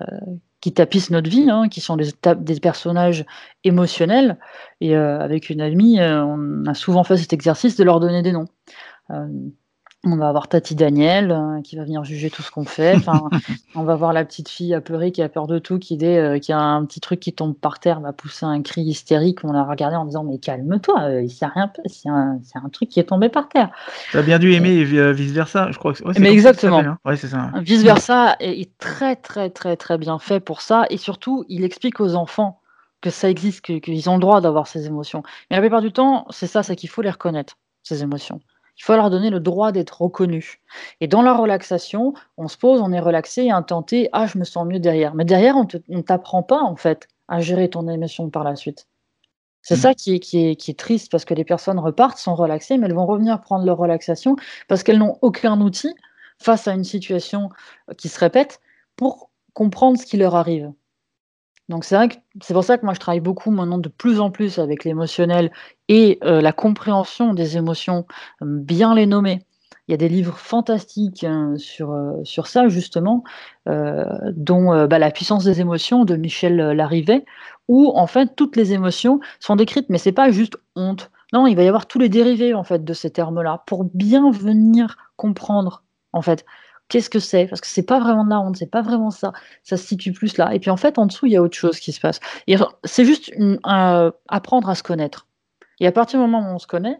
qui 0.62 0.74
tapissent 0.74 1.12
notre 1.12 1.30
vie, 1.30 1.50
hein, 1.50 1.70
qui 1.70 1.82
sont 1.82 1.98
des, 1.98 2.10
des, 2.38 2.60
personnages 2.60 3.26
émotionnels. 3.64 4.40
Et 4.82 4.96
euh, 4.96 5.20
avec 5.20 5.50
une 5.50 5.62
amie, 5.62 6.00
euh, 6.00 6.24
on 6.24 6.66
a 6.66 6.74
souvent 6.74 7.04
fait 7.04 7.18
cet 7.18 7.34
exercice 7.34 7.76
de 7.76 7.84
leur 7.84 8.00
donner 8.00 8.22
des 8.22 8.32
noms. 8.32 8.48
On 10.08 10.18
va 10.18 10.30
avoir 10.30 10.48
Tati 10.48 10.76
Daniel 10.76 11.32
euh, 11.32 11.62
qui 11.62 11.76
va 11.76 11.84
venir 11.84 12.04
juger 12.04 12.30
tout 12.30 12.44
ce 12.44 12.52
qu'on 12.52 12.65
fait. 12.65 12.96
Enfin, 13.06 13.30
on 13.74 13.84
va 13.84 13.96
voir 13.96 14.13
la 14.13 14.24
petite 14.24 14.50
fille 14.50 14.74
apeurée 14.74 15.12
qui 15.12 15.22
a 15.22 15.30
peur 15.30 15.48
de 15.48 15.58
tout, 15.58 15.80
qui, 15.80 15.98
dès, 15.98 16.18
euh, 16.18 16.39
qui 16.39 16.52
a 16.52 16.60
un 16.60 16.86
petit 16.86 17.00
truc 17.00 17.20
qui 17.20 17.34
tombe 17.34 17.56
par 17.56 17.80
terre, 17.80 18.00
va 18.00 18.13
pousser 18.13 18.46
un 18.46 18.62
cri 18.62 18.82
hystérique. 18.82 19.44
On 19.44 19.52
l'a 19.52 19.63
regardé 19.63 19.96
en 19.96 20.06
disant 20.06 20.24
Mais 20.24 20.38
calme-toi, 20.38 21.02
euh, 21.02 21.24
il 21.24 21.44
a 21.44 21.48
rien, 21.48 21.72
c'est 21.86 22.10
un, 22.10 22.39
un, 22.54 22.70
truc 22.70 22.89
qui 22.89 23.00
est 23.00 23.06
tombé 23.06 23.30
par 23.30 23.50
terre. 23.50 23.72
Tu 24.12 24.18
as 24.18 24.22
bien 24.22 24.39
dû 24.39 24.54
aimer 24.54 24.84
vice-versa, 24.84 25.72
je 25.72 25.78
crois 25.80 25.94
que 25.94 26.20
Mais 26.20 26.32
exactement. 26.32 26.80
Hein. 26.80 26.98
Ouais, 27.04 27.15
c'est 27.15 27.28
ça. 27.28 27.52
Vice-versa 27.62 28.36
est, 28.39 28.78
très, 28.78 29.15
très, 29.15 29.50
très, 29.50 29.76
très 29.76 29.98
bien 29.98 30.20
fait 30.20 30.39
pour 30.39 30.62
ça. 30.62 30.86
Et 30.89 30.98
surtout, 30.98 31.46
il 31.50 31.63
explique 31.63 32.00
aux 32.00 32.15
enfants 32.15 32.62
que 33.02 33.10
ça 33.10 33.30
existe, 33.30 33.62
qu'ils 33.62 34.10
ont 34.10 34.15
le 34.15 34.22
droit 34.22 34.41
d'avoir 34.41 34.68
ces 34.68 34.86
émotions. 34.86 35.24
Mais 35.50 35.58
la 35.58 35.62
plupart 35.62 35.82
du 35.82 35.91
temps, 35.91 36.26
c'est 36.30 36.48
ça, 36.48 36.63
c'est 36.63 36.76
qu'il 36.76 36.89
faut 36.89 37.02
les 37.02 37.12
reconnaître, 37.12 37.58
ces 37.84 38.04
émotions. 38.04 38.39
Il 38.78 38.84
faut 38.84 38.96
leur 38.96 39.10
donner 39.10 39.30
le 39.30 39.40
droit 39.40 39.72
d'être 39.72 40.02
reconnus. 40.02 40.58
Et 41.00 41.08
dans 41.08 41.22
la 41.22 41.34
relaxation, 41.34 42.14
on 42.38 42.48
se 42.48 42.58
pose, 42.58 42.82
on 42.82 42.92
est 42.92 43.00
relaxé 43.00 43.44
et 43.44 43.52
intenté, 43.52 44.10
ah, 44.12 44.28
je 44.28 44.38
me 44.38 44.44
sens 44.44 44.68
mieux 44.68 44.80
derrière. 44.80 45.16
Mais 45.16 45.26
derrière, 45.26 45.56
on 45.56 45.66
ne 45.88 46.02
t'apprend 46.02 46.44
pas, 46.44 46.62
en 46.62 46.76
fait, 46.76 47.08
à 47.28 47.40
gérer 47.40 47.70
ton 47.70 47.88
émotion 47.88 48.30
par 48.30 48.44
la 48.44 48.56
suite. 48.56 48.88
C'est 49.62 49.76
mmh. 49.76 49.80
ça 49.80 49.94
qui 49.94 50.16
est, 50.16 50.20
qui, 50.20 50.46
est, 50.46 50.56
qui 50.56 50.72
est, 50.72 50.80
triste 50.80 51.12
parce 51.12 51.26
que 51.26 51.34
les 51.34 51.46
personnes 51.46 51.80
repartent, 51.80 52.20
sont 52.20 52.36
relaxées, 52.36 52.78
mais 52.78 52.86
elles 52.86 52.94
vont 52.94 53.08
revenir 53.08 53.42
prendre 53.42 53.66
leur 53.66 53.78
relaxation 53.78 54.36
parce 54.68 54.84
qu'elles 54.84 55.00
n'ont 55.00 55.18
aucun 55.22 55.60
outil 55.60 55.96
face 56.38 56.68
à 56.68 56.74
une 56.74 56.84
situation 56.84 57.50
qui 57.98 58.10
se 58.10 58.20
répète 58.20 58.60
pour 58.96 59.32
comprendre 59.54 59.98
ce 59.98 60.06
qui 60.06 60.18
leur 60.18 60.36
arrive. 60.36 60.72
Donc 61.69 61.84
c'est 61.84 61.95
vrai 61.95 62.10
que 62.10 62.15
c'est 62.41 62.54
pour 62.54 62.63
ça 62.63 62.78
que 62.78 62.86
moi 62.86 62.93
je 62.93 62.99
travaille 62.99 63.21
beaucoup 63.21 63.51
maintenant 63.51 63.80
de 63.80 63.89
plus 63.89 64.19
en 64.19 64.30
plus 64.30 64.60
avec 64.60 64.84
l'émotionnel 64.84 65.51
et 65.88 66.19
euh, 66.23 66.41
la 66.41 66.54
compréhension 66.54 67.34
des 67.34 67.58
émotions, 67.58 68.06
euh, 68.41 68.45
bien 68.47 68.93
les 68.93 69.08
nommer. 69.08 69.45
Il 69.88 69.91
y 69.91 69.93
a 69.93 69.97
des 69.97 70.10
livres 70.10 70.38
fantastiques 70.38 71.23
hein, 71.23 71.54
sur, 71.58 71.91
euh, 71.91 72.13
sur 72.23 72.47
ça 72.47 72.67
justement, 72.69 73.23
dont 73.67 74.88
bah, 74.88 74.99
La 74.99 75.12
puissance 75.12 75.43
des 75.43 75.62
émotions 75.62 76.06
de 76.06 76.15
Michel 76.15 76.56
Larrivet, 76.56 77.25
où 77.67 77.91
en 77.95 78.08
fait 78.08 78.36
toutes 78.36 78.56
les 78.56 78.73
émotions 78.73 79.19
sont 79.39 79.56
décrites, 79.56 79.89
mais 79.89 79.97
c'est 79.97 80.12
pas 80.12 80.32
juste 80.32 80.58
honte. 80.75 81.12
Non, 81.34 81.47
il 81.47 81.56
va 81.56 81.63
y 81.63 81.67
avoir 81.67 81.88
tous 81.88 81.99
les 81.99 82.10
dérivés 82.10 82.54
en 82.54 82.63
fait 82.63 82.84
de 82.84 82.93
ces 82.93 83.10
termes-là 83.10 83.63
pour 83.65 83.84
bien 83.84 84.32
venir 84.32 84.97
comprendre 85.17 85.84
en 86.13 86.21
fait 86.21 86.45
qu'est-ce 86.89 87.10
que 87.10 87.19
c'est? 87.19 87.48
Parce 87.48 87.62
que 87.62 87.67
c'est 87.67 87.86
pas 87.86 88.00
vraiment 88.00 88.24
de 88.24 88.30
la 88.30 88.39
honte, 88.39 88.58
c'est 88.58 88.69
pas 88.69 88.82
vraiment 88.82 89.12
ça. 89.12 89.34
Ça 89.63 89.78
se 89.78 89.86
situe 89.86 90.12
plus 90.12 90.38
là. 90.38 90.54
Et 90.54 90.60
puis 90.60 90.69
en 90.69 90.78
fait, 90.78 90.98
en 90.98 91.06
dessous, 91.06 91.26
il 91.26 91.34
y 91.34 91.38
a 91.38 91.41
autre 91.41 91.58
chose 91.58 91.80
qui 91.80 91.91
se 91.91 92.00
passe. 92.00 92.19
C'est 92.84 93.06
juste 93.06 93.32
apprendre 94.28 94.69
à 94.69 94.76
se 94.76 94.84
connaître. 94.84 95.28
Et 95.80 95.88
à 95.88 95.91
partir 95.91 96.19
du 96.19 96.26
moment 96.26 96.39
où 96.39 96.54
on 96.56 96.60
se 96.60 96.67
connaît, 96.67 97.00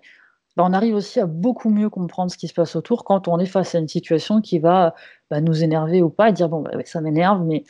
bah, 0.56 0.64
on 0.66 0.74
arrive 0.74 0.96
aussi 0.96 1.20
à 1.20 1.26
beaucoup 1.26 1.70
mieux 1.70 1.90
comprendre 1.90 2.32
ce 2.32 2.38
qui 2.38 2.48
se 2.48 2.54
passe 2.54 2.76
autour 2.76 3.04
quand 3.04 3.28
on 3.28 3.40
est 3.40 3.46
face 3.46 3.76
à 3.76 3.80
une 3.80 3.88
situation 3.88 4.42
qui 4.42 4.60
va 4.60 4.96
bah, 5.30 5.42
nous 5.42 5.64
énerver 5.64 6.02
ou 6.02 6.10
pas, 6.10 6.30
et 6.30 6.34
dire 6.34 6.50
bon, 6.50 6.62
bah, 6.62 6.72
ça 6.86 7.02
m'énerve, 7.02 7.44
mais 7.44 7.64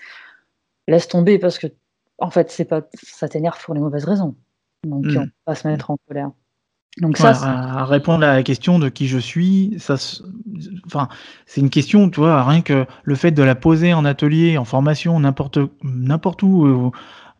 laisse 0.87 1.07
tomber 1.07 1.39
parce 1.39 1.57
que 1.57 1.67
en 2.19 2.29
fait, 2.29 2.51
c'est 2.51 2.65
pas 2.65 2.81
ça 2.93 3.27
t'énerve 3.27 3.61
pour 3.63 3.73
les 3.73 3.81
mauvaises 3.81 4.05
raisons. 4.05 4.35
Donc 4.85 5.05
mmh. 5.05 5.17
on 5.17 5.51
va 5.51 5.55
se 5.55 5.67
mettre 5.67 5.91
en 5.91 5.97
colère. 6.07 6.31
Donc 7.01 7.17
ça, 7.17 7.31
à, 7.31 7.85
répondre 7.85 8.23
à 8.23 8.35
la 8.35 8.43
question 8.43 8.79
de 8.79 8.87
qui 8.87 9.07
je 9.07 9.17
suis, 9.17 9.75
ça, 9.79 9.95
enfin, 10.85 11.09
c'est 11.45 11.59
une 11.59 11.69
question, 11.69 12.09
tu 12.09 12.21
vois, 12.21 12.41
rien 12.43 12.61
que 12.61 12.85
le 13.03 13.15
fait 13.15 13.31
de 13.31 13.43
la 13.43 13.55
poser 13.55 13.93
en 13.93 14.05
atelier, 14.05 14.57
en 14.57 14.63
formation, 14.63 15.19
n'importe, 15.19 15.59
n'importe 15.83 16.41
où, 16.43 16.65
euh, 16.65 16.91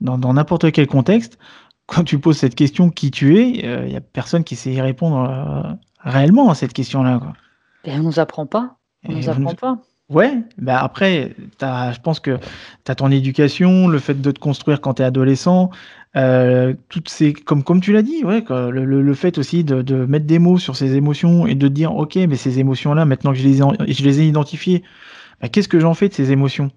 dans, 0.02 0.34
n'importe 0.34 0.74
quel 0.74 0.88
contexte, 0.88 1.40
quand 1.86 2.04
tu 2.04 2.20
poses 2.20 2.38
cette 2.38 2.56
question 2.56 2.90
qui 2.90 3.12
tu 3.12 3.40
es, 3.40 3.50
il 3.50 3.66
euh, 3.66 3.88
n'y 3.88 3.96
a 3.96 4.02
personne 4.02 4.44
qui 4.44 4.58
sait 4.58 4.74
y 4.74 4.82
répondre 4.82 5.30
euh, 5.30 5.74
réellement 6.00 6.50
à 6.50 6.56
cette 6.56 6.74
question-là. 6.74 7.20
Quoi. 7.20 7.34
Et 7.86 7.94
on 7.94 8.04
nous 8.04 8.20
apprend 8.20 8.46
pas. 8.46 8.76
On 9.08 9.14
nous 9.14 9.30
apprend 9.30 9.54
pas. 9.54 9.78
Ouais, 10.10 10.38
bah 10.60 10.80
après, 10.82 11.36
je 11.60 12.00
pense 12.00 12.20
que 12.20 12.38
tu 12.84 12.92
as 12.92 12.96
ton 12.96 13.10
éducation, 13.10 13.88
le 13.88 13.98
fait 13.98 14.22
de 14.22 14.30
te 14.30 14.40
construire 14.40 14.80
quand 14.80 14.96
tu 14.96 15.02
es 15.02 15.06
adolescent, 15.06 15.72
euh, 16.16 16.76
toutes 16.90 17.12
comme, 17.44 17.82
tu 17.82 17.92
l'as 17.92 18.04
dit, 18.04 18.24
ouais, 18.24 18.44
le, 18.50 18.86
le, 18.86 19.14
fait 19.16 19.40
aussi 19.40 19.64
de, 19.64 20.06
mettre 20.06 20.28
des 20.28 20.38
mots 20.38 20.60
sur 20.60 20.76
ces 20.76 20.96
émotions 20.96 21.48
et 21.48 21.56
de 21.56 21.68
dire, 21.68 21.96
ok, 21.96 22.18
mais 22.18 22.36
ces 22.36 22.60
émotions-là, 22.60 23.06
maintenant 23.06 23.32
que 23.32 23.40
je 23.40 23.48
les 23.48 23.62
ai, 23.62 23.94
je 23.94 24.04
les 24.04 24.22
ai 24.22 24.28
identifiées, 24.28 24.84
bah, 25.42 25.50
qu'est-ce 25.50 25.68
que 25.68 25.80
j'en 25.80 25.96
fais 25.96 26.08
de 26.08 26.14
ces 26.14 26.32
émotions? 26.32 26.72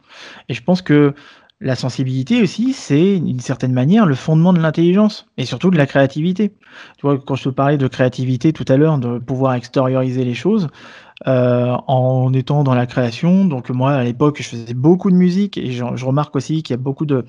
Et 0.48 0.54
je 0.54 0.62
pense 0.62 0.80
que 0.80 1.14
la 1.60 1.74
sensibilité 1.74 2.40
aussi, 2.40 2.72
c'est 2.72 3.18
d'une 3.18 3.40
certaine 3.40 3.72
manière 3.72 4.06
le 4.06 4.14
fondement 4.14 4.52
de 4.52 4.60
l'intelligence 4.60 5.26
et 5.36 5.44
surtout 5.44 5.70
de 5.70 5.76
la 5.76 5.86
créativité. 5.86 6.50
Tu 6.98 7.02
vois, 7.02 7.18
quand 7.18 7.34
je 7.34 7.44
te 7.44 7.48
parlais 7.48 7.78
de 7.78 7.88
créativité 7.88 8.52
tout 8.52 8.64
à 8.68 8.76
l'heure, 8.76 8.98
de 8.98 9.18
pouvoir 9.18 9.54
extérioriser 9.54 10.24
les 10.24 10.34
choses, 10.34 10.68
euh, 11.26 11.76
en 11.88 12.32
étant 12.32 12.62
dans 12.62 12.76
la 12.76 12.86
création. 12.86 13.44
Donc 13.44 13.70
moi, 13.70 13.92
à 13.92 14.04
l'époque, 14.04 14.40
je 14.40 14.50
faisais 14.50 14.74
beaucoup 14.74 15.10
de 15.10 15.16
musique 15.16 15.58
et 15.58 15.72
je, 15.72 15.82
remarque 15.82 16.36
aussi 16.36 16.62
qu'il 16.62 16.74
y 16.74 16.78
a 16.78 16.80
beaucoup 16.80 17.06
de, 17.06 17.24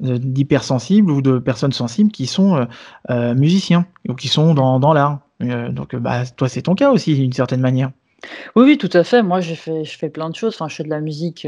d'hypersensibles 0.00 1.10
ou 1.10 1.20
de 1.20 1.38
personnes 1.38 1.72
sensibles 1.72 2.10
qui 2.10 2.26
sont 2.26 2.56
euh, 2.56 2.64
euh, 3.10 3.34
musiciens 3.34 3.84
ou 4.08 4.14
qui 4.14 4.28
sont 4.28 4.54
dans, 4.54 4.80
dans 4.80 4.94
l'art. 4.94 5.20
donc 5.40 5.94
bah, 5.94 6.24
toi, 6.24 6.48
c'est 6.48 6.62
ton 6.62 6.74
cas 6.74 6.90
aussi, 6.90 7.14
d'une 7.16 7.34
certaine 7.34 7.60
manière. 7.60 7.90
Oui, 8.56 8.64
oui, 8.64 8.78
tout 8.78 8.88
à 8.94 9.04
fait. 9.04 9.22
Moi, 9.22 9.40
j'ai 9.40 9.56
fait, 9.56 9.84
je 9.84 9.98
fais 9.98 10.08
plein 10.08 10.30
de 10.30 10.34
choses. 10.34 10.54
Enfin, 10.54 10.68
je 10.68 10.76
fais 10.76 10.84
de 10.84 10.88
la 10.88 11.02
musique, 11.02 11.46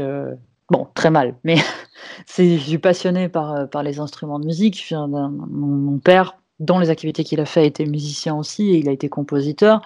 bon, 0.69 0.87
très 0.93 1.09
mal, 1.09 1.35
mais 1.43 1.55
je 2.37 2.57
suis 2.57 2.77
passionné 2.77 3.29
par, 3.29 3.69
par 3.69 3.83
les 3.83 3.99
instruments 3.99 4.39
de 4.39 4.45
musique. 4.45 4.93
Mon, 4.93 5.99
père 5.99 6.37
dans 6.59 6.79
les 6.79 6.89
activités 6.89 7.23
qu'il 7.23 7.39
a 7.39 7.45
fait, 7.45 7.67
était 7.67 7.85
musicien 7.85 8.35
aussi, 8.35 8.71
et 8.71 8.77
il 8.77 8.89
a 8.89 8.91
été 8.91 9.09
compositeur. 9.09 9.81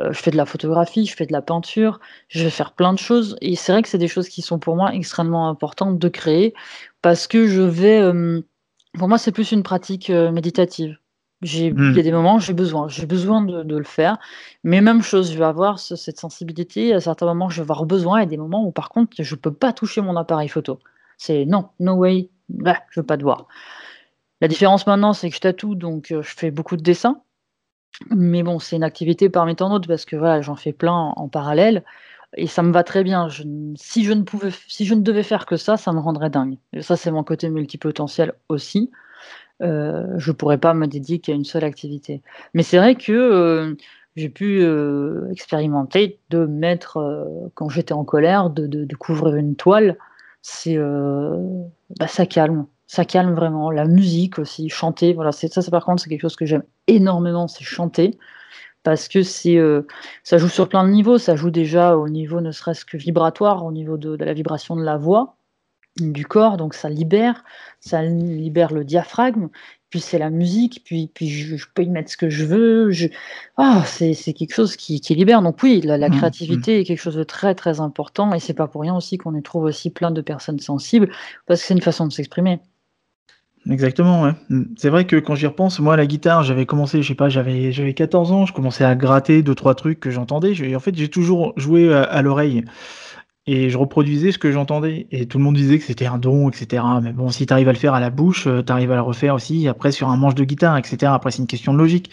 Euh, 0.00 0.12
je 0.12 0.18
fais 0.20 0.30
de 0.30 0.36
la 0.36 0.46
photographie, 0.46 1.06
je 1.06 1.16
fais 1.16 1.26
de 1.26 1.32
la 1.32 1.42
peinture, 1.42 2.00
je 2.28 2.44
vais 2.44 2.50
faire 2.50 2.72
plein 2.72 2.92
de 2.92 2.98
choses. 2.98 3.36
Et 3.40 3.56
c'est 3.56 3.72
vrai 3.72 3.82
que 3.82 3.88
c'est 3.88 3.98
des 3.98 4.08
choses 4.08 4.28
qui 4.28 4.42
sont 4.42 4.58
pour 4.58 4.76
moi 4.76 4.94
extrêmement 4.94 5.48
importantes 5.48 5.98
de 5.98 6.08
créer, 6.08 6.54
parce 7.02 7.26
que 7.26 7.46
je 7.46 7.62
vais... 7.62 8.00
Euh, 8.00 8.40
pour 8.98 9.08
moi, 9.08 9.18
c'est 9.18 9.32
plus 9.32 9.52
une 9.52 9.62
pratique 9.62 10.10
euh, 10.10 10.30
méditative. 10.30 10.98
J'ai, 11.42 11.72
mmh. 11.72 11.90
Il 11.90 11.96
y 11.96 12.00
a 12.00 12.02
des 12.02 12.12
moments 12.12 12.36
où 12.36 12.40
j'ai 12.40 12.52
besoin, 12.52 12.88
j'ai 12.88 13.06
besoin 13.06 13.42
de, 13.42 13.76
le 13.76 13.84
faire. 13.84 14.18
Mais 14.62 14.80
même 14.80 15.02
chose, 15.02 15.32
je 15.32 15.38
vais 15.38 15.44
avoir 15.44 15.78
cette 15.78 16.18
sensibilité. 16.18 16.94
À 16.94 17.00
certains 17.00 17.26
moments, 17.26 17.48
je 17.48 17.56
vais 17.56 17.62
avoir 17.62 17.84
besoin, 17.84 18.20
et 18.20 18.26
des 18.26 18.36
moments 18.36 18.64
où 18.64 18.70
par 18.70 18.88
contre, 18.88 19.16
je 19.18 19.34
ne 19.34 19.40
peux 19.40 19.52
pas 19.52 19.72
toucher 19.72 20.00
mon 20.00 20.16
appareil 20.16 20.48
photo. 20.48 20.78
C'est 21.18 21.44
non, 21.44 21.68
no 21.80 21.94
way, 21.94 22.30
bah, 22.48 22.78
je 22.90 23.00
veux 23.00 23.06
pas 23.06 23.16
te 23.16 23.22
voir. 23.22 23.48
La 24.40 24.48
différence 24.48 24.86
maintenant, 24.86 25.12
c'est 25.12 25.30
que 25.30 25.36
je 25.36 25.40
tatoue, 25.40 25.74
donc 25.74 26.06
je 26.08 26.20
fais 26.22 26.50
beaucoup 26.50 26.76
de 26.76 26.82
dessins. 26.82 27.22
Mais 28.10 28.42
bon, 28.42 28.58
c'est 28.58 28.76
une 28.76 28.84
activité 28.84 29.28
parmi 29.28 29.54
tant 29.56 29.68
d'autres 29.68 29.88
parce 29.88 30.04
que 30.04 30.16
voilà, 30.16 30.40
j'en 30.40 30.56
fais 30.56 30.72
plein 30.72 31.12
en, 31.16 31.28
parallèle 31.28 31.84
et 32.36 32.46
ça 32.46 32.62
me 32.62 32.72
va 32.72 32.84
très 32.84 33.04
bien. 33.04 33.28
si 33.76 34.04
je 34.04 34.12
ne 34.12 34.22
pouvais, 34.22 34.50
si 34.66 34.86
je 34.86 34.94
ne 34.94 35.02
devais 35.02 35.22
faire 35.22 35.46
que 35.46 35.56
ça, 35.56 35.76
ça 35.76 35.92
me 35.92 36.00
rendrait 36.00 36.30
dingue. 36.30 36.56
Et 36.72 36.82
ça, 36.82 36.96
c'est 36.96 37.10
mon 37.10 37.24
côté 37.24 37.48
multipotentiel 37.50 38.32
aussi. 38.48 38.90
Euh, 39.60 40.06
je 40.16 40.32
pourrais 40.32 40.58
pas 40.58 40.74
me 40.74 40.86
dédier 40.86 41.18
qu'à 41.18 41.32
une 41.32 41.44
seule 41.44 41.64
activité. 41.64 42.22
Mais 42.54 42.62
c'est 42.62 42.78
vrai 42.78 42.94
que 42.94 43.76
j'ai 44.16 44.28
pu 44.28 44.64
expérimenter 45.30 46.18
de 46.30 46.46
mettre, 46.46 47.50
quand 47.54 47.68
j'étais 47.68 47.94
en 47.94 48.04
colère, 48.04 48.50
de, 48.50 48.94
couvrir 48.96 49.36
une 49.36 49.56
toile. 49.56 49.96
C'est, 50.42 50.76
bah, 50.78 52.08
ça 52.08 52.26
calme 52.26 52.66
ça 52.92 53.06
calme 53.06 53.32
vraiment. 53.32 53.70
La 53.70 53.86
musique 53.86 54.38
aussi, 54.38 54.68
chanter, 54.68 55.14
voilà, 55.14 55.32
c'est 55.32 55.50
ça, 55.50 55.62
par 55.70 55.82
contre, 55.82 56.02
c'est 56.02 56.10
quelque 56.10 56.20
chose 56.20 56.36
que 56.36 56.44
j'aime 56.44 56.64
énormément, 56.88 57.48
c'est 57.48 57.64
chanter, 57.64 58.18
parce 58.82 59.08
que 59.08 59.22
c'est, 59.22 59.56
euh, 59.56 59.86
ça 60.24 60.36
joue 60.36 60.48
sur 60.50 60.68
plein 60.68 60.84
de 60.84 60.90
niveaux. 60.90 61.16
Ça 61.16 61.34
joue 61.36 61.50
déjà 61.50 61.96
au 61.96 62.08
niveau, 62.10 62.42
ne 62.42 62.50
serait-ce 62.50 62.84
que 62.84 62.98
vibratoire, 62.98 63.64
au 63.64 63.72
niveau 63.72 63.96
de, 63.96 64.14
la 64.16 64.34
vibration 64.34 64.76
de 64.76 64.82
la 64.82 64.98
voix, 64.98 65.36
du 65.98 66.26
corps, 66.26 66.56
donc 66.56 66.74
ça 66.74 66.88
libère, 66.88 67.44
ça 67.80 68.02
libère 68.02 68.72
le 68.72 68.84
diaphragme. 68.84 69.48
Puis 69.90 70.00
c'est 70.00 70.18
la 70.18 70.30
musique, 70.30 70.80
puis, 70.86 71.10
puis 71.12 71.28
je, 71.28 71.66
peux 71.74 71.82
y 71.82 71.90
mettre 71.90 72.10
ce 72.10 72.16
que 72.16 72.30
je 72.30 72.46
veux. 72.46 72.90
Je... 72.92 73.08
Ah, 73.58 73.84
c'est, 73.84 74.14
quelque 74.32 74.54
chose 74.54 74.74
qui, 74.74 74.98
libère. 75.10 75.42
Donc 75.42 75.62
oui, 75.62 75.82
la, 75.82 76.08
mmh, 76.08 76.16
créativité 76.16 76.78
mmh. 76.78 76.80
est 76.80 76.84
quelque 76.84 77.00
chose 77.00 77.16
de 77.16 77.24
très 77.24 77.54
très 77.54 77.80
important, 77.80 78.32
et 78.32 78.40
c'est 78.40 78.54
pas 78.54 78.68
pour 78.68 78.80
rien 78.80 78.96
aussi 78.96 79.18
qu'on 79.18 79.34
y 79.34 79.42
trouve 79.42 79.64
aussi 79.64 79.90
plein 79.90 80.10
de 80.10 80.22
personnes 80.22 80.60
sensibles, 80.60 81.10
parce 81.46 81.60
que 81.60 81.66
c'est 81.66 81.74
une 81.74 81.82
façon 81.82 82.06
de 82.06 82.12
s'exprimer. 82.12 82.60
Exactement, 83.70 84.22
ouais. 84.22 84.32
C'est 84.76 84.88
vrai 84.88 85.06
que 85.06 85.16
quand 85.16 85.34
j'y 85.34 85.46
repense, 85.46 85.78
moi, 85.78 85.96
la 85.96 86.06
guitare, 86.06 86.42
j'avais 86.42 86.66
commencé, 86.66 87.02
je 87.02 87.08
sais 87.08 87.14
pas, 87.14 87.28
j'avais 87.28 87.70
j'avais 87.70 87.94
14 87.94 88.32
ans, 88.32 88.46
je 88.46 88.52
commençais 88.52 88.84
à 88.84 88.96
gratter 88.96 89.42
deux 89.42 89.54
trois 89.54 89.74
trucs 89.74 90.00
que 90.00 90.10
j'entendais. 90.10 90.74
en 90.74 90.80
fait, 90.80 90.96
j'ai 90.96 91.08
toujours 91.08 91.52
joué 91.56 91.92
à, 91.94 92.22
l'oreille 92.22 92.64
et 93.46 93.70
je 93.70 93.76
reproduisais 93.76 94.30
ce 94.30 94.38
que 94.38 94.52
j'entendais. 94.52 95.06
Et 95.10 95.26
tout 95.26 95.38
le 95.38 95.44
monde 95.44 95.56
disait 95.56 95.78
que 95.78 95.84
c'était 95.84 96.06
un 96.06 96.18
don, 96.18 96.48
etc. 96.48 96.82
Mais 97.02 97.12
bon, 97.12 97.30
si 97.30 97.46
tu 97.46 97.52
arrives 97.52 97.68
à 97.68 97.72
le 97.72 97.78
faire 97.78 97.94
à 97.94 98.00
la 98.00 98.10
bouche, 98.10 98.46
euh, 98.46 98.62
tu 98.62 98.72
arrives 98.72 98.92
à 98.92 98.96
le 98.96 99.02
refaire 99.02 99.34
aussi 99.34 99.66
après 99.66 99.90
sur 99.90 100.08
un 100.08 100.16
manche 100.16 100.34
de 100.34 100.44
guitare, 100.44 100.76
etc. 100.76 101.12
Après, 101.12 101.30
c'est 101.30 101.38
une 101.38 101.48
question 101.48 101.72
de 101.72 101.78
logique. 101.78 102.10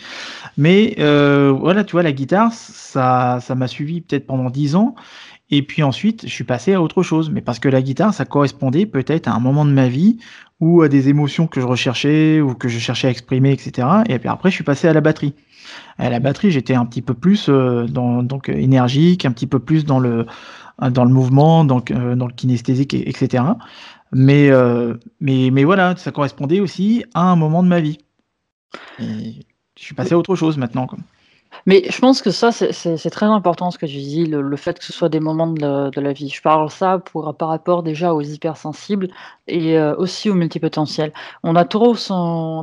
Mais 0.57 0.95
euh, 0.99 1.53
voilà, 1.57 1.83
tu 1.83 1.91
vois, 1.91 2.03
la 2.03 2.11
guitare, 2.11 2.51
ça, 2.53 3.39
ça 3.41 3.55
m'a 3.55 3.67
suivi 3.67 4.01
peut-être 4.01 4.25
pendant 4.25 4.49
10 4.49 4.75
ans. 4.75 4.95
Et 5.51 5.63
puis 5.63 5.81
ensuite, 5.83 6.23
je 6.27 6.31
suis 6.31 6.43
passé 6.43 6.73
à 6.73 6.81
autre 6.81 7.03
chose. 7.03 7.29
Mais 7.29 7.41
parce 7.41 7.59
que 7.59 7.69
la 7.69 7.81
guitare, 7.81 8.13
ça 8.13 8.25
correspondait 8.25 8.87
peut-être 8.87 9.27
à 9.27 9.33
un 9.33 9.39
moment 9.39 9.65
de 9.65 9.71
ma 9.71 9.87
vie 9.87 10.17
ou 10.59 10.81
à 10.81 10.89
des 10.89 11.09
émotions 11.09 11.47
que 11.47 11.61
je 11.61 11.65
recherchais 11.65 12.41
ou 12.41 12.53
que 12.55 12.67
je 12.67 12.79
cherchais 12.79 13.07
à 13.07 13.11
exprimer, 13.11 13.51
etc. 13.51 13.87
Et 14.07 14.17
puis 14.17 14.29
après, 14.29 14.49
je 14.49 14.55
suis 14.55 14.63
passé 14.63 14.87
à 14.87 14.93
la 14.93 15.01
batterie. 15.01 15.33
À 15.99 16.09
la 16.09 16.19
batterie, 16.19 16.49
j'étais 16.49 16.73
un 16.73 16.85
petit 16.85 17.01
peu 17.01 17.13
plus 17.13 17.49
euh, 17.49 17.85
dans, 17.85 18.23
donc 18.23 18.49
énergique, 18.49 19.25
un 19.25 19.31
petit 19.31 19.47
peu 19.47 19.59
plus 19.59 19.85
dans 19.85 19.99
le 19.99 20.25
dans 20.81 21.05
le 21.05 21.13
mouvement, 21.13 21.65
dans, 21.65 21.81
euh, 21.91 22.15
dans 22.15 22.27
le 22.27 22.33
kinesthésique, 22.33 22.93
etc. 22.93 23.43
Mais, 24.11 24.49
euh, 24.49 24.95
mais 25.19 25.49
mais 25.51 25.63
voilà, 25.63 25.95
ça 25.97 26.11
correspondait 26.11 26.59
aussi 26.59 27.05
à 27.13 27.21
un 27.21 27.35
moment 27.35 27.63
de 27.63 27.67
ma 27.67 27.79
vie. 27.79 27.99
Je 28.99 29.43
suis 29.75 29.95
passé 29.95 30.13
à 30.13 30.17
autre 30.17 30.35
chose 30.35 30.57
maintenant. 30.57 30.87
Mais 31.65 31.83
je 31.89 31.99
pense 31.99 32.21
que 32.21 32.31
ça, 32.31 32.51
c'est 32.51 33.09
très 33.09 33.25
important 33.25 33.71
ce 33.71 33.77
que 33.77 33.85
tu 33.85 33.97
dis, 33.97 34.25
le, 34.25 34.55
fait 34.55 34.77
que 34.79 34.85
ce 34.85 34.93
soit 34.93 35.09
des 35.09 35.19
moments 35.19 35.47
de 35.47 35.99
la, 35.99 36.13
vie. 36.13 36.29
Je 36.29 36.41
parle 36.41 36.69
ça 36.69 36.99
pour, 36.99 37.35
par 37.35 37.49
rapport 37.49 37.83
déjà 37.83 38.13
aux 38.13 38.21
hypersensibles 38.21 39.09
et 39.47 39.77
euh, 39.77 39.95
aussi 39.95 40.29
aux 40.29 40.35
multipotentiels. 40.35 41.13
On 41.43 41.55
a 41.55 41.65
trop 41.65 41.95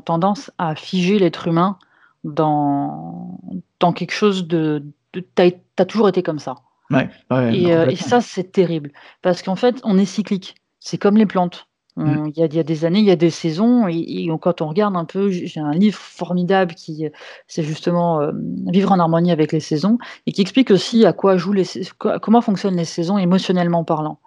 tendance 0.00 0.50
à 0.58 0.74
figer 0.74 1.18
l'être 1.18 1.48
humain 1.48 1.78
dans, 2.24 3.38
dans 3.80 3.92
quelque 3.92 4.12
chose 4.12 4.46
de. 4.46 4.82
de 5.12 5.24
T'as 5.34 5.50
as 5.78 5.84
toujours 5.84 6.08
été 6.08 6.22
comme 6.22 6.38
ça. 6.38 6.56
Ouais, 6.90 7.08
et, 7.52 7.74
euh, 7.74 7.88
et 7.88 7.96
ça, 7.96 8.20
c'est 8.20 8.52
terrible. 8.52 8.92
Parce 9.22 9.42
qu'en 9.42 9.56
fait, 9.56 9.80
on 9.82 9.98
est 9.98 10.04
cyclique. 10.04 10.54
C'est 10.78 10.98
comme 10.98 11.16
les 11.16 11.26
plantes. 11.26 11.66
Mmh. 11.96 12.30
Il 12.36 12.38
y, 12.38 12.58
a, 12.58 12.62
des 12.62 12.84
années, 12.84 12.98
il 12.98 13.06
y 13.06 13.10
a 13.10 13.16
des 13.16 13.30
saisons, 13.30 13.88
et, 13.88 14.28
quand 14.42 14.60
on 14.60 14.68
regarde 14.68 14.96
un 14.96 15.06
peu, 15.06 15.30
j'ai 15.30 15.60
un 15.60 15.72
livre 15.72 15.98
formidable 15.98 16.74
qui, 16.74 17.08
c'est 17.46 17.62
justement 17.62 18.20
euh, 18.20 18.32
Vivre 18.66 18.92
en 18.92 18.98
harmonie 18.98 19.32
avec 19.32 19.50
les 19.50 19.60
saisons, 19.60 19.96
et 20.26 20.32
qui 20.32 20.42
explique 20.42 20.70
aussi 20.70 21.06
à 21.06 21.14
quoi 21.14 21.38
jouent 21.38 21.54
les, 21.54 21.64
comment 21.96 22.42
fonctionnent 22.42 22.76
les 22.76 22.84
saisons 22.84 23.16
émotionnellement 23.16 23.82
parlant. 23.82 24.18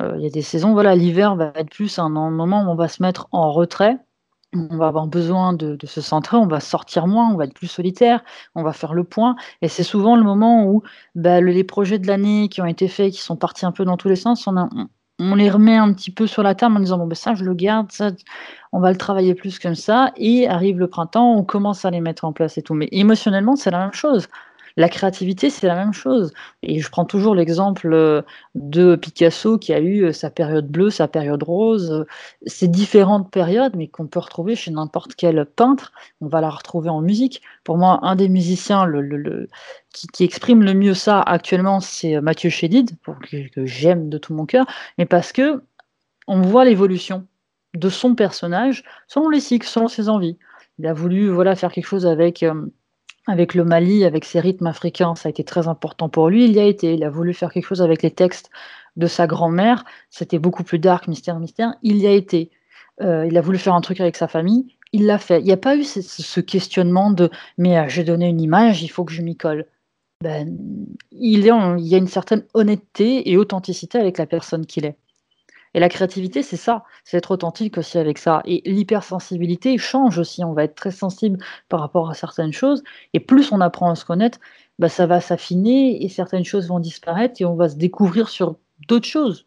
Euh, 0.00 0.14
il 0.16 0.24
y 0.24 0.26
a 0.26 0.30
des 0.30 0.42
saisons, 0.42 0.72
voilà, 0.72 0.96
l'hiver 0.96 1.36
va 1.36 1.52
être 1.54 1.70
plus 1.70 2.00
un, 2.00 2.08
moment 2.08 2.64
où 2.64 2.70
on 2.70 2.74
va 2.74 2.88
se 2.88 3.00
mettre 3.00 3.28
en 3.30 3.52
retrait, 3.52 3.98
on 4.54 4.76
va 4.76 4.86
avoir 4.88 5.06
besoin 5.06 5.52
de, 5.52 5.78
se 5.84 6.00
centrer, 6.00 6.36
on 6.36 6.46
va 6.46 6.60
sortir 6.60 7.06
moins, 7.06 7.30
on 7.30 7.36
va 7.36 7.44
être 7.44 7.54
plus 7.54 7.66
solitaire, 7.66 8.22
on 8.54 8.62
va 8.62 8.72
faire 8.72 8.94
le 8.94 9.04
point. 9.04 9.36
Et 9.62 9.68
c'est 9.68 9.82
souvent 9.82 10.16
le 10.16 10.22
moment 10.22 10.64
où 10.64 10.82
bah, 11.14 11.40
les 11.40 11.64
projets 11.64 11.98
de 11.98 12.06
l'année 12.06 12.48
qui 12.48 12.60
ont 12.60 12.66
été 12.66 12.88
faits, 12.88 13.12
qui 13.12 13.20
sont 13.20 13.36
partis 13.36 13.66
un 13.66 13.72
peu 13.72 13.84
dans 13.84 13.96
tous 13.96 14.08
les 14.08 14.16
sens, 14.16 14.46
on 14.46 14.68
on 15.18 15.34
les 15.34 15.48
remet 15.48 15.76
un 15.76 15.92
petit 15.94 16.10
peu 16.10 16.26
sur 16.26 16.42
la 16.42 16.54
table 16.54 16.76
en 16.76 16.80
disant 16.80 16.98
bon 16.98 17.06
ben 17.06 17.14
ça 17.14 17.34
je 17.34 17.44
le 17.44 17.54
garde, 17.54 17.90
ça 17.90 18.10
on 18.72 18.80
va 18.80 18.90
le 18.90 18.98
travailler 18.98 19.34
plus 19.34 19.58
comme 19.58 19.74
ça 19.74 20.12
et 20.16 20.46
arrive 20.46 20.78
le 20.78 20.88
printemps, 20.88 21.34
on 21.34 21.42
commence 21.42 21.84
à 21.86 21.90
les 21.90 22.00
mettre 22.00 22.24
en 22.24 22.32
place 22.32 22.58
et 22.58 22.62
tout. 22.62 22.74
Mais 22.74 22.88
émotionnellement 22.92 23.56
c'est 23.56 23.70
la 23.70 23.78
même 23.78 23.94
chose. 23.94 24.28
La 24.78 24.90
créativité, 24.90 25.48
c'est 25.48 25.66
la 25.66 25.74
même 25.74 25.94
chose. 25.94 26.34
Et 26.62 26.80
je 26.80 26.90
prends 26.90 27.06
toujours 27.06 27.34
l'exemple 27.34 27.90
euh, 27.94 28.20
de 28.54 28.94
Picasso 28.94 29.58
qui 29.58 29.72
a 29.72 29.80
eu 29.80 30.04
euh, 30.04 30.12
sa 30.12 30.28
période 30.28 30.68
bleue, 30.68 30.90
sa 30.90 31.08
période 31.08 31.42
rose, 31.42 31.90
euh, 31.90 32.04
ces 32.46 32.68
différentes 32.68 33.30
périodes, 33.30 33.74
mais 33.74 33.88
qu'on 33.88 34.06
peut 34.06 34.18
retrouver 34.18 34.54
chez 34.54 34.70
n'importe 34.70 35.14
quel 35.14 35.46
peintre. 35.46 35.92
On 36.20 36.26
va 36.28 36.42
la 36.42 36.50
retrouver 36.50 36.90
en 36.90 37.00
musique. 37.00 37.40
Pour 37.64 37.78
moi, 37.78 38.00
un 38.02 38.16
des 38.16 38.28
musiciens 38.28 38.86
qui, 39.92 40.24
exprime 40.24 40.62
le 40.62 40.74
mieux 40.74 40.94
ça 40.94 41.22
actuellement, 41.22 41.80
c'est 41.80 42.20
Mathieu 42.20 42.50
Chédid, 42.50 42.90
que, 43.30 43.48
que 43.48 43.64
j'aime 43.64 44.10
de 44.10 44.18
tout 44.18 44.34
mon 44.34 44.44
cœur, 44.44 44.66
mais 44.98 45.06
parce 45.06 45.32
que 45.32 45.62
on 46.26 46.42
voit 46.42 46.66
l'évolution 46.66 47.26
de 47.74 47.88
son 47.88 48.14
personnage 48.14 48.84
selon 49.08 49.30
les 49.30 49.40
cycles, 49.40 49.66
selon 49.66 49.88
ses 49.88 50.08
envies. 50.10 50.36
Il 50.78 50.86
a 50.86 50.92
voulu 50.92 51.28
voilà 51.30 51.56
faire 51.56 51.72
quelque 51.72 51.86
chose 51.86 52.06
avec 52.06 52.44
avec 53.26 53.54
le 53.54 53.64
Mali, 53.64 54.04
avec 54.04 54.24
ses 54.24 54.40
rythmes 54.40 54.66
africains, 54.66 55.14
ça 55.14 55.28
a 55.28 55.30
été 55.30 55.44
très 55.44 55.68
important 55.68 56.08
pour 56.08 56.28
lui. 56.28 56.44
Il 56.44 56.52
y 56.52 56.60
a 56.60 56.64
été, 56.64 56.94
il 56.94 57.04
a 57.04 57.10
voulu 57.10 57.34
faire 57.34 57.52
quelque 57.52 57.66
chose 57.66 57.82
avec 57.82 58.02
les 58.02 58.10
textes 58.10 58.50
de 58.96 59.06
sa 59.06 59.26
grand-mère, 59.26 59.84
c'était 60.10 60.38
beaucoup 60.38 60.64
plus 60.64 60.78
dark, 60.78 61.06
mystère, 61.06 61.38
mystère. 61.38 61.74
Il 61.82 61.98
y 61.98 62.06
a 62.06 62.12
été. 62.12 62.50
Euh, 63.02 63.26
il 63.26 63.36
a 63.36 63.42
voulu 63.42 63.58
faire 63.58 63.74
un 63.74 63.82
truc 63.82 64.00
avec 64.00 64.16
sa 64.16 64.26
famille, 64.26 64.74
il 64.92 65.06
l'a 65.06 65.18
fait. 65.18 65.40
Il 65.40 65.44
n'y 65.44 65.52
a 65.52 65.58
pas 65.58 65.76
eu 65.76 65.84
ce, 65.84 66.40
questionnement 66.40 67.10
de 67.10 67.30
mais 67.58 67.78
euh, 67.78 67.84
j'ai 67.88 68.04
donné 68.04 68.26
une 68.28 68.40
image, 68.40 68.82
il 68.82 68.88
faut 68.88 69.04
que 69.04 69.12
je 69.12 69.20
m'y 69.20 69.36
colle. 69.36 69.66
Ben, 70.22 70.56
il, 71.12 71.44
y 71.44 71.50
a, 71.50 71.76
il 71.78 71.86
y 71.86 71.94
a 71.94 71.98
une 71.98 72.08
certaine 72.08 72.44
honnêteté 72.54 73.30
et 73.30 73.36
authenticité 73.36 73.98
avec 73.98 74.16
la 74.16 74.24
personne 74.24 74.64
qu'il 74.64 74.86
est. 74.86 74.96
Et 75.76 75.78
la 75.78 75.90
créativité, 75.90 76.42
c'est 76.42 76.56
ça, 76.56 76.84
c'est 77.04 77.18
être 77.18 77.32
authentique 77.32 77.76
aussi 77.76 77.98
avec 77.98 78.16
ça. 78.16 78.40
Et 78.46 78.62
l'hypersensibilité 78.64 79.76
change 79.76 80.18
aussi, 80.18 80.42
on 80.42 80.54
va 80.54 80.64
être 80.64 80.74
très 80.74 80.90
sensible 80.90 81.38
par 81.68 81.80
rapport 81.80 82.08
à 82.08 82.14
certaines 82.14 82.54
choses, 82.54 82.82
et 83.12 83.20
plus 83.20 83.52
on 83.52 83.60
apprend 83.60 83.90
à 83.90 83.94
se 83.94 84.06
connaître, 84.06 84.38
bah, 84.78 84.88
ça 84.88 85.04
va 85.04 85.20
s'affiner, 85.20 86.02
et 86.02 86.08
certaines 86.08 86.46
choses 86.46 86.68
vont 86.68 86.80
disparaître, 86.80 87.42
et 87.42 87.44
on 87.44 87.56
va 87.56 87.68
se 87.68 87.76
découvrir 87.76 88.30
sur 88.30 88.56
d'autres 88.88 89.06
choses. 89.06 89.44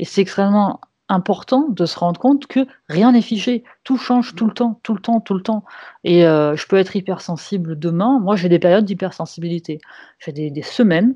Et 0.00 0.04
c'est 0.04 0.20
extrêmement 0.20 0.80
important 1.08 1.68
de 1.68 1.86
se 1.86 1.96
rendre 1.96 2.18
compte 2.18 2.48
que 2.48 2.66
rien 2.88 3.12
n'est 3.12 3.22
figé. 3.22 3.62
Tout 3.84 3.98
change 3.98 4.34
tout 4.34 4.46
le 4.46 4.52
temps, 4.54 4.80
tout 4.82 4.94
le 4.94 5.00
temps, 5.00 5.20
tout 5.20 5.34
le 5.34 5.42
temps. 5.42 5.64
Et 6.02 6.26
euh, 6.26 6.56
je 6.56 6.66
peux 6.66 6.76
être 6.76 6.96
hypersensible 6.96 7.78
demain. 7.78 8.18
Moi, 8.18 8.34
j'ai 8.34 8.48
des 8.48 8.58
périodes 8.58 8.84
d'hypersensibilité. 8.84 9.80
J'ai 10.18 10.32
des, 10.32 10.62
semaines 10.62 11.14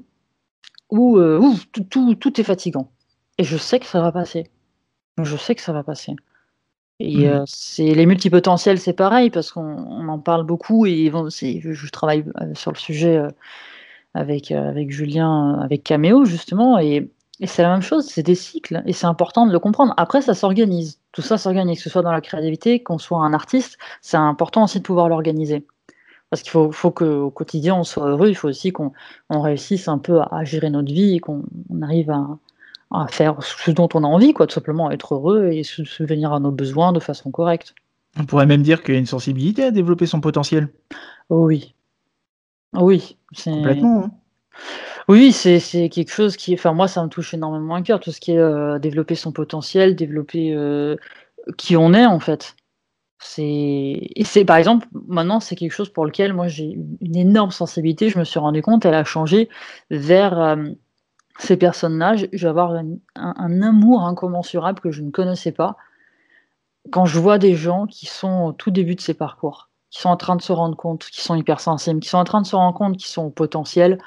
où, 0.88 1.18
euh, 1.18 1.40
tout, 1.90 2.40
est 2.40 2.44
fatigant. 2.44 2.91
Et 3.38 3.44
je 3.44 3.56
sais 3.56 3.80
que 3.80 3.86
ça 3.86 4.00
va 4.00 4.12
passer. 4.12 4.50
Je 5.22 5.36
sais 5.36 5.54
que 5.54 5.62
ça 5.62 5.72
va 5.72 5.82
passer. 5.82 6.14
Et 7.00 7.26
mmh. 7.26 7.30
euh, 7.30 7.42
c'est 7.46 7.94
les 7.94 8.06
multipotentiels, 8.06 8.78
c'est 8.78 8.92
pareil, 8.92 9.30
parce 9.30 9.50
qu'on 9.52 10.08
en 10.08 10.18
parle 10.18 10.44
beaucoup 10.44 10.86
et 10.86 11.10
je, 11.10 11.72
je, 11.72 11.90
travaille 11.90 12.24
sur 12.54 12.70
le 12.70 12.78
sujet 12.78 13.20
avec, 14.14 14.52
avec 14.52 14.90
Julien, 14.90 15.58
avec 15.60 15.82
Caméo, 15.82 16.24
justement. 16.24 16.78
Et 16.78 17.10
et 17.42 17.48
c'est 17.48 17.62
la 17.62 17.70
même 17.72 17.82
chose, 17.82 18.06
c'est 18.06 18.22
des 18.22 18.36
cycles, 18.36 18.84
et 18.86 18.92
c'est 18.92 19.06
important 19.06 19.46
de 19.46 19.52
le 19.52 19.58
comprendre. 19.58 19.94
Après, 19.96 20.22
ça 20.22 20.32
s'organise. 20.32 21.00
Tout 21.10 21.22
ça 21.22 21.38
s'organise, 21.38 21.78
que 21.78 21.82
ce 21.82 21.90
soit 21.90 22.02
dans 22.02 22.12
la 22.12 22.20
créativité, 22.20 22.80
qu'on 22.84 22.98
soit 22.98 23.18
un 23.18 23.32
artiste, 23.34 23.78
c'est 24.00 24.16
important 24.16 24.62
aussi 24.62 24.78
de 24.78 24.84
pouvoir 24.84 25.08
l'organiser. 25.08 25.66
Parce 26.30 26.42
qu'il 26.42 26.52
faut, 26.52 26.70
faut 26.70 26.92
qu'au 26.92 27.30
quotidien, 27.30 27.74
on 27.74 27.82
soit 27.82 28.06
heureux, 28.08 28.28
il 28.28 28.36
faut 28.36 28.48
aussi 28.48 28.70
qu'on 28.72 28.92
réussisse 29.28 29.88
un 29.88 29.98
peu 29.98 30.20
à, 30.20 30.44
gérer 30.44 30.70
notre 30.70 30.92
vie 30.92 31.16
et 31.16 31.18
qu'on 31.18 31.42
arrive 31.82 32.10
à, 32.12 32.38
faire 33.08 33.42
ce 33.42 33.70
dont 33.70 33.88
on 33.94 34.04
a 34.04 34.06
envie, 34.06 34.32
quoi, 34.32 34.46
tout 34.46 34.54
simplement 34.54 34.90
être 34.90 35.14
heureux 35.14 35.48
et 35.52 35.62
se 35.62 35.84
souvenir 35.84 36.32
à 36.32 36.40
nos 36.40 36.50
besoins 36.50 36.92
de 36.92 37.00
façon 37.00 37.30
correcte. 37.30 37.74
On 38.18 38.24
pourrait 38.24 38.46
même 38.46 38.62
dire 38.62 38.82
qu'il 38.82 38.94
y 38.94 38.96
a 38.96 39.00
une 39.00 39.06
sensibilité 39.06 39.64
à 39.64 39.70
développer 39.70 40.06
son 40.06 40.20
potentiel. 40.20 40.68
oui. 41.30 41.74
Oui. 42.74 43.18
Complètement. 43.44 44.04
Hein. 44.04 44.10
Oui, 45.08 45.32
c'est 45.32 45.88
quelque 45.88 46.12
chose 46.12 46.36
qui 46.36 46.54
enfin 46.54 46.72
moi 46.72 46.88
ça 46.88 47.02
me 47.02 47.08
touche 47.08 47.34
énormément 47.34 47.74
à 47.74 47.82
cœur, 47.82 48.00
tout 48.00 48.12
ce 48.12 48.20
qui 48.20 48.32
est, 48.32 48.38
euh, 48.38 48.78
développer 48.78 49.14
son 49.14 49.32
potentiel, 49.32 49.96
développer, 49.96 50.54
euh, 50.54 50.96
qui 51.58 51.76
on 51.76 51.92
est 51.92 52.06
en 52.06 52.20
fait. 52.20 52.54
C'est 53.18 54.44
par 54.46 54.56
exemple, 54.56 54.86
maintenant 55.08 55.40
c'est 55.40 55.54
quelque 55.56 55.72
chose 55.72 55.90
pour 55.90 56.04
lequel 56.06 56.32
moi 56.32 56.48
j'ai 56.48 56.78
une 57.00 57.16
énorme 57.16 57.50
sensibilité, 57.50 58.08
je 58.08 58.18
me 58.18 58.24
suis 58.24 58.40
rendu 58.40 58.62
compte, 58.62 58.84
elle 58.84 58.94
a 58.94 59.04
changé 59.04 59.48
vers, 59.90 60.40
euh, 60.40 60.56
ces 61.42 61.56
personnes-là. 61.56 62.16
Je 62.16 62.26
vais 62.26 62.48
avoir 62.48 62.72
un 63.16 63.62
amour 63.62 64.02
incommensurable 64.04 64.80
que 64.80 64.90
je 64.90 65.02
ne 65.02 65.10
connaissais 65.10 65.52
pas, 65.52 65.76
quand 66.90 67.06
je 67.06 67.18
vois 67.18 67.38
des 67.38 67.54
gens 67.54 67.86
qui 67.86 68.06
sont 68.06 68.44
au 68.46 68.52
tout 68.52 68.70
début 68.70 68.94
de 68.94 69.00
ces 69.00 69.14
parcours 69.14 69.68
qui 69.92 70.00
sont 70.00 70.08
en 70.08 70.16
train 70.16 70.36
de 70.36 70.42
se 70.42 70.52
rendre 70.52 70.74
compte, 70.74 71.04
qui 71.04 71.20
sont 71.20 71.34
hypersensibles, 71.34 72.00
qui 72.00 72.08
sont 72.08 72.16
en 72.16 72.24
train 72.24 72.40
de 72.40 72.46
se 72.46 72.56
rendre 72.56 72.76
compte 72.76 72.96
qu'ils 72.96 73.10
sont 73.10 73.26
au 73.26 73.30
potentiel 73.30 73.98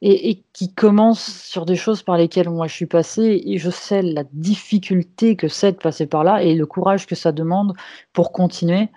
et, 0.00 0.42
qui 0.54 0.72
commencent 0.72 1.44
sur 1.44 1.66
des 1.66 1.76
choses 1.76 2.02
par 2.02 2.16
lesquelles 2.16 2.48
moi 2.48 2.66
je 2.66 2.72
suis 2.74 2.86
passée 2.86 3.42
et 3.44 3.58
je 3.58 3.68
sais 3.68 4.00
la 4.00 4.24
difficulté 4.32 5.36
que 5.36 5.48
c'est 5.48 5.72
de 5.72 5.76
passer 5.76 6.06
par 6.06 6.24
là 6.24 6.42
et 6.42 6.54
le 6.54 6.64
courage 6.64 7.06
que 7.06 7.14
ça 7.14 7.30
demande 7.30 7.74
pour 8.14 8.32
continuer 8.32 8.88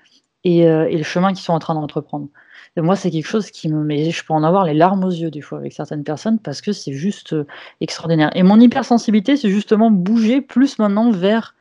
et, 0.46 0.66
euh, 0.70 0.90
le 0.90 1.04
chemin 1.04 1.34
qu'ils 1.34 1.44
sont 1.44 1.54
en 1.54 1.60
train 1.60 1.74
d'entreprendre. 1.74 2.30
Et 2.78 2.82
moi, 2.82 2.96
c'est 2.96 3.10
quelque 3.10 3.28
chose 3.28 3.50
qui 3.50 3.70
me 3.70 3.84
met, 3.84 4.12
je 4.12 4.24
peux 4.24 4.34
en 4.34 4.44
avoir 4.44 4.64
les 4.64 4.76
larmes 4.76 5.04
aux 5.04 5.10
yeux 5.10 5.32
des 5.32 5.42
fois 5.42 5.58
avec 5.58 5.74
certaines 5.74 6.04
personnes 6.04 6.38
parce 6.38 6.62
que 6.62 6.72
c'est 6.72 6.94
juste 6.94 7.34
euh, 7.34 7.48
extraordinaire. 7.82 8.30
Et 8.36 8.44
mon 8.44 8.60
hypersensibilité, 8.60 9.36
c'est 9.36 9.50
justement 9.50 9.90
bouger 9.90 10.42
plus 10.42 10.78
maintenant 10.78 11.10
vers 11.10 11.56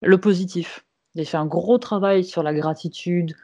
le 0.00 0.16
positif. 0.16 0.84
J'ai 1.16 1.24
fait 1.24 1.36
un 1.36 1.46
gros 1.46 1.78
travail 1.78 2.22
sur 2.24 2.44
la 2.44 2.54
gratitude, 2.54 3.34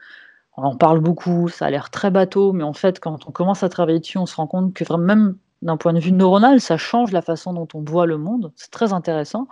on 0.55 0.63
en 0.63 0.77
parle 0.77 1.01
beaucoup, 1.01 1.49
ça 1.49 1.65
a 1.65 1.69
l'air 1.69 1.89
très 1.89 2.11
bateau, 2.11 2.53
mais 2.53 2.63
en 2.63 2.73
fait, 2.73 3.01
quand 3.01 3.27
on 3.27 3.31
commence 3.31 3.61
à 3.63 3.67
travailler 3.67 3.99
dessus, 3.99 4.17
on 4.17 4.25
se 4.25 4.35
rend 4.35 4.47
compte 4.47 4.73
que 4.73 4.95
même 4.95 5.35
d'un 5.61 5.75
point 5.75 5.91
de 5.91 5.99
vue 5.99 6.13
neuronal, 6.13 6.61
ça 6.61 6.77
change 6.77 7.11
la 7.11 7.21
façon 7.21 7.51
dont 7.51 7.67
on 7.73 7.81
voit 7.81 8.05
le 8.05 8.17
monde. 8.17 8.53
C'est 8.55 8.71
très 8.71 8.93
intéressant. 8.93 9.49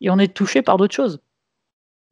Et 0.00 0.08
on 0.10 0.18
est 0.18 0.32
touché 0.32 0.62
par 0.62 0.76
d'autres 0.76 0.94
choses. 0.94 1.20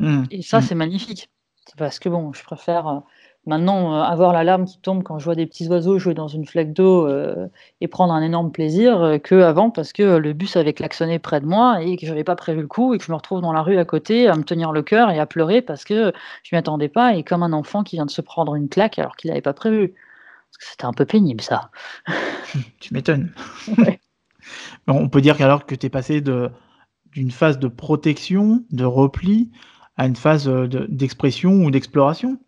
Mmh. 0.01 0.25
Et 0.33 0.43
ça, 0.43 0.59
mmh. 0.59 0.63
c'est 0.63 0.75
magnifique. 0.75 1.31
Parce 1.77 2.01
que 2.01 2.09
bon, 2.09 2.33
je 2.33 2.43
préfère 2.43 2.89
euh, 2.89 3.01
Maintenant, 3.47 3.95
euh, 3.95 4.03
avoir 4.03 4.33
l'alarme 4.33 4.65
qui 4.65 4.79
tombe 4.79 5.03
quand 5.03 5.19
je 5.19 5.25
vois 5.27 5.35
des 5.35 5.45
petits 5.47 5.69
oiseaux 5.69 5.99
jouer 5.99 6.15
dans 6.15 6.29
une 6.29 6.47
flaque 6.47 6.73
d'eau 6.73 7.07
euh, 7.07 7.49
et 7.83 7.89
prendre 7.89 8.15
un 8.15 8.23
énorme 8.23 8.51
plaisir 8.51 9.03
euh, 9.03 9.19
qu'avant 9.19 9.71
parce 9.71 9.93
que 9.93 10.17
le 10.17 10.33
bus 10.33 10.57
avait 10.57 10.73
klaxonné 10.73 11.19
près 11.19 11.41
de 11.41 11.47
moi 11.47 11.83
et 11.83 11.97
que 11.97 12.07
je 12.07 12.11
n'avais 12.11 12.25
pas 12.25 12.37
prévu 12.37 12.63
le 12.63 12.67
coup 12.67 12.95
et 12.95 12.99
que 12.99 13.05
je 13.05 13.13
me 13.13 13.17
retrouve 13.17 13.43
dans 13.43 13.53
la 13.53 13.61
rue 13.61 13.77
à 13.77 13.85
côté 13.85 14.29
à 14.29 14.37
me 14.37 14.45
tenir 14.45 14.73
le 14.73 14.83
cœur 14.83 15.11
et 15.11 15.19
à 15.19 15.27
pleurer 15.27 15.61
parce 15.61 15.85
que 15.85 16.13
je 16.43 16.55
m'y 16.55 16.59
attendais 16.59 16.89
pas 16.89 17.15
et 17.15 17.23
comme 17.23 17.43
un 17.43 17.53
enfant 17.53 17.83
qui 17.83 17.97
vient 17.97 18.07
de 18.07 18.11
se 18.11 18.23
prendre 18.23 18.55
une 18.55 18.71
claque 18.71 18.99
alors 18.99 19.15
qu'il 19.17 19.29
n'avait 19.29 19.43
pas 19.43 19.53
prévu. 19.53 19.93
C'était 20.59 20.87
un 20.87 20.93
peu 20.95 21.05
pénible 21.05 21.43
ça. 21.43 21.71
tu 22.81 22.95
m'étonnes. 22.95 23.31
On 24.87 25.09
peut 25.09 25.21
dire 25.21 25.41
alors 25.43 25.67
que 25.67 25.75
tu 25.75 25.87
es 25.87 25.91
passé 25.91 26.23
d'une 26.23 27.31
phase 27.31 27.59
de 27.59 27.69
protection, 27.69 28.65
de 28.71 28.85
repli, 28.85 29.51
à 29.97 30.07
une 30.07 30.17
phase 30.17 30.49
d'expression 30.49 31.53
ou 31.65 31.71
d'exploration. 31.71 32.39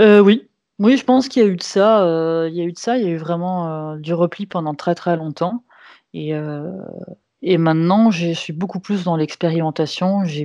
Euh, 0.00 0.20
oui. 0.20 0.48
Oui, 0.78 0.96
je 0.96 1.04
pense 1.04 1.28
qu'il 1.28 1.42
y 1.42 1.46
a 1.46 1.48
eu 1.48 1.56
de 1.56 1.62
ça, 1.62 2.02
euh, 2.02 2.48
il 2.50 2.56
y 2.56 2.60
a 2.60 2.64
eu 2.64 2.72
de 2.72 2.78
ça, 2.78 2.96
il 2.96 3.04
y 3.04 3.06
a 3.06 3.10
eu 3.10 3.16
vraiment, 3.16 3.92
euh, 3.92 3.96
du 3.98 4.14
repli 4.14 4.46
pendant 4.46 4.74
très, 4.74 4.94
très 4.94 5.16
longtemps 5.16 5.64
et 6.14 6.32
et 7.42 7.58
maintenant 7.58 8.10
je 8.10 8.32
suis 8.32 8.52
beaucoup 8.52 8.80
plus 8.80 9.04
dans 9.04 9.16
l'expérimentation. 9.16 10.24
je 10.24 10.44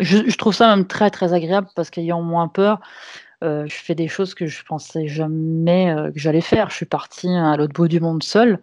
je 0.00 0.36
trouve 0.36 0.54
ça 0.54 0.74
même 0.74 0.86
très, 0.86 1.10
très 1.10 1.32
agréable 1.32 1.68
parce 1.74 1.90
qu'ayant 1.90 2.22
moins 2.22 2.48
peur, 2.48 2.80
je 3.42 3.66
fais 3.70 3.94
des 3.94 4.08
choses 4.08 4.34
que 4.34 4.46
je 4.46 4.64
pensais 4.64 5.08
jamais, 5.08 5.94
que 6.14 6.20
j'allais 6.20 6.40
faire. 6.42 6.70
Je 6.70 6.76
suis 6.76 6.86
partie 6.86 7.28
à 7.28 7.56
l'autre 7.56 7.72
bout 7.74 7.88
du 7.88 8.00
monde 8.00 8.22
seule. 8.22 8.60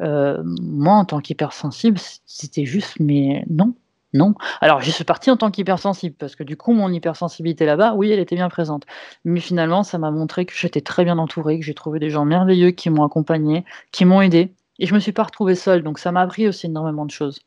moi 0.00 0.94
en 0.94 1.04
tant 1.04 1.20
qu'hypersensible, 1.20 1.98
c'était 2.26 2.66
juste 2.66 2.96
mais 3.00 3.44
non, 3.50 3.74
non. 4.16 4.34
Alors, 4.60 4.80
je 4.80 4.90
suis 4.90 5.04
partie 5.04 5.30
en 5.30 5.36
tant 5.36 5.50
qu'hypersensible, 5.50 6.16
parce 6.18 6.36
que 6.36 6.42
du 6.42 6.56
coup, 6.56 6.72
mon 6.72 6.92
hypersensibilité 6.92 7.66
là-bas, 7.66 7.94
oui, 7.94 8.10
elle 8.10 8.18
était 8.18 8.36
bien 8.36 8.48
présente. 8.48 8.84
Mais 9.24 9.40
finalement, 9.40 9.82
ça 9.82 9.98
m'a 9.98 10.10
montré 10.10 10.46
que 10.46 10.52
j'étais 10.54 10.80
très 10.80 11.04
bien 11.04 11.18
entourée, 11.18 11.58
que 11.58 11.64
j'ai 11.64 11.74
trouvé 11.74 11.98
des 11.98 12.10
gens 12.10 12.24
merveilleux 12.24 12.70
qui 12.70 12.90
m'ont 12.90 13.04
accompagnée, 13.04 13.64
qui 13.92 14.04
m'ont 14.04 14.20
aidée. 14.20 14.54
Et 14.78 14.86
je 14.86 14.94
me 14.94 14.98
suis 15.00 15.12
pas 15.12 15.24
retrouvée 15.24 15.54
seule, 15.54 15.82
donc 15.82 15.98
ça 15.98 16.12
m'a 16.12 16.22
appris 16.22 16.48
aussi 16.48 16.66
énormément 16.66 17.06
de 17.06 17.10
choses. 17.10 17.40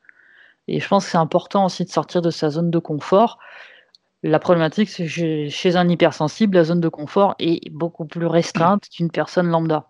Et 0.68 0.80
je 0.80 0.88
pense 0.88 1.06
que 1.06 1.12
c'est 1.12 1.18
important 1.18 1.66
aussi 1.66 1.84
de 1.84 1.90
sortir 1.90 2.22
de 2.22 2.30
sa 2.30 2.50
zone 2.50 2.72
de 2.72 2.80
confort. 2.80 3.40
La 4.24 4.40
problématique, 4.40 4.90
c'est 4.90 5.06
que 5.06 5.50
chez 5.50 5.76
un 5.76 5.88
hypersensible, 5.90 6.58
la 6.58 6.64
zone 6.66 6.82
de 6.82 6.90
confort 6.90 7.36
est 7.40 7.70
beaucoup 7.72 8.06
plus 8.06 8.26
restreinte 8.28 8.88
qu'une 8.96 9.12
personne 9.12 9.48
lambda. 9.48 9.90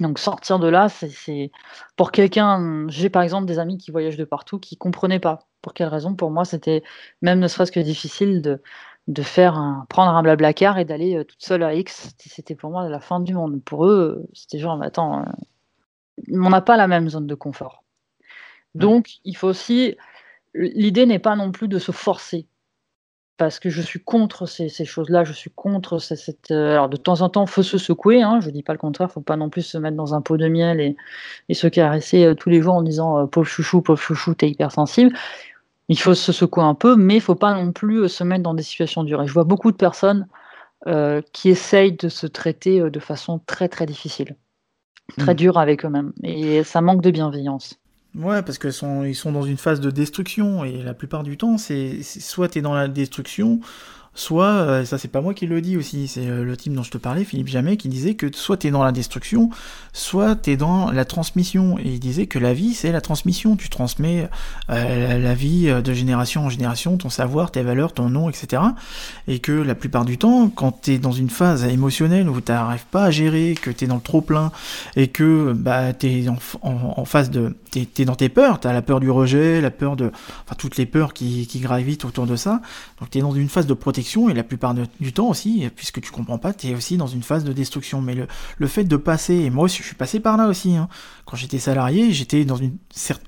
Donc 0.00 0.18
sortir 0.18 0.58
de 0.58 0.68
là, 0.68 0.88
c'est 0.88 1.50
pour 1.96 2.12
quelqu'un 2.12 2.86
j'ai 2.88 3.10
par 3.10 3.22
exemple 3.22 3.46
des 3.46 3.58
amis 3.58 3.78
qui 3.78 3.90
voyagent 3.90 4.16
de 4.16 4.24
partout 4.24 4.58
qui 4.58 4.76
comprenaient 4.76 5.18
pas 5.20 5.40
pour 5.62 5.74
quelle 5.74 5.88
raison? 5.88 6.14
Pour 6.14 6.30
moi, 6.30 6.44
c'était 6.44 6.82
même 7.22 7.40
ne 7.40 7.48
serait-ce 7.48 7.72
que 7.72 7.80
difficile 7.80 8.42
de 8.42 8.62
de 9.08 9.22
faire 9.22 9.54
un 9.56 9.86
prendre 9.88 10.12
un 10.14 10.22
Blablacar 10.22 10.78
et 10.78 10.84
d'aller, 10.84 11.16
euh, 11.16 11.24
toute 11.24 11.42
seule 11.42 11.62
à 11.62 11.74
X. 11.74 12.14
C'était 12.18 12.54
pour 12.54 12.70
moi 12.70 12.88
la 12.88 13.00
fin 13.00 13.20
du 13.20 13.34
monde. 13.34 13.62
Pour 13.64 13.86
eux, 13.86 14.26
c'était 14.34 14.58
genre: 14.58 14.76
«Mais 14.76 14.86
attends, 14.86 15.20
euh, 15.20 15.24
on 16.32 16.50
n'a 16.50 16.60
pas 16.62 16.76
la 16.76 16.88
même 16.88 17.08
zone 17.08 17.26
de 17.26 17.34
confort». 17.34 17.84
Donc 18.74 19.18
il 19.24 19.36
faut 19.36 19.48
aussi 19.48 19.96
l'idée 20.54 21.06
n'est 21.06 21.18
pas 21.18 21.36
non 21.36 21.52
plus 21.52 21.68
de 21.68 21.78
se 21.78 21.92
forcer 21.92 22.46
parce 23.38 23.60
que 23.60 23.70
je 23.70 23.80
suis 23.80 24.00
contre 24.00 24.46
ces, 24.46 24.68
choses-là, 24.84 25.24
je 25.24 25.32
suis 25.32 25.50
contre 25.50 25.98
cette. 25.98 26.50
Euh, 26.50 26.72
alors 26.72 26.88
de 26.88 26.96
temps 26.96 27.22
en 27.22 27.28
temps, 27.28 27.46
faut 27.46 27.62
se 27.62 27.78
secouer, 27.78 28.20
hein, 28.20 28.40
je 28.40 28.50
dis 28.50 28.64
pas 28.64 28.72
le 28.72 28.78
contraire, 28.78 29.10
faut 29.10 29.20
pas 29.20 29.36
non 29.36 29.48
plus 29.48 29.62
se 29.62 29.78
mettre 29.78 29.96
dans 29.96 30.12
un 30.12 30.20
pot 30.20 30.36
de 30.36 30.48
miel 30.48 30.80
et, 30.80 30.96
et 31.48 31.54
se 31.54 31.68
caresser 31.68 32.24
euh, 32.24 32.34
tous 32.34 32.50
les 32.50 32.60
jours 32.60 32.74
en 32.74 32.82
disant 32.82 33.16
euh, 33.16 33.26
pauvre 33.26 33.46
chouchou, 33.46 33.80
pauvre 33.80 34.00
chouchou, 34.00 34.34
t'es 34.34 34.50
hypersensible. 34.50 35.16
Il 35.88 35.98
faut 35.98 36.14
se 36.14 36.32
secouer 36.32 36.64
un 36.64 36.74
peu, 36.74 36.96
mais 36.96 37.14
il 37.14 37.20
faut 37.20 37.36
pas 37.36 37.54
non 37.54 37.72
plus 37.72 38.08
se 38.08 38.24
mettre 38.24 38.42
dans 38.42 38.54
des 38.54 38.64
situations 38.64 39.04
dures. 39.04 39.22
Et 39.22 39.26
je 39.28 39.32
vois 39.32 39.44
beaucoup 39.44 39.72
de 39.72 39.76
personnes 39.76 40.26
qui 41.32 41.50
essayent 41.50 41.92
de 41.92 42.08
se 42.08 42.26
traiter 42.26 42.88
de 42.88 43.00
façon 43.00 43.40
très 43.46 43.68
très 43.68 43.84
difficile, 43.84 44.36
très 45.18 45.34
mmh. 45.34 45.36
dure 45.36 45.58
avec 45.58 45.84
eux-mêmes, 45.84 46.12
et 46.22 46.62
ça 46.62 46.80
manque 46.80 47.02
de 47.02 47.10
bienveillance. 47.10 47.80
Ouais, 48.18 48.42
parce 48.42 48.58
qu'ils 48.58 48.72
sont, 48.72 49.04
ils 49.04 49.14
sont 49.14 49.30
dans 49.30 49.44
une 49.44 49.56
phase 49.56 49.80
de 49.80 49.92
destruction, 49.92 50.64
et 50.64 50.82
la 50.82 50.92
plupart 50.92 51.22
du 51.22 51.36
temps, 51.36 51.56
c'est 51.56 52.02
soit 52.02 52.48
tu 52.48 52.58
es 52.58 52.62
dans 52.62 52.74
la 52.74 52.88
destruction, 52.88 53.60
soit, 54.18 54.46
euh, 54.46 54.84
ça 54.84 54.98
c'est 54.98 55.08
pas 55.08 55.20
moi 55.20 55.32
qui 55.32 55.46
le 55.46 55.60
dis 55.60 55.76
aussi, 55.76 56.08
c'est 56.08 56.26
euh, 56.26 56.42
le 56.42 56.56
team 56.56 56.74
dont 56.74 56.82
je 56.82 56.90
te 56.90 56.98
parlais, 56.98 57.24
Philippe 57.24 57.48
Jamais, 57.48 57.76
qui 57.76 57.88
disait 57.88 58.14
que 58.14 58.26
soit 58.34 58.56
t'es 58.56 58.70
dans 58.70 58.82
la 58.82 58.90
destruction, 58.90 59.50
soit 59.92 60.34
t'es 60.34 60.56
dans 60.56 60.90
la 60.90 61.04
transmission. 61.04 61.78
Et 61.78 61.92
il 61.92 62.00
disait 62.00 62.26
que 62.26 62.38
la 62.38 62.52
vie 62.52 62.74
c'est 62.74 62.90
la 62.90 63.00
transmission, 63.00 63.56
tu 63.56 63.68
transmets 63.68 64.28
euh, 64.70 65.18
la 65.18 65.34
vie 65.34 65.66
de 65.66 65.92
génération 65.92 66.46
en 66.46 66.50
génération, 66.50 66.96
ton 66.96 67.10
savoir, 67.10 67.52
tes 67.52 67.62
valeurs, 67.62 67.92
ton 67.92 68.10
nom, 68.10 68.28
etc. 68.28 68.62
Et 69.28 69.38
que 69.38 69.52
la 69.52 69.76
plupart 69.76 70.04
du 70.04 70.18
temps, 70.18 70.48
quand 70.48 70.72
t'es 70.72 70.98
dans 70.98 71.12
une 71.12 71.30
phase 71.30 71.64
émotionnelle 71.64 72.28
où 72.28 72.40
t'arrives 72.40 72.86
pas 72.90 73.04
à 73.04 73.10
gérer, 73.10 73.54
que 73.60 73.70
t'es 73.70 73.86
dans 73.86 73.96
le 73.96 74.00
trop 74.00 74.20
plein, 74.20 74.50
et 74.96 75.08
que 75.08 75.52
bah 75.52 75.92
en, 76.62 77.04
de, 77.30 77.56
t'es 77.70 77.86
es 77.98 78.04
dans 78.04 78.16
tes 78.16 78.28
peurs, 78.28 78.58
t'as 78.58 78.72
la 78.72 78.82
peur 78.82 78.98
du 78.98 79.10
rejet, 79.10 79.60
la 79.60 79.70
peur 79.70 79.96
de, 79.96 80.06
enfin 80.44 80.56
toutes 80.58 80.76
les 80.76 80.86
peurs 80.86 81.14
qui, 81.14 81.46
qui 81.46 81.60
gravitent 81.60 82.04
autour 82.04 82.26
de 82.26 82.34
ça, 82.34 82.60
donc 83.00 83.10
t'es 83.10 83.20
dans 83.20 83.32
une 83.32 83.48
phase 83.48 83.66
de 83.66 83.74
protection 83.74 84.07
et 84.30 84.34
la 84.34 84.42
plupart 84.42 84.74
du 84.74 85.12
temps 85.12 85.28
aussi, 85.28 85.68
puisque 85.74 86.00
tu 86.00 86.10
comprends 86.10 86.38
pas, 86.38 86.52
tu 86.52 86.68
es 86.68 86.74
aussi 86.74 86.96
dans 86.96 87.06
une 87.06 87.22
phase 87.22 87.44
de 87.44 87.52
destruction. 87.52 88.00
Mais 88.00 88.14
le, 88.14 88.66
fait 88.66 88.84
de 88.84 88.96
passer, 88.96 89.34
et 89.34 89.50
moi 89.50 89.64
aussi 89.64 89.78
je 89.78 89.86
suis 89.86 89.96
passé 89.96 90.20
par 90.20 90.36
là 90.36 90.46
aussi, 90.48 90.76
hein. 90.76 90.88
quand 91.24 91.36
j'étais 91.36 91.58
salarié, 91.58 92.12
j'étais 92.12 92.44
dans 92.44 92.56
une, 92.56 92.76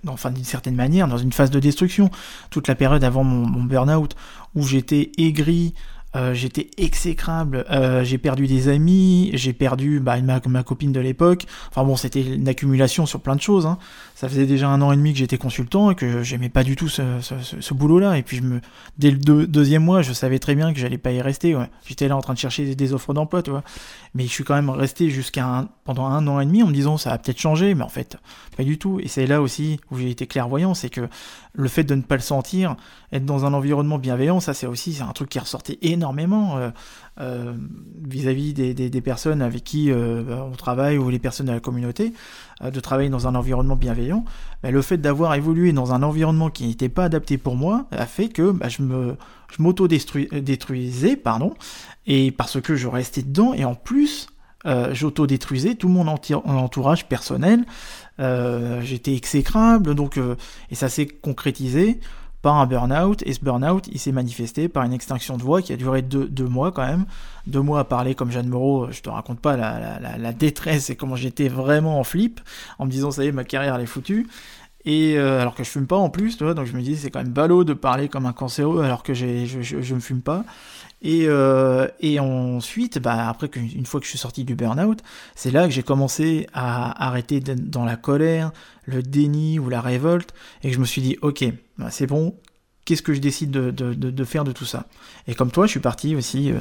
enfin, 0.07 0.31
d'une 0.31 0.45
certaine 0.45 0.74
manière 0.74 1.09
dans 1.09 1.18
une 1.18 1.33
phase 1.33 1.51
de 1.51 1.61
destruction. 1.61 2.11
Toute 2.51 2.68
la 2.68 2.74
période 2.74 3.05
avant 3.05 3.24
mon, 3.24 3.47
mon 3.47 3.62
burn-out, 3.64 4.16
où 4.55 4.62
j'étais 4.62 5.12
aigri, 5.18 5.74
euh, 6.16 6.34
j'étais 6.34 6.70
exécrable, 6.76 7.64
euh, 7.70 8.02
j'ai 8.02 8.18
perdu 8.18 8.48
des 8.48 8.68
amis, 8.68 9.30
j'ai 9.34 9.52
perdu 9.52 10.00
bah, 10.00 10.20
ma, 10.20 10.40
ma, 10.44 10.62
copine 10.64 10.90
de 10.90 10.98
l'époque. 10.98 11.46
Enfin 11.68 11.84
bon, 11.84 11.94
c'était 11.94 12.22
une 12.22 12.48
accumulation 12.48 13.06
sur 13.06 13.20
plein 13.20 13.36
de 13.36 13.40
choses. 13.40 13.64
Hein. 13.64 13.78
Ça 14.16 14.28
faisait 14.28 14.46
déjà 14.46 14.68
un 14.68 14.82
an 14.82 14.90
et 14.90 14.96
demi 14.96 15.12
que 15.12 15.20
j'étais 15.20 15.38
consultant 15.38 15.92
et 15.92 15.94
que 15.94 16.24
j'aimais 16.24 16.48
pas 16.48 16.64
du 16.64 16.74
tout 16.74 16.88
ce, 16.88 17.02
ce, 17.20 17.74
boulot-là. 17.74 18.18
Et 18.18 18.22
puis 18.24 18.38
je 18.38 18.42
me, 18.42 18.61
dès 18.98 19.12
le 19.12 19.46
deuxième 19.46 19.84
mois, 19.84 20.02
je 20.02 20.12
savais 20.12 20.40
très 20.40 20.56
bien 20.56 20.72
que 20.72 20.80
j'allais 20.80 20.98
pas 20.98 21.12
y 21.12 21.22
rester. 21.22 21.56
J'étais 21.86 22.08
là 22.08 22.16
en 22.16 22.20
train 22.20 22.34
de 22.34 22.38
chercher 22.38 22.74
des, 22.74 22.92
offres 22.92 23.14
d'emploi, 23.14 23.42
tu 23.44 23.50
vois. 23.50 23.62
Mais 24.14 24.24
je 24.24 24.30
suis 24.30 24.42
quand 24.42 24.56
même 24.56 24.70
resté 24.70 25.11
jusqu'à 25.11 25.68
pendant 25.84 26.06
un 26.06 26.26
an 26.26 26.40
et 26.40 26.46
demi 26.46 26.64
en 26.64 26.66
me 26.66 26.72
disant 26.72 26.96
ça 26.98 27.11
va 27.11 27.18
peut-être 27.18 27.38
changer, 27.38 27.74
mais 27.74 27.84
en 27.84 27.88
fait 27.88 28.16
pas 28.56 28.64
du 28.64 28.78
tout. 28.78 28.98
Et 29.00 29.06
c'est 29.06 29.26
là 29.26 29.40
aussi 29.40 29.78
où 29.92 29.98
j'ai 29.98 30.11
été 30.11 30.26
clairvoyant, 30.26 30.74
c'est 30.74 30.90
que 30.90 31.08
le 31.52 31.68
fait 31.68 31.84
de 31.84 31.94
ne 31.94 32.02
pas 32.02 32.16
le 32.16 32.20
sentir, 32.20 32.76
être 33.12 33.24
dans 33.24 33.44
un 33.44 33.54
environnement 33.54 33.98
bienveillant, 33.98 34.40
ça 34.40 34.54
c'est 34.54 34.66
aussi 34.66 34.92
c'est 34.94 35.02
un 35.02 35.12
truc 35.12 35.30
qui 35.30 35.38
ressortait 35.38 35.78
énormément 35.82 35.99
euh, 36.03 36.70
euh, 37.20 37.55
vis-à-vis 38.03 38.55
des, 38.55 39.01
personnes 39.01 39.42
avec 39.42 39.64
qui 39.64 39.90
euh, 39.90 40.22
on 40.51 40.57
travaille 40.57 40.98
ou 40.98 41.11
les 41.11 41.18
personnes 41.18 41.46
de 41.46 41.53
la 41.53 41.61
communauté, 41.61 42.12
de 42.62 42.80
travailler 42.80 43.11
dans 43.11 43.26
un 43.26 43.34
environnement 43.34 43.76
bienveillant. 43.76 44.24
Le 44.62 44.82
fait 44.82 44.98
d'avoir 44.98 45.34
évolué 45.34 45.72
dans 45.72 45.92
un 45.92 46.03
environnement 46.03 46.51
qui 46.51 46.66
n'était 46.66 46.88
pas 46.88 47.05
adapté 47.05 47.38
pour 47.38 47.57
moi 47.57 47.86
a 47.90 48.07
fait 48.07 48.28
que 48.28 48.51
bah, 48.53 48.68
je 48.68 48.82
m'auto-détruisais, 49.59 51.16
pardon, 51.16 51.55
et 52.07 52.30
parce 52.30 52.61
que 52.61 52.76
je 52.76 52.88
restais 52.88 53.22
dedans, 53.22 53.55
et 53.55 53.64
en 53.64 53.74
plus, 53.74 54.28
j'auto-détruisais 54.64 55.74
tout 55.74 55.88
mon 55.88 56.07
entourage 56.07 57.07
personnel, 57.07 57.64
j'étais 58.18 59.14
exécrable, 59.14 59.94
donc, 59.94 60.18
et 60.70 60.74
ça 60.74 60.88
s'est 60.88 61.07
concrétisé 61.07 62.01
par 62.43 62.57
un 62.57 62.66
burn-out, 62.66 63.22
et 63.26 63.32
ce 63.32 63.41
burn-out, 63.41 63.88
il 63.93 63.99
s'est 63.99 64.12
manifesté 64.12 64.68
par 64.68 64.84
une 64.84 64.93
extinction 64.93 65.36
de 65.36 65.43
voix 65.43 65.61
qui 65.61 65.72
a 65.72 65.76
duré 65.76 66.03
deux, 66.03 66.26
deux, 66.26 66.47
mois 66.47 66.72
quand 66.72 66.86
même, 66.86 67.05
deux 67.47 67.61
mois 67.61 67.80
à 67.80 67.84
parler 67.84 68.14
comme 68.14 68.30
Jeanne 68.30 68.49
Moreau, 68.49 68.91
je 68.91 69.03
te 69.03 69.11
raconte 69.11 69.41
pas 69.41 69.57
la, 69.57 70.32
détresse 70.32 70.91
et 70.91 70.97
comment 70.97 71.16
j'étais 71.16 71.49
vraiment 71.49 71.99
en 71.99 72.05
flip, 72.05 72.41
en 72.78 72.86
me 72.86 72.91
disant 72.91 73.11
ça 73.11 73.24
y 73.24 73.28
est, 73.28 73.32
ma 73.32 73.45
carrière 73.45 73.74
elle 73.74 73.82
est 73.82 73.86
foutue, 73.86 74.26
et 74.86 75.18
euh, 75.18 75.41
alors 75.41 75.55
que 75.55 75.64
je 75.64 75.68
fume 75.68 75.86
pas 75.86 75.97
en 75.97 76.09
plus, 76.09 76.38
donc 76.38 76.64
je 76.64 76.74
me 76.74 76.80
dis 76.80 76.97
c'est 76.97 77.11
quand 77.11 77.22
même 77.22 77.32
ballot 77.32 77.64
de 77.64 77.74
parler 77.74 78.09
comme 78.09 78.24
un 78.24 78.32
cancéreux 78.32 78.82
alors 78.82 79.03
que 79.03 79.12
je, 79.12 79.45
je, 79.45 79.82
je 79.82 79.95
me 79.95 80.01
fume 80.01 80.22
pas. 80.22 80.45
Et, 81.03 81.24
euh, 81.26 81.88
et 82.01 82.20
ensuite, 82.20 82.98
bah, 82.98 83.28
après 83.28 83.48
qu'une 83.48 83.86
fois 83.86 84.01
que 84.01 84.07
je 84.07 84.11
suis 84.11 84.18
sorti 84.18 84.44
du 84.44 84.55
burn-out, 84.55 85.01
c'est 85.34 85.51
là 85.51 85.64
que 85.66 85.72
j'ai 85.72 85.82
commencé 85.82 86.46
à 86.53 87.07
arrêter 87.07 87.40
dans 87.40 87.84
la 87.84 87.96
colère, 87.96 88.53
le 88.84 89.03
déni 89.03 89.59
ou 89.59 89.68
la 89.68 89.80
révolte, 89.80 90.34
et 90.62 90.68
que 90.68 90.74
je 90.74 90.80
me 90.80 90.84
suis 90.84 91.01
dit, 91.01 91.16
ok, 91.22 91.44
bah, 91.78 91.90
c'est 91.90 92.07
bon, 92.07 92.34
qu'est-ce 92.84 93.03
que 93.03 93.14
je 93.14 93.20
décide 93.20 93.51
de, 93.51 93.70
de, 93.70 93.94
de, 93.94 94.24
faire 94.24 94.44
de 94.44 94.53
tout 94.53 94.64
ça? 94.64 94.86
Et 95.26 95.34
comme 95.34 95.51
toi, 95.51 95.66
je 95.66 95.70
suis 95.70 95.80
parti 95.80 96.16
aussi, 96.16 96.51
euh, 96.51 96.61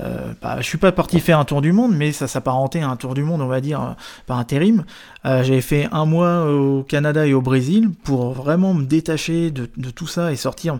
euh, 0.00 0.32
bah, 0.42 0.56
je 0.58 0.66
suis 0.66 0.76
pas 0.76 0.92
parti 0.92 1.20
faire 1.20 1.38
un 1.38 1.44
tour 1.44 1.62
du 1.62 1.72
monde, 1.72 1.94
mais 1.96 2.12
ça 2.12 2.26
s'apparentait 2.26 2.80
à 2.80 2.88
un 2.88 2.96
tour 2.96 3.14
du 3.14 3.22
monde, 3.22 3.40
on 3.40 3.46
va 3.46 3.60
dire, 3.60 3.80
euh, 3.80 3.92
par 4.26 4.38
intérim. 4.38 4.84
Euh, 5.24 5.44
J'avais 5.44 5.60
fait 5.60 5.88
un 5.92 6.04
mois 6.04 6.50
au 6.50 6.82
Canada 6.82 7.26
et 7.26 7.32
au 7.32 7.42
Brésil 7.42 7.90
pour 8.02 8.32
vraiment 8.32 8.74
me 8.74 8.84
détacher 8.84 9.50
de 9.50 9.90
tout 9.90 10.06
ça 10.06 10.32
et 10.32 10.36
sortir. 10.36 10.78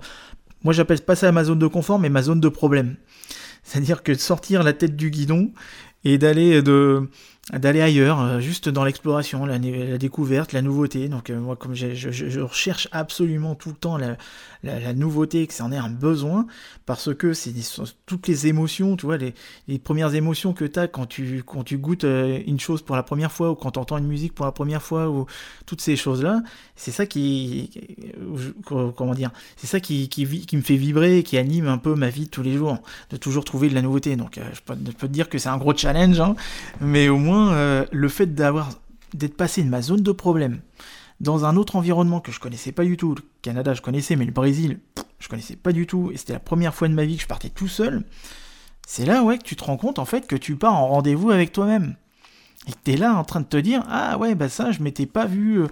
Moi, 0.64 0.72
j'appelle 0.72 1.00
pas 1.00 1.16
ça 1.16 1.30
ma 1.32 1.44
zone 1.44 1.59
de 1.59 1.66
confort, 1.66 1.98
mais 1.98 2.09
ma 2.09 2.22
zone 2.22 2.40
de 2.40 2.48
problème. 2.48 2.96
C'est-à-dire 3.62 4.02
que 4.02 4.14
sortir 4.14 4.62
la 4.62 4.72
tête 4.72 4.96
du 4.96 5.11
guidon 5.11 5.52
et 6.04 6.16
d'aller 6.16 6.62
ailleurs, 7.52 8.20
euh, 8.20 8.40
juste 8.40 8.68
dans 8.68 8.84
l'exploration, 8.84 9.44
la, 9.44 9.59
découverte, 9.98 10.52
la 10.52 10.62
nouveauté. 10.62 11.09
Donc 11.09 11.30
euh, 11.30 11.38
moi, 11.38 11.56
comme 11.56 11.74
je, 11.74 12.40
recherche 12.40 12.88
absolument 12.92 13.54
tout 13.54 13.70
le 13.70 13.74
temps 13.74 13.98
la, 13.98 14.16
la, 14.62 14.92
nouveauté, 14.92 15.46
que 15.46 15.54
ça 15.54 15.64
en 15.64 15.72
ait 15.72 15.76
un 15.76 15.90
besoin, 15.90 16.46
parce 16.86 17.14
que 17.14 17.32
c'est 17.32 17.52
toutes 18.06 18.26
les 18.28 18.46
émotions, 18.46 18.96
tu 18.96 19.06
vois, 19.06 19.16
les, 19.16 19.34
les 19.68 19.78
premières 19.78 20.14
émotions 20.14 20.52
que 20.52 20.64
tu 20.64 20.78
as 20.78 20.88
quand 20.88 21.06
tu, 21.06 21.42
quand 21.44 21.64
tu 21.64 21.78
goûtes 21.78 22.04
euh, 22.04 22.40
une 22.46 22.61
chose 22.61 22.82
pour 22.82 22.96
la 22.96 23.02
première 23.02 23.32
fois, 23.32 23.50
ou 23.52 23.54
quand 23.54 23.72
tu 23.72 23.78
entends 23.78 23.98
une 23.98 24.06
musique 24.06 24.34
pour 24.34 24.46
la 24.46 24.52
première 24.52 24.82
fois, 24.82 25.09
ou 25.09 25.26
toutes 25.66 25.80
ces 25.80 25.96
choses-là, 25.96 26.42
c'est 26.76 26.90
ça 26.90 27.06
qui, 27.06 27.70
comment 28.64 29.14
dire, 29.14 29.30
c'est 29.56 29.66
ça 29.66 29.80
qui, 29.80 30.09
qui, 30.09 30.56
me 30.56 30.62
fait 30.62 30.76
vibrer, 30.76 31.22
qui 31.22 31.38
anime 31.38 31.68
un 31.68 31.78
peu 31.78 31.94
ma 31.94 32.09
vie 32.09 32.24
de 32.24 32.30
tous 32.30 32.42
les 32.42 32.56
jours, 32.56 32.78
de 33.11 33.16
toujours 33.16 33.44
trouver 33.44 33.68
de 33.68 33.74
la 33.74 33.82
nouveauté. 33.82 34.16
Donc 34.16 34.38
je, 34.38 34.61
peux, 34.61 34.74
peux 34.74 35.06
te 35.09 35.12
dire 35.12 35.28
que 35.28 35.38
c'est 35.38 35.48
un 35.48 35.59
gros 35.59 35.76
challenge, 35.76 36.20
hein, 36.20 36.34
mais 36.80 37.09
au 37.09 37.18
moins 37.18 37.52
euh, 37.52 37.84
le 37.92 38.09
fait 38.09 38.34
d'avoir 38.34 38.70
d'être 39.14 39.36
passé 39.36 39.62
de 39.62 39.68
ma 39.68 39.80
zone 39.82 40.02
de 40.02 40.12
problème 40.12 40.61
dans 41.20 41.44
un 41.44 41.56
autre 41.56 41.76
environnement 41.76 42.20
que 42.20 42.32
je 42.32 42.40
connaissais 42.40 42.72
pas 42.72 42.84
du 42.84 42.96
tout. 42.96 43.14
Le 43.14 43.22
Canada, 43.42 43.74
je 43.74 43.82
connaissais, 43.82 44.16
mais 44.16 44.24
le 44.24 44.32
Brésil, 44.32 44.80
je 45.18 45.28
connaissais 45.28 45.56
pas 45.56 45.72
du 45.72 45.86
tout. 45.86 46.10
Et 46.12 46.16
c'était 46.16 46.32
la 46.32 46.40
première 46.40 46.74
fois 46.74 46.88
de 46.88 46.94
ma 46.94 47.04
vie 47.04 47.16
que 47.16 47.22
je 47.22 47.28
partais 47.28 47.50
tout 47.50 47.68
seul. 47.68 48.04
C'est 48.86 49.04
là, 49.04 49.22
ouais, 49.22 49.38
tu 49.38 49.56
te 49.56 49.64
rends 49.64 49.76
compte, 49.76 49.98
en 49.98 50.04
fait, 50.04 50.26
que 50.26 50.36
tu 50.36 50.56
pars 50.56 50.74
en 50.74 50.88
rendez-vous 50.88 51.30
avec 51.30 51.52
toi-même. 51.52 51.96
Et 52.68 52.72
que 52.72 52.78
tu 52.84 52.92
es 52.92 52.96
là 52.96 53.14
en 53.14 53.24
train 53.24 53.40
de 53.40 53.46
te 53.46 53.56
dire, 53.56 53.82
ah 53.88 54.18
ouais, 54.18 54.34
bah 54.34 54.48
ça, 54.48 54.72
je 54.72 54.82
m'étais 54.82 55.06
pas 55.06 55.24
vu, 55.24 55.62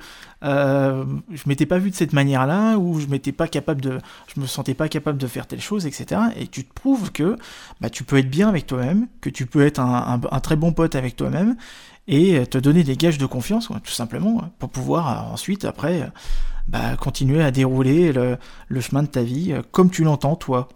euh, 0.42 1.04
je 1.30 1.42
m'étais 1.46 1.66
pas 1.66 1.78
vu 1.78 1.90
de 1.90 1.94
cette 1.94 2.14
manière-là, 2.14 2.78
ou 2.78 2.98
je 2.98 3.06
m'étais 3.06 3.32
pas 3.32 3.48
capable 3.48 3.82
de, 3.82 3.98
je 4.34 4.40
me 4.40 4.46
sentais 4.46 4.74
pas 4.74 4.88
capable 4.88 5.18
de 5.18 5.26
faire 5.26 5.46
telle 5.46 5.60
chose, 5.60 5.86
etc. 5.86 6.22
Et 6.36 6.46
tu 6.46 6.64
te 6.64 6.72
prouves 6.72 7.12
que, 7.12 7.36
bah, 7.82 7.90
tu 7.90 8.02
peux 8.02 8.16
être 8.16 8.30
bien 8.30 8.48
avec 8.48 8.66
toi-même, 8.66 9.08
que 9.20 9.28
tu 9.28 9.44
peux 9.44 9.66
être 9.66 9.78
un, 9.78 10.18
très 10.40 10.56
bon 10.56 10.72
pote 10.72 10.94
avec 10.94 11.16
toi-même, 11.16 11.56
et 12.08 12.46
te 12.46 12.56
donner 12.56 12.82
des 12.82 12.96
gages 12.96 13.18
de 13.18 13.26
confiance, 13.26 13.68
tout 13.84 13.92
simplement, 13.92 14.50
pour 14.58 14.70
pouvoir 14.70 15.08
euh, 15.08 15.32
ensuite, 15.34 15.66
après, 15.66 16.10
bah, 16.68 16.96
continuer 16.96 17.42
à 17.42 17.50
dérouler 17.50 18.12
le, 18.12 18.80
chemin 18.80 19.02
de 19.02 19.08
ta 19.08 19.22
vie 19.22 19.52
euh, 19.52 19.62
comme 19.70 19.90
tu 19.90 20.02
l'entends, 20.02 20.36
toi. 20.36 20.68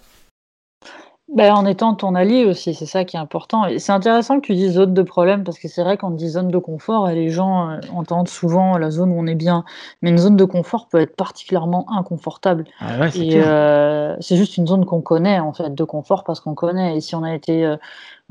Ben, 1.33 1.55
en 1.55 1.65
étant 1.65 1.95
ton 1.95 2.17
allié 2.17 2.45
aussi, 2.45 2.75
c'est 2.75 2.87
ça 2.87 3.05
qui 3.05 3.17
est 3.17 3.21
important. 3.21 3.65
Et 3.65 3.79
c'est 3.79 3.93
intéressant 3.93 4.41
que 4.41 4.47
tu 4.47 4.55
dises 4.55 4.73
zone 4.73 4.95
de 4.95 5.03
problème, 5.03 5.45
parce 5.45 5.61
que 5.61 5.69
c'est 5.69 5.85
vrai 5.85 5.97
qu'on 5.97 6.11
dit 6.11 6.29
zone 6.29 6.49
de 6.49 6.59
confort, 6.59 7.09
et 7.09 7.15
les 7.15 7.31
gens 7.31 7.71
euh, 7.71 7.79
entendent 7.95 8.27
souvent 8.27 8.77
la 8.79 8.91
zone 8.91 9.13
où 9.13 9.21
on 9.21 9.27
est 9.29 9.37
bien. 9.37 9.65
Mais 10.03 10.11
une 10.11 10.19
zone 10.19 10.37
de 10.37 10.45
confort 10.45 10.89
peut 10.89 10.99
être 10.99 11.15
particulièrement 11.15 11.87
inconfortable. 11.93 12.65
Ah 12.81 12.99
ouais, 12.99 13.11
c'est 13.13 13.27
et 13.27 13.43
euh, 13.43 14.17
c'est 14.19 14.37
juste 14.37 14.57
une 14.57 14.67
zone 14.67 14.85
qu'on 14.85 15.03
connaît, 15.03 15.39
en 15.39 15.53
fait, 15.53 15.73
de 15.73 15.85
confort, 15.85 16.25
parce 16.25 16.41
qu'on 16.41 16.55
connaît. 16.55 16.97
Et 16.97 17.01
si 17.01 17.15
on 17.15 17.23
a 17.23 17.33
été 17.33 17.77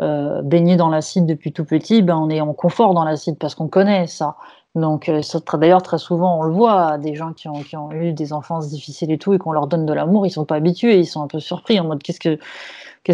euh, 0.01 0.41
baigné 0.41 0.75
dans 0.75 0.89
l'acide 0.89 1.25
depuis 1.25 1.53
tout 1.53 1.63
petit, 1.63 2.01
ben, 2.01 2.17
on 2.17 2.29
est 2.29 2.41
en 2.41 2.51
confort 2.51 2.93
dans 2.93 3.05
l'acide, 3.05 3.37
parce 3.37 3.55
qu'on 3.55 3.69
connaît 3.69 4.07
ça. 4.07 4.35
Donc, 4.75 5.09
d'ailleurs, 5.53 5.81
très 5.81 5.97
souvent, 5.97 6.37
on 6.37 6.43
le 6.43 6.51
voit, 6.51 6.97
des 6.97 7.15
gens 7.15 7.31
qui 7.31 7.47
ont, 7.47 7.63
qui 7.63 7.77
ont 7.77 7.91
eu 7.93 8.11
des 8.11 8.33
enfances 8.33 8.67
difficiles 8.67 9.09
et 9.09 9.17
tout, 9.17 9.33
et 9.33 9.37
qu'on 9.37 9.53
leur 9.53 9.67
donne 9.67 9.85
de 9.85 9.93
l'amour, 9.93 10.27
ils 10.27 10.31
sont 10.31 10.45
pas 10.45 10.55
habitués, 10.55 10.99
ils 10.99 11.07
sont 11.07 11.23
un 11.23 11.27
peu 11.27 11.39
surpris, 11.39 11.79
en 11.79 11.85
mode 11.85 12.03
qu'est-ce 12.03 12.19
que 12.19 12.37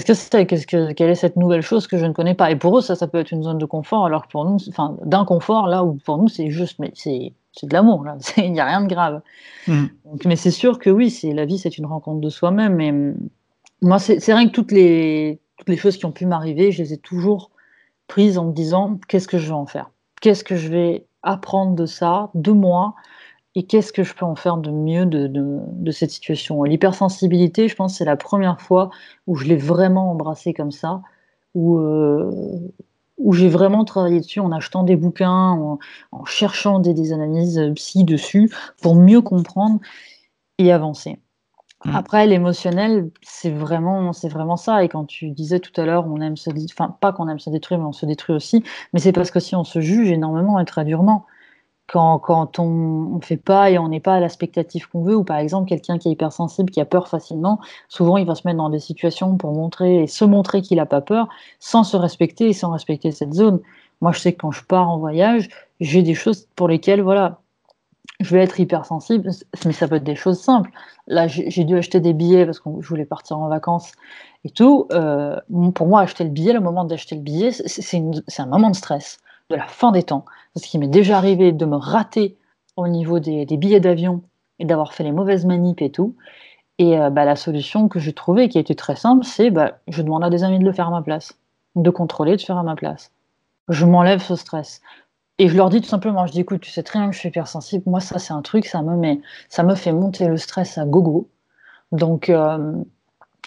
qu'est-ce 0.03 0.05
que 0.05 0.13
c'est? 0.13 0.45
Que, 0.45 0.91
Quelle 0.93 1.09
est 1.09 1.15
cette 1.15 1.37
nouvelle 1.37 1.61
chose 1.61 1.87
que 1.87 1.97
je 1.97 2.05
ne 2.05 2.11
connais 2.11 2.33
pas? 2.33 2.51
Et 2.51 2.55
pour 2.55 2.77
eux, 2.77 2.81
ça, 2.81 2.95
ça 2.95 3.07
peut 3.07 3.19
être 3.19 3.31
une 3.31 3.43
zone 3.43 3.57
de 3.57 3.65
confort, 3.65 4.05
alors 4.05 4.27
que 4.27 4.31
pour 4.31 4.43
nous, 4.45 4.57
enfin, 4.67 4.97
d'inconfort, 5.05 5.67
là 5.67 5.83
où 5.85 5.93
pour 5.93 6.17
nous, 6.17 6.27
c'est 6.27 6.49
juste, 6.49 6.79
mais 6.79 6.91
c'est 6.95 7.33
de 7.63 7.73
l'amour, 7.73 8.03
là, 8.03 8.17
il 8.37 8.51
n'y 8.51 8.59
a 8.59 8.65
rien 8.65 8.81
de 8.81 8.87
grave. 8.87 9.21
Mmh. 9.67 9.85
Donc, 10.05 10.25
mais 10.25 10.35
c'est 10.35 10.51
sûr 10.51 10.79
que 10.79 10.89
oui, 10.89 11.17
la 11.33 11.45
vie, 11.45 11.57
c'est 11.57 11.77
une 11.77 11.85
rencontre 11.85 12.19
de 12.19 12.29
soi-même. 12.29 12.81
Et 12.81 12.89
hum, 12.91 13.15
moi, 13.81 13.99
c'est 13.99 14.31
vrai 14.31 14.47
que 14.47 14.51
toutes 14.51 14.71
les, 14.71 15.39
toutes 15.57 15.69
les 15.69 15.77
choses 15.77 15.97
qui 15.97 16.05
ont 16.05 16.11
pu 16.11 16.25
m'arriver, 16.25 16.71
je 16.71 16.83
les 16.83 16.93
ai 16.93 16.97
toujours 16.97 17.51
prises 18.07 18.37
en 18.37 18.45
me 18.45 18.53
disant 18.53 18.99
qu'est-ce 19.07 19.27
que 19.27 19.37
je 19.37 19.47
vais 19.47 19.53
en 19.53 19.65
faire? 19.65 19.91
Qu'est-ce 20.21 20.43
que 20.43 20.55
je 20.55 20.67
vais 20.67 21.05
apprendre 21.23 21.75
de 21.75 21.85
ça, 21.85 22.31
de 22.33 22.51
moi? 22.51 22.95
Et 23.55 23.63
qu'est-ce 23.63 23.93
que 23.93 24.03
je 24.03 24.13
peux 24.13 24.25
en 24.25 24.35
faire 24.35 24.57
de 24.57 24.69
mieux 24.69 25.05
de, 25.05 25.27
de, 25.27 25.59
de 25.71 25.91
cette 25.91 26.11
situation? 26.11 26.63
L'hypersensibilité, 26.63 27.69
je 27.69 27.75
pense, 27.75 27.97
c'est 27.97 28.05
la 28.05 28.17
première 28.17 28.59
fois 28.59 28.89
où 29.27 29.35
je 29.35 29.45
l'ai 29.45 29.55
vraiment 29.55 30.11
embrassé 30.11 30.53
comme 30.53 30.71
ça, 30.71 31.01
où, 31.53 31.77
euh, 31.77 32.29
où 33.17 33.31
j'ai 33.31 33.47
vraiment 33.47 33.85
travaillé 33.85 34.19
dessus 34.19 34.41
en 34.41 34.51
achetant 34.51 34.83
des 34.83 34.97
bouquins, 34.97 35.51
en, 35.51 35.79
en 36.11 36.25
cherchant 36.25 36.79
des, 36.79 36.93
des, 36.93 37.13
analyses 37.13 37.61
psy 37.75 38.03
dessus, 38.03 38.53
pour 38.81 38.95
mieux 38.95 39.21
comprendre 39.21 39.79
et 40.57 40.73
avancer. 40.73 41.19
Mmh. 41.85 41.95
Après, 41.95 42.27
l'émotionnel, 42.27 43.09
c'est 43.21 43.51
vraiment, 43.51 44.11
c'est 44.11 44.27
vraiment 44.27 44.57
ça. 44.57 44.83
Et 44.83 44.89
quand 44.89 45.05
tu 45.05 45.29
disais 45.29 45.61
tout 45.61 45.79
à 45.79 45.85
l'heure, 45.85 46.07
on 46.07 46.19
aime 46.19 46.35
se, 46.35 46.49
enfin 46.73 46.97
pas 46.99 47.13
qu'on 47.13 47.29
aime 47.29 47.39
se 47.39 47.49
détruire, 47.49 47.79
mais 47.79 47.85
on 47.85 47.93
se 47.93 48.05
détruit 48.05 48.35
aussi. 48.35 48.65
Mais 48.91 48.99
c'est 48.99 49.13
parce 49.13 49.31
que 49.31 49.39
si 49.39 49.55
on 49.55 49.63
se 49.63 49.79
juge 49.79 50.11
énormément 50.11 50.59
et 50.59 50.65
très 50.65 50.83
durement 50.83 51.25
quand, 51.87 52.19
quand 52.19 52.59
on 52.59 53.15
ne 53.15 53.21
fait 53.21 53.37
pas 53.37 53.69
et 53.69 53.77
on 53.77 53.89
n'est 53.89 53.99
pas 53.99 54.15
à 54.15 54.19
l'expectative 54.19 54.89
qu'on 54.89 55.03
veut, 55.03 55.15
ou 55.15 55.23
par 55.23 55.37
exemple 55.37 55.69
quelqu'un 55.69 55.97
qui 55.97 56.09
est 56.09 56.11
hypersensible, 56.11 56.71
qui 56.71 56.81
a 56.81 56.85
peur 56.85 57.07
facilement, 57.07 57.59
souvent 57.89 58.17
il 58.17 58.25
va 58.25 58.35
se 58.35 58.41
mettre 58.45 58.57
dans 58.57 58.69
des 58.69 58.79
situations 58.79 59.37
pour 59.37 59.53
montrer 59.53 60.03
et 60.03 60.07
se 60.07 60.25
montrer 60.25 60.61
qu'il 60.61 60.77
n'a 60.77 60.85
pas 60.85 61.01
peur, 61.01 61.27
sans 61.59 61.83
se 61.83 61.97
respecter 61.97 62.49
et 62.49 62.53
sans 62.53 62.71
respecter 62.71 63.11
cette 63.11 63.33
zone. 63.33 63.59
Moi, 64.01 64.11
je 64.11 64.19
sais 64.19 64.33
que 64.33 64.41
quand 64.41 64.51
je 64.51 64.63
pars 64.63 64.89
en 64.89 64.97
voyage, 64.97 65.49
j'ai 65.79 66.01
des 66.01 66.15
choses 66.15 66.47
pour 66.55 66.67
lesquelles, 66.67 67.01
voilà, 67.01 67.39
je 68.19 68.35
vais 68.35 68.43
être 68.43 68.59
hypersensible, 68.59 69.29
mais 69.65 69.73
ça 69.73 69.87
peut 69.87 69.95
être 69.95 70.03
des 70.03 70.15
choses 70.15 70.39
simples. 70.39 70.71
Là, 71.07 71.27
j'ai 71.27 71.63
dû 71.63 71.77
acheter 71.77 71.99
des 71.99 72.13
billets 72.13 72.45
parce 72.45 72.59
que 72.59 72.69
je 72.79 72.87
voulais 72.87 73.05
partir 73.05 73.37
en 73.37 73.47
vacances 73.47 73.91
et 74.43 74.49
tout. 74.49 74.87
Euh, 74.91 75.39
pour 75.73 75.87
moi, 75.87 76.01
acheter 76.01 76.23
le 76.23 76.29
billet, 76.29 76.53
le 76.53 76.61
moment 76.61 76.85
d'acheter 76.85 77.15
le 77.15 77.21
billet, 77.21 77.51
c'est 77.51 77.99
un 78.39 78.45
moment 78.45 78.69
de 78.69 78.75
stress, 78.75 79.19
de 79.49 79.55
la 79.55 79.67
fin 79.67 79.91
des 79.91 80.03
temps. 80.03 80.25
Ce 80.55 80.67
qui 80.67 80.79
m'est 80.79 80.87
déjà 80.87 81.17
arrivé 81.17 81.51
de 81.51 81.65
me 81.65 81.75
rater 81.75 82.37
au 82.75 82.87
niveau 82.87 83.19
des, 83.19 83.45
billets 83.45 83.79
d'avion 83.79 84.21
et 84.59 84.65
d'avoir 84.65 84.93
fait 84.93 85.03
les 85.03 85.11
mauvaises 85.11 85.45
manips 85.45 85.81
et 85.81 85.91
tout. 85.91 86.15
Et 86.77 86.99
euh, 86.99 87.09
bah, 87.09 87.25
la 87.25 87.35
solution 87.35 87.87
que 87.87 87.99
j'ai 87.99 88.13
trouvée, 88.13 88.49
qui 88.49 88.57
a 88.57 88.61
été 88.61 88.75
très 88.75 88.95
simple, 88.95 89.23
c'est 89.23 89.49
bah, 89.49 89.79
je 89.87 90.01
demande 90.01 90.23
à 90.23 90.29
des 90.29 90.43
amis 90.43 90.59
de 90.59 90.65
le 90.65 90.73
faire 90.73 90.87
à 90.87 90.91
ma 90.91 91.01
place, 91.01 91.37
de 91.75 91.89
contrôler, 91.89 92.35
de 92.35 92.41
faire 92.41 92.57
à 92.57 92.63
ma 92.63 92.75
place. 92.75 93.11
Je 93.69 93.85
m'enlève 93.85 94.21
ce 94.21 94.35
stress. 94.35 94.81
Et 95.37 95.47
je 95.47 95.55
leur 95.57 95.69
dis 95.69 95.81
tout 95.81 95.87
simplement, 95.87 96.25
je 96.25 96.31
dis 96.31 96.41
écoute, 96.41 96.61
tu 96.61 96.71
sais 96.71 96.83
très 96.83 96.99
bien 96.99 97.09
que 97.09 97.13
je 97.13 97.19
suis 97.19 97.29
hypersensible, 97.29 97.83
moi 97.87 97.99
ça 97.99 98.19
c'est 98.19 98.31
un 98.31 98.41
truc, 98.41 98.65
ça 98.65 98.81
me, 98.81 98.95
met, 98.95 99.19
ça 99.49 99.63
me 99.63 99.75
fait 99.75 99.91
monter 99.91 100.27
le 100.27 100.37
stress 100.37 100.77
à 100.77 100.85
gogo. 100.85 101.29
Donc 101.91 102.29
euh, 102.29 102.73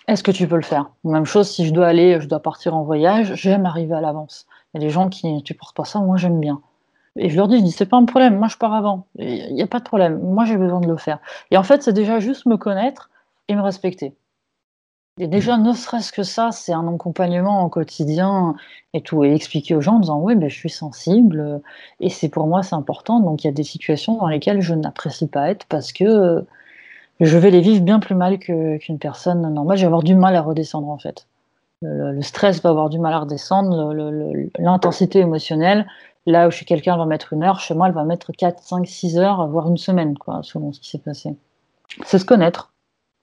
est-ce 0.07 0.23
que 0.23 0.31
tu 0.31 0.47
peux 0.47 0.57
le 0.57 0.63
faire? 0.63 0.91
Même 1.05 1.25
chose, 1.25 1.49
si 1.49 1.67
je 1.67 1.73
dois 1.73 1.87
aller, 1.87 2.21
je 2.21 2.29
dois 2.29 2.41
partir 2.41 2.77
en 2.77 2.83
voyage, 2.83 3.35
j'aime 3.37 3.65
arriver 3.65 3.95
à 3.95 4.03
l'avance. 4.03 4.47
Il 4.75 4.81
y 4.81 4.85
a 4.85 4.87
des 4.87 4.91
gens 4.91 5.09
qui, 5.09 5.43
tu 5.43 5.55
portes 5.55 5.77
pas 5.77 5.85
ça, 5.85 6.01
moi 6.01 6.17
j'aime 6.17 6.41
bien. 6.41 6.61
Et 7.17 7.31
je 7.31 7.37
leur 7.37 7.49
dis, 7.49 7.59
je 7.59 7.65
dis, 7.65 7.73
c'est 7.73 7.87
pas 7.87 7.97
un 7.97 8.05
problème, 8.05 8.39
moi 8.39 8.49
je 8.49 8.57
pars 8.57 8.75
avant. 8.75 9.07
Il 9.19 9.55
n'y 9.55 9.63
a 9.63 9.67
pas 9.67 9.81
de 9.81 9.85
problème, 9.85 10.21
moi 10.23 10.45
j'ai 10.45 10.57
besoin 10.57 10.81
de 10.81 10.89
le 10.89 10.97
faire. 10.97 11.19
Et 11.51 11.57
en 11.57 11.63
fait, 11.63 11.83
c'est 11.83 11.93
déjà 11.93 12.21
juste 12.21 12.47
me 12.47 12.57
connaître 12.57 13.11
et 13.49 13.55
me 13.55 13.63
respecter. 13.63 14.15
Et 15.21 15.27
déjà, 15.27 15.59
ne 15.59 15.73
serait-ce 15.73 16.13
que 16.13 16.23
ça, 16.23 16.53
c'est 16.53 16.73
un 16.73 16.87
accompagnement 16.95 17.65
au 17.65 17.69
quotidien 17.69 18.55
et 18.95 19.01
tout. 19.01 19.25
Et 19.25 19.35
expliquer 19.35 19.75
aux 19.75 19.81
gens 19.81 19.97
en 19.97 20.01
disant 20.01 20.21
Oui, 20.21 20.37
ben, 20.37 20.49
je 20.49 20.55
suis 20.55 20.71
sensible 20.71 21.61
et 22.01 22.09
c'est 22.09 22.29
pour 22.29 22.47
moi, 22.47 22.63
c'est 22.63 22.77
important. 22.77 23.19
Donc, 23.21 23.43
il 23.43 23.49
y 23.49 23.51
a 23.51 23.53
des 23.53 23.65
situations 23.65 24.17
dans 24.17 24.29
lesquelles 24.29 24.61
je 24.61 24.75
n'apprécie 24.75 25.27
pas 25.27 25.51
être 25.51 25.67
parce 25.67 25.93
que 25.93 26.47
je 27.21 27.39
vais 27.39 27.51
les 27.51 27.61
vivre 27.61 27.83
bien 27.83 27.99
plus 27.99 28.15
mal 28.15 28.39
qu'une 28.39 28.99
personne 29.01 29.43
normale. 29.53 29.77
Je 29.77 29.83
vais 29.83 29.87
avoir 29.87 30.05
du 30.05 30.15
mal 30.15 30.37
à 30.37 30.43
redescendre, 30.43 30.89
en 30.89 30.99
fait. 30.99 31.27
Le, 31.83 32.21
stress 32.23 32.61
va 32.63 32.71
avoir 32.71 32.89
du 32.89 32.99
mal 32.99 33.13
à 33.13 33.21
redescendre, 33.21 33.95
l'intensité 34.59 35.21
émotionnelle. 35.21 35.87
Là 36.27 36.49
où 36.49 36.51
chez 36.51 36.65
quelqu'un, 36.65 36.95
elle 36.95 36.99
va 36.99 37.07
mettre 37.07 37.33
une 37.33 37.43
heure, 37.43 37.61
chez 37.61 37.75
moi, 37.75 37.89
elle 37.89 37.95
va 37.95 38.05
mettre 38.05 38.33
4, 38.33 38.63
5, 38.63 38.87
6 38.87 39.19
heures, 39.19 39.47
voire 39.49 39.69
une 39.69 39.79
semaine, 39.79 40.19
quoi, 40.19 40.41
selon 40.43 40.73
ce 40.73 40.81
qui 40.81 40.91
s'est 40.91 40.99
passé. 40.99 41.37
C'est 42.05 42.19
se 42.19 42.25
connaître. 42.25 42.73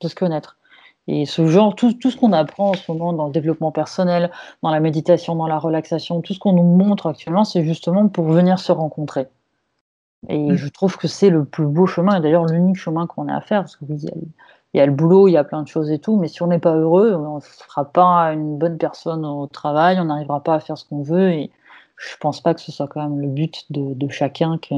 C'est 0.02 0.10
se 0.10 0.16
connaître. 0.16 0.58
Et 1.08 1.26
ce 1.26 1.46
genre, 1.46 1.76
tout, 1.76 1.94
tout 1.94 2.10
ce 2.10 2.18
qu'on 2.18 2.34
apprend 2.34 2.72
en 2.72 2.74
ce 2.74 2.92
moment 2.92 3.14
dans 3.14 3.28
le 3.28 3.32
développement 3.32 3.72
personnel, 3.72 4.32
dans 4.64 4.72
la 4.72 4.80
méditation, 4.80 5.36
dans 5.36 5.46
la 5.46 5.60
relaxation, 5.60 6.22
tout 6.22 6.34
ce 6.34 6.40
qu'on 6.40 6.54
nous 6.54 6.64
montre 6.64 7.08
actuellement, 7.08 7.44
c'est 7.44 7.64
justement 7.64 8.08
pour 8.08 8.26
venir 8.26 8.58
se 8.58 8.72
rencontrer. 8.72 9.28
Et 10.28 10.52
mmh. 10.52 10.56
je 10.56 10.68
trouve 10.70 10.98
que 10.98 11.08
c'est 11.08 11.30
le 11.30 11.46
plus 11.46 11.68
beau 11.68 11.86
chemin, 11.86 12.18
et 12.18 12.22
d'ailleurs 12.22 12.46
l'unique 12.46 12.78
chemin 12.78 13.06
qu'on 13.06 13.28
a 13.28 13.36
à 13.36 13.42
faire, 13.42 13.62
parce 13.62 13.76
que 13.76 13.86
oui, 13.88 14.04
il 14.76 14.80
y, 14.80 14.82
a, 14.82 14.86
le 14.86 14.92
boulot, 14.92 15.30
il 15.30 15.32
y 15.32 15.38
a 15.38 15.44
plein 15.46 15.64
de 15.64 15.68
choses 15.68 15.90
et 15.90 16.00
tout, 16.00 16.18
mais 16.18 16.28
si 16.28 16.42
on 16.44 16.48
n'est 16.48 16.60
pas 16.60 16.76
heureux, 16.76 17.14
on 17.14 17.38
ne 17.38 17.42
sera 17.42 17.86
pas 17.86 18.34
une 18.34 18.58
bonne 18.58 18.78
personne 18.78 19.26
au 19.26 19.48
travail, 19.48 20.00
on 20.02 20.06
n'arrivera 20.06 20.44
pas 20.44 20.56
à 20.56 20.60
faire 20.60 20.78
ce 20.78 20.86
qu'on 20.86 21.02
veut, 21.02 21.32
et 21.32 21.52
je 21.98 22.18
pense 22.20 22.42
pas 22.42 22.54
que 22.54 22.60
ce 22.60 22.72
soit 22.74 22.88
quand 22.88 23.02
même 23.02 23.22
le 23.22 23.28
but 23.28 23.66
de, 23.70 23.94
de 23.94 24.10
chacun 24.10 24.58
que, 24.58 24.76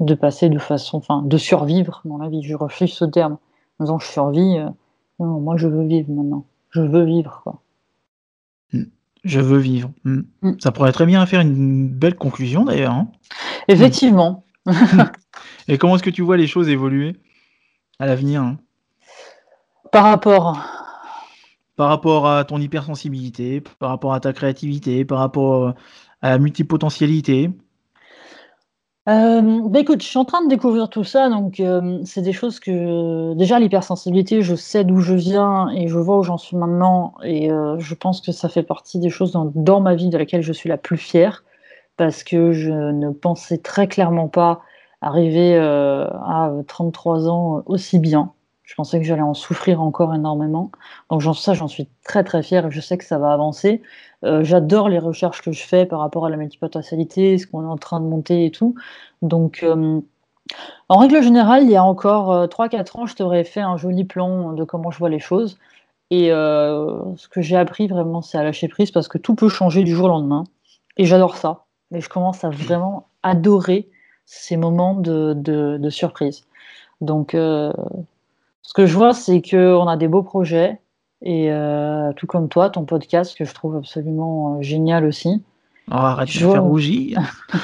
de 0.00 0.14
passer 0.14 0.48
de 0.48 0.58
façon, 0.58 0.98
enfin, 0.98 1.22
de 1.22 1.36
survivre 1.36 2.00
dans 2.04 2.18
la 2.18 2.28
vie. 2.28 2.42
Je 2.42 2.54
refuse 2.54 2.92
ce 2.92 3.04
terme. 3.04 3.38
En 3.78 3.84
disant 3.84 3.98
je 3.98 4.06
survis, 4.06 4.58
euh, 4.58 4.68
non, 5.18 5.40
moi, 5.40 5.56
je 5.56 5.66
veux 5.66 5.84
vivre 5.84 6.10
maintenant. 6.12 6.46
Je 6.70 6.80
veux 6.80 7.04
vivre, 7.04 7.40
quoi. 7.42 7.60
Hmm. 8.72 8.84
Je 9.24 9.40
veux 9.40 9.58
vivre. 9.58 9.90
Hmm. 10.04 10.22
Hmm. 10.42 10.52
Ça 10.60 10.72
pourrait 10.72 10.92
très 10.92 11.06
bien 11.06 11.24
faire 11.26 11.40
une 11.40 11.88
belle 11.88 12.16
conclusion, 12.16 12.64
d'ailleurs. 12.64 12.94
Hein. 12.94 13.08
Effectivement. 13.68 14.44
Et 15.68 15.78
comment 15.78 15.96
est-ce 15.96 16.02
que 16.02 16.10
tu 16.10 16.22
vois 16.22 16.36
les 16.36 16.46
choses 16.46 16.68
évoluer 16.68 17.16
à 17.98 18.06
l'avenir 18.06 18.42
hein? 18.42 18.58
Par 19.94 20.02
rapport 20.02 20.58
Par 21.76 21.88
rapport 21.88 22.26
à 22.26 22.42
ton 22.42 22.58
hypersensibilité, 22.58 23.60
par 23.60 23.90
rapport 23.90 24.12
à 24.12 24.18
ta 24.18 24.32
créativité, 24.32 25.04
par 25.04 25.20
rapport 25.20 25.74
à 26.20 26.30
la 26.30 26.38
multipotentialité 26.38 27.50
euh, 29.08 29.60
bah, 29.68 29.78
écoute, 29.78 30.02
je 30.02 30.08
suis 30.08 30.18
en 30.18 30.24
train 30.24 30.42
de 30.42 30.48
découvrir 30.48 30.88
tout 30.88 31.04
ça, 31.04 31.28
donc 31.28 31.60
euh, 31.60 32.00
c'est 32.04 32.22
des 32.22 32.32
choses 32.32 32.58
que 32.58 33.34
déjà 33.34 33.60
l'hypersensibilité, 33.60 34.42
je 34.42 34.56
sais 34.56 34.82
d'où 34.82 34.98
je 34.98 35.14
viens 35.14 35.68
et 35.68 35.86
je 35.86 35.96
vois 35.96 36.18
où 36.18 36.22
j'en 36.24 36.38
suis 36.38 36.56
maintenant 36.56 37.14
et 37.22 37.52
euh, 37.52 37.78
je 37.78 37.94
pense 37.94 38.20
que 38.20 38.32
ça 38.32 38.48
fait 38.48 38.64
partie 38.64 38.98
des 38.98 39.10
choses 39.10 39.30
dans 39.30 39.52
dans 39.54 39.80
ma 39.80 39.94
vie 39.94 40.08
de 40.08 40.18
laquelle 40.18 40.42
je 40.42 40.52
suis 40.52 40.68
la 40.68 40.78
plus 40.78 40.96
fière 40.96 41.44
parce 41.96 42.24
que 42.24 42.50
je 42.50 42.72
ne 42.72 43.10
pensais 43.10 43.58
très 43.58 43.86
clairement 43.86 44.26
pas 44.26 44.62
arriver, 45.02 45.56
à 45.56 46.50
33 46.66 47.28
ans 47.28 47.62
aussi 47.66 48.00
bien. 48.00 48.32
Je 48.64 48.74
pensais 48.74 48.98
que 48.98 49.04
j'allais 49.04 49.22
en 49.22 49.34
souffrir 49.34 49.82
encore 49.82 50.14
énormément. 50.14 50.72
Donc 51.10 51.22
ça, 51.36 51.52
j'en 51.52 51.68
suis 51.68 51.86
très, 52.02 52.24
très 52.24 52.42
fière 52.42 52.66
et 52.66 52.70
je 52.70 52.80
sais 52.80 52.96
que 52.96 53.04
ça 53.04 53.18
va 53.18 53.32
avancer. 53.32 53.82
Euh, 54.24 54.42
j'adore 54.42 54.88
les 54.88 54.98
recherches 54.98 55.42
que 55.42 55.52
je 55.52 55.62
fais 55.62 55.84
par 55.84 56.00
rapport 56.00 56.24
à 56.24 56.30
la 56.30 56.38
multipotentialité, 56.38 57.36
ce 57.36 57.46
qu'on 57.46 57.62
est 57.62 57.70
en 57.70 57.76
train 57.76 58.00
de 58.00 58.06
monter 58.06 58.46
et 58.46 58.50
tout. 58.50 58.74
Donc, 59.20 59.62
euh, 59.62 60.00
en 60.88 60.98
règle 60.98 61.22
générale, 61.22 61.64
il 61.64 61.70
y 61.70 61.76
a 61.76 61.84
encore 61.84 62.48
3-4 62.48 62.96
euh, 62.96 63.02
ans, 63.02 63.06
je 63.06 63.14
t'aurais 63.14 63.44
fait 63.44 63.60
un 63.60 63.76
joli 63.76 64.04
plan 64.04 64.52
de 64.54 64.64
comment 64.64 64.90
je 64.90 64.98
vois 64.98 65.10
les 65.10 65.20
choses. 65.20 65.58
Et 66.10 66.28
ce 66.28 67.28
que 67.28 67.42
j'ai 67.42 67.56
appris 67.56 67.88
vraiment, 67.88 68.22
c'est 68.22 68.38
à 68.38 68.44
lâcher 68.44 68.68
prise 68.68 68.90
parce 68.92 69.08
que 69.08 69.18
tout 69.18 69.34
peut 69.34 69.48
changer 69.48 69.82
du 69.82 69.94
jour 69.94 70.04
au 70.04 70.08
lendemain. 70.08 70.44
Et 70.96 71.06
j'adore 71.06 71.36
ça. 71.36 71.64
Et 71.92 72.00
je 72.00 72.08
commence 72.08 72.44
à 72.44 72.50
vraiment 72.50 73.08
adorer 73.22 73.88
ces 74.24 74.56
moments 74.56 74.94
de, 74.94 75.32
de 75.34 75.90
surprise. 75.90 76.44
Donc, 77.00 77.34
ce 78.64 78.72
que 78.72 78.86
je 78.86 78.96
vois, 78.96 79.12
c'est 79.12 79.42
qu'on 79.42 79.86
a 79.86 79.96
des 79.96 80.08
beaux 80.08 80.22
projets, 80.22 80.80
et 81.22 81.50
euh, 81.50 82.12
tout 82.14 82.26
comme 82.26 82.48
toi, 82.48 82.70
ton 82.70 82.84
podcast 82.84 83.36
que 83.36 83.44
je 83.44 83.54
trouve 83.54 83.76
absolument 83.76 84.56
euh, 84.56 84.62
génial 84.62 85.06
aussi. 85.06 85.42
Oh, 85.90 85.94
arrête 85.94 86.28
de 86.28 86.32
faire 86.32 86.64
rougir. 86.64 87.20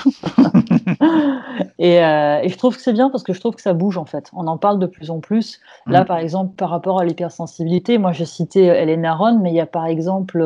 et, 1.79 2.03
euh, 2.05 2.41
et, 2.43 2.49
je 2.49 2.57
trouve 2.57 2.77
que 2.77 2.83
c'est 2.83 2.93
bien 2.93 3.09
parce 3.09 3.23
que 3.23 3.33
je 3.33 3.41
trouve 3.41 3.55
que 3.55 3.63
ça 3.63 3.73
bouge 3.73 3.97
en 3.97 4.05
fait. 4.05 4.31
On 4.35 4.47
en 4.47 4.59
parle 4.59 4.79
de 4.79 4.87
plus 4.87 5.11
en 5.11 5.21
plus. 5.21 5.61
Là, 5.87 6.03
mm. 6.03 6.07
par 6.07 6.19
exemple, 6.19 6.55
par 6.55 6.69
rapport 6.69 7.01
à 7.01 7.05
l'hypersensibilité, 7.05 7.97
moi 7.99 8.13
j'ai 8.13 8.27
cité 8.27 8.65
Hélène 8.65 9.07
Aron, 9.07 9.39
mais 9.41 9.51
il 9.51 9.57
y 9.57 9.61
a 9.61 9.67
par 9.67 9.87
exemple 9.87 10.43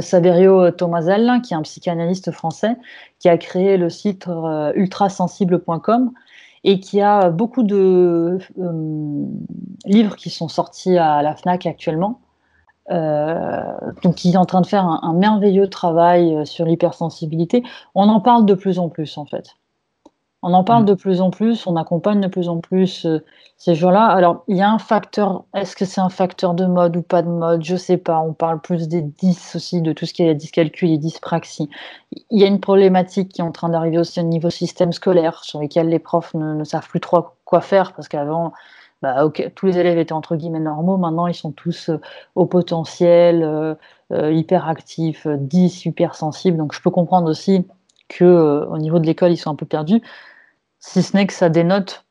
Saverio 0.00 0.72
Tomazel, 0.72 1.40
qui 1.42 1.54
est 1.54 1.56
un 1.56 1.62
psychanalyste 1.62 2.32
français, 2.32 2.76
qui 3.20 3.28
a 3.28 3.38
créé 3.38 3.76
le 3.76 3.88
site 3.88 4.28
ultrasensible.com 4.74 6.10
et 6.64 6.80
qui 6.80 7.00
a 7.00 7.30
beaucoup 7.30 7.62
de 7.62 8.38
euh, 8.58 9.24
livres 9.84 10.16
qui 10.16 10.30
sont 10.30 10.48
sortis 10.48 10.96
à 10.98 11.22
la 11.22 11.34
FNAC 11.34 11.66
actuellement. 11.66 12.20
Euh, 12.90 13.62
donc, 14.02 14.24
il 14.24 14.34
est 14.34 14.38
en 14.38 14.44
train 14.44 14.60
de 14.60 14.66
faire 14.66 14.84
un 14.84 15.14
merveilleux 15.14 15.68
travail 15.68 16.34
euh, 16.34 16.44
sur 16.44 16.64
l'hypersensibilité. 16.64 17.62
On 17.94 18.08
en 18.08 18.20
parle 18.20 18.44
de 18.44 18.54
plus 18.54 18.78
en 18.78 18.88
plus, 18.88 19.18
en 19.18 19.24
fait. 19.24 19.56
On 20.42 20.54
en 20.54 20.64
parle 20.64 20.82
mm. 20.82 20.86
de 20.86 20.94
plus 20.94 21.20
en 21.20 21.30
plus, 21.30 21.66
on 21.66 21.76
accompagne 21.76 22.20
de 22.20 22.26
plus 22.26 22.48
en 22.48 22.58
plus 22.58 23.06
euh, 23.06 23.24
ces 23.56 23.76
gens-là. 23.76 24.06
Alors, 24.06 24.42
il 24.48 24.56
y 24.56 24.62
a 24.62 24.68
un 24.68 24.78
facteur, 24.78 25.44
est-ce 25.54 25.76
que 25.76 25.84
c'est 25.84 26.00
un 26.00 26.08
facteur 26.08 26.54
de 26.54 26.66
mode 26.66 26.96
ou 26.96 27.02
pas 27.02 27.22
de 27.22 27.28
mode? 27.28 27.64
Je 27.64 27.76
sais 27.76 27.96
pas. 27.96 28.18
On 28.18 28.32
parle 28.32 28.60
plus 28.60 28.88
des 28.88 29.02
10 29.02 29.54
aussi, 29.54 29.82
de 29.82 29.92
tout 29.92 30.04
ce 30.04 30.12
qui 30.12 30.24
est 30.24 30.34
dyscalcul 30.34 30.90
et 30.90 30.98
dyspraxie. 30.98 31.70
Il 32.30 32.40
y 32.40 32.44
a 32.44 32.48
une 32.48 32.60
problématique 32.60 33.28
qui 33.28 33.40
est 33.40 33.44
en 33.44 33.52
train 33.52 33.68
d'arriver 33.68 33.98
aussi 33.98 34.18
au 34.18 34.24
niveau 34.24 34.50
système 34.50 34.92
scolaire, 34.92 35.44
sur 35.44 35.60
lequel 35.60 35.88
les 35.88 36.00
profs 36.00 36.34
ne, 36.34 36.64
savent 36.64 36.88
plus 36.88 37.00
trop 37.00 37.24
quoi 37.44 37.60
faire, 37.60 37.92
parce 37.92 38.08
qu'avant, 38.08 38.52
bah, 39.00 39.30
tous 39.54 39.66
les 39.66 39.78
élèves 39.78 39.98
étaient 39.98 40.12
entre 40.12 40.34
guillemets 40.34 40.58
normaux. 40.58 40.96
Maintenant, 40.96 41.28
ils 41.28 41.34
sont 41.34 41.52
tous 41.52 41.88
euh, 41.88 42.00
au 42.34 42.46
potentiel, 42.46 43.44
euh, 43.44 44.32
hyperactifs, 44.32 45.28
10, 45.28 45.86
hypersensibles. 45.86 46.58
Donc, 46.58 46.74
je 46.74 46.82
peux 46.82 46.90
comprendre 46.90 47.30
aussi 47.30 47.64
que 48.08 48.66
au 48.68 48.78
niveau 48.78 48.98
de 48.98 49.06
l'école, 49.06 49.30
ils 49.30 49.36
sont 49.36 49.50
un 49.50 49.54
peu 49.54 49.66
perdus. 49.66 50.02
Si 50.84 51.00
ce 51.00 51.16
n'est 51.16 51.28
que 51.28 51.32
ça 51.32 51.48
dénote 51.48 52.04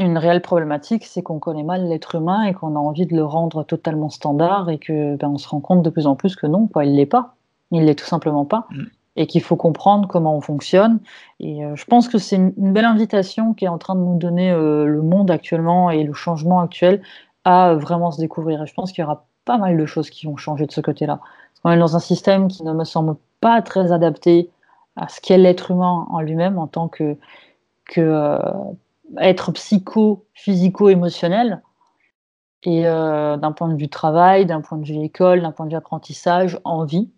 une 0.00 0.18
réelle 0.18 0.42
problématique, 0.42 1.06
c'est 1.06 1.22
qu'on 1.22 1.38
connaît 1.38 1.62
mal 1.62 1.88
l'être 1.88 2.16
humain 2.16 2.42
et 2.42 2.52
qu'on 2.52 2.74
a 2.74 2.78
envie 2.80 3.06
de 3.06 3.14
le 3.14 3.24
rendre 3.24 3.62
totalement 3.62 4.10
standard 4.10 4.68
et 4.68 4.78
que 4.78 5.14
ben, 5.14 5.28
on 5.28 5.38
se 5.38 5.48
rend 5.48 5.60
compte 5.60 5.82
de 5.82 5.88
plus 5.88 6.08
en 6.08 6.16
plus 6.16 6.34
que 6.34 6.48
non, 6.48 6.66
quoi, 6.66 6.84
il 6.84 6.96
l'est 6.96 7.06
pas. 7.06 7.36
Il 7.70 7.84
l'est 7.84 7.94
tout 7.94 8.04
simplement 8.04 8.44
pas. 8.44 8.66
Mm. 8.70 8.82
Et 9.14 9.26
qu'il 9.28 9.40
faut 9.40 9.54
comprendre 9.54 10.08
comment 10.08 10.36
on 10.36 10.40
fonctionne. 10.40 10.98
Et 11.38 11.64
euh, 11.64 11.76
je 11.76 11.84
pense 11.84 12.08
que 12.08 12.18
c'est 12.18 12.36
une, 12.36 12.52
belle 12.56 12.84
invitation 12.84 13.54
qui 13.54 13.66
est 13.66 13.68
en 13.68 13.78
train 13.78 13.94
de 13.94 14.00
nous 14.00 14.18
donner 14.18 14.50
euh, 14.50 14.84
le 14.84 15.00
monde 15.00 15.30
actuellement 15.30 15.88
et 15.88 16.02
le 16.02 16.12
changement 16.12 16.60
actuel 16.60 17.00
à 17.44 17.76
vraiment 17.76 18.10
se 18.10 18.20
découvrir. 18.20 18.64
Et 18.64 18.66
je 18.66 18.74
pense 18.74 18.90
qu'il 18.90 19.02
y 19.02 19.04
aura 19.04 19.26
pas 19.44 19.58
mal 19.58 19.76
de 19.78 19.86
choses 19.86 20.10
qui 20.10 20.26
vont 20.26 20.36
changer 20.36 20.66
de 20.66 20.72
ce 20.72 20.80
côté-là. 20.80 21.20
Qu'on 21.62 21.70
est 21.70 21.78
dans 21.78 21.94
un 21.94 22.00
système 22.00 22.48
qui 22.48 22.64
ne 22.64 22.72
me 22.72 22.84
semble 22.84 23.14
pas 23.40 23.62
très 23.62 23.92
adapté 23.92 24.50
à 24.96 25.08
ce 25.08 25.20
qu'est 25.20 25.38
l'être 25.38 25.70
humain 25.70 26.06
en 26.10 26.20
lui-même 26.20 26.58
en 26.58 26.66
tant 26.66 26.88
que 26.88 27.16
que 27.86 28.00
euh, 28.00 28.38
être 29.18 29.52
psycho, 29.52 30.26
physico-émotionnel. 30.34 31.62
Et 32.62 32.86
euh, 32.86 33.36
d'un 33.36 33.52
point 33.52 33.68
de 33.68 33.76
vue 33.76 33.88
travail, 33.88 34.46
d'un 34.46 34.60
point 34.60 34.78
de 34.78 34.84
vue 34.84 34.98
école, 35.04 35.42
d'un 35.42 35.52
point 35.52 35.66
de 35.66 35.70
vue 35.70 35.76
apprentissage, 35.76 36.58
en 36.64 36.84
vie. 36.84 37.08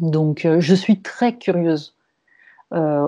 Donc, 0.00 0.44
euh, 0.44 0.60
je 0.60 0.74
suis 0.74 1.00
très 1.00 1.36
curieuse, 1.36 1.94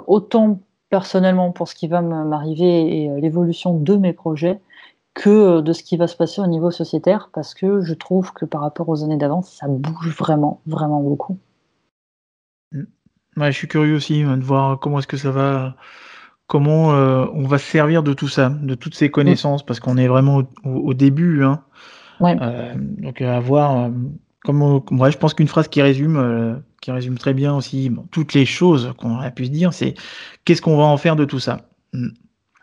autant 0.07 0.61
personnellement 0.91 1.51
pour 1.51 1.69
ce 1.69 1.75
qui 1.75 1.89
va 1.89 2.03
m'arriver 2.03 3.05
et 3.05 3.21
l'évolution 3.21 3.75
de 3.79 3.97
mes 3.97 4.13
projets 4.13 4.61
que 5.15 5.63
de 5.63 5.73
ce 5.73 5.83
qui 5.83 5.97
va 5.97 6.07
se 6.07 6.17
passer 6.17 6.43
au 6.43 6.47
niveau 6.47 6.71
sociétaire 6.71 7.31
parce 7.33 7.55
que 7.55 7.81
je 7.81 7.95
trouve 7.95 8.35
que 8.35 8.45
par 8.45 8.61
rapport 8.61 8.89
aux 8.91 9.03
années 9.05 9.17
d'avant, 9.17 9.41
ça 9.41 9.67
bouge 9.67 10.15
vraiment, 10.19 10.61
vraiment 10.67 11.01
beaucoup. 11.01 11.39
Mmh. 12.73 12.83
Je 13.39 13.51
suis 13.53 13.69
curieux 13.69 13.97
aussi 13.97 14.21
hein, 14.21 14.37
de 14.37 14.43
voir 14.43 14.79
comment 14.79 14.99
est-ce 14.99 15.07
que 15.07 15.17
ça 15.17 15.31
va, 15.31 15.77
comment 16.47 16.89
on 16.89 17.47
va 17.47 17.59
se 17.59 17.65
servir 17.65 18.03
de 18.03 18.13
tout 18.13 18.29
ça, 18.29 18.51
de 18.51 18.75
toutes 18.75 18.95
ces 18.95 19.11
connaissances, 19.11 19.65
parce 19.65 19.81
qu'on 19.81 19.97
est 19.97 20.09
vraiment 20.09 20.43
au, 20.65 20.95
début. 20.95 21.45
Hein. 21.45 21.63
donc 22.21 23.21
à 23.23 23.41
voir. 23.41 23.91
comment, 24.45 24.85
ouais, 24.91 25.11
je 25.11 25.19
pense 25.19 25.35
qu'une 25.35 25.49
phrase 25.49 25.69
qui 25.69 25.83
résume, 25.83 26.63
qui 26.81 26.91
résume 26.91 27.17
très 27.17 27.35
bien 27.35 27.55
aussi 27.55 27.91
toutes 28.11 28.35
les 28.35 28.45
choses 28.45 28.93
qu'on 28.99 29.17
aurait 29.17 29.33
pu 29.33 29.47
se 29.47 29.51
dire, 29.51 29.73
c'est 29.73 29.95
qu'est-ce 30.45 30.63
qu'on 30.63 30.77
va 30.77 30.85
en 30.85 30.97
faire 30.97 31.17
de 31.17 31.25
tout 31.25 31.41
ça? 31.41 31.63
Mmh. 31.93 32.09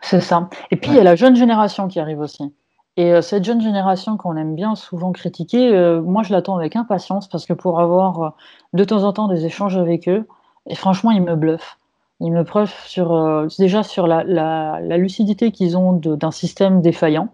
C'est 0.02 0.22
ça. 0.22 0.50
Et 0.72 0.76
puis, 0.76 0.92
il 0.92 0.98
y 0.98 1.00
a 1.00 1.04
la 1.04 1.16
jeune 1.16 1.36
génération 1.36 1.88
qui 1.88 2.00
arrive 2.00 2.20
aussi. 2.20 2.54
Et 2.98 3.14
euh, 3.14 3.22
cette 3.22 3.46
jeune 3.46 3.62
génération 3.62 4.18
qu'on 4.18 4.36
aime 4.36 4.56
bien 4.56 4.76
souvent 4.76 5.12
critiquer, 5.12 5.74
euh, 5.74 6.02
moi, 6.02 6.24
je 6.24 6.34
l'attends 6.34 6.58
avec 6.58 6.76
impatience 6.76 7.30
parce 7.30 7.46
que 7.46 7.54
pour 7.54 7.80
avoir 7.80 8.22
euh, 8.22 8.30
de 8.74 8.84
temps 8.84 9.04
en 9.04 9.14
temps 9.14 9.28
des 9.28 9.46
échanges 9.46 9.78
avec 9.78 10.10
eux, 10.10 10.28
et 10.68 10.76
franchement, 10.76 11.12
ils 11.12 11.22
me 11.22 11.36
bluffent. 11.36 11.78
Ils 12.22 12.32
me 12.32 12.44
bluffent 12.44 12.86
sur, 12.88 13.48
déjà 13.58 13.84
sur 13.84 14.08
la, 14.08 14.80
lucidité 14.98 15.52
qu'ils 15.52 15.76
ont 15.76 15.94
d'un 15.94 16.32
système 16.32 16.82
défaillant 16.82 17.30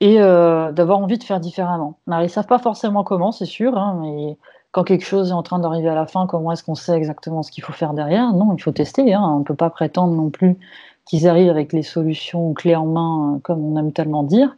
et 0.00 0.18
d'avoir 0.18 0.98
envie 0.98 1.18
de 1.18 1.24
faire 1.24 1.40
différemment. 1.40 1.98
Ils 2.06 2.14
ne 2.14 2.28
savent 2.28 2.46
pas 2.46 2.58
forcément 2.58 3.04
comment, 3.04 3.32
c'est 3.32 3.46
sûr, 3.46 3.78
hein, 3.78 3.98
mais 4.02 4.36
quand 4.74 4.82
quelque 4.82 5.04
chose 5.04 5.30
est 5.30 5.34
en 5.34 5.44
train 5.44 5.60
d'arriver 5.60 5.88
à 5.88 5.94
la 5.94 6.04
fin, 6.04 6.26
comment 6.26 6.50
est-ce 6.50 6.64
qu'on 6.64 6.74
sait 6.74 6.96
exactement 6.96 7.44
ce 7.44 7.52
qu'il 7.52 7.62
faut 7.62 7.72
faire 7.72 7.94
derrière? 7.94 8.32
Non, 8.32 8.54
il 8.56 8.60
faut 8.60 8.72
tester. 8.72 9.14
Hein. 9.14 9.22
On 9.22 9.38
ne 9.38 9.44
peut 9.44 9.54
pas 9.54 9.70
prétendre 9.70 10.12
non 10.14 10.30
plus 10.30 10.58
qu'ils 11.04 11.28
arrivent 11.28 11.50
avec 11.50 11.72
les 11.72 11.84
solutions 11.84 12.52
clés 12.54 12.74
en 12.74 12.86
main, 12.86 13.34
euh, 13.34 13.38
comme 13.38 13.64
on 13.64 13.78
aime 13.78 13.92
tellement 13.92 14.24
dire, 14.24 14.56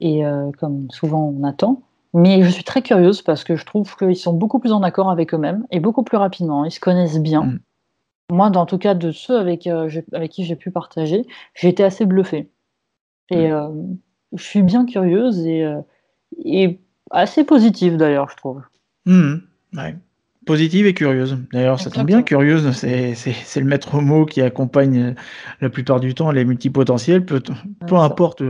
et 0.00 0.24
euh, 0.24 0.52
comme 0.60 0.86
souvent 0.90 1.34
on 1.36 1.42
attend. 1.42 1.80
Mais 2.14 2.44
je 2.44 2.50
suis 2.50 2.62
très 2.62 2.82
curieuse 2.82 3.20
parce 3.20 3.42
que 3.42 3.56
je 3.56 3.66
trouve 3.66 3.96
qu'ils 3.96 4.16
sont 4.16 4.32
beaucoup 4.32 4.60
plus 4.60 4.70
en 4.70 4.84
accord 4.84 5.10
avec 5.10 5.34
eux-mêmes 5.34 5.66
et 5.72 5.80
beaucoup 5.80 6.04
plus 6.04 6.18
rapidement. 6.18 6.64
Ils 6.64 6.70
se 6.70 6.78
connaissent 6.78 7.18
bien. 7.18 7.42
Mm. 7.42 7.58
Moi, 8.30 8.50
dans 8.50 8.66
tout 8.66 8.78
cas, 8.78 8.94
de 8.94 9.10
ceux 9.12 9.38
avec, 9.38 9.66
euh, 9.66 9.90
avec 10.12 10.30
qui 10.30 10.44
j'ai 10.44 10.56
pu 10.56 10.70
partager, 10.70 11.26
j'ai 11.54 11.68
été 11.68 11.84
assez 11.84 12.06
bluffée. 12.06 12.50
Et 13.30 13.48
mm. 13.48 13.98
je 14.34 14.42
suis 14.42 14.62
bien 14.62 14.84
curieuse 14.86 15.46
et, 15.46 15.66
et 16.44 16.78
assez 17.10 17.44
positive 17.44 17.96
d'ailleurs, 17.96 18.28
je 18.30 18.36
trouve. 18.36 18.62
Mm. 19.06 19.36
Positive 20.44 20.86
et 20.86 20.94
curieuse. 20.94 21.38
D'ailleurs, 21.52 21.80
ça 21.80 21.90
tombe 21.90 22.06
bien, 22.06 22.22
curieuse, 22.22 22.72
c'est 22.72 23.60
le 23.60 23.64
maître 23.64 24.00
mot 24.00 24.26
qui 24.26 24.42
accompagne 24.42 25.14
la 25.60 25.70
plupart 25.70 26.00
du 26.00 26.14
temps 26.14 26.30
les 26.30 26.44
multipotentiels. 26.44 27.24
Peu, 27.24 27.40
peu 27.86 27.96
importe 27.96 28.42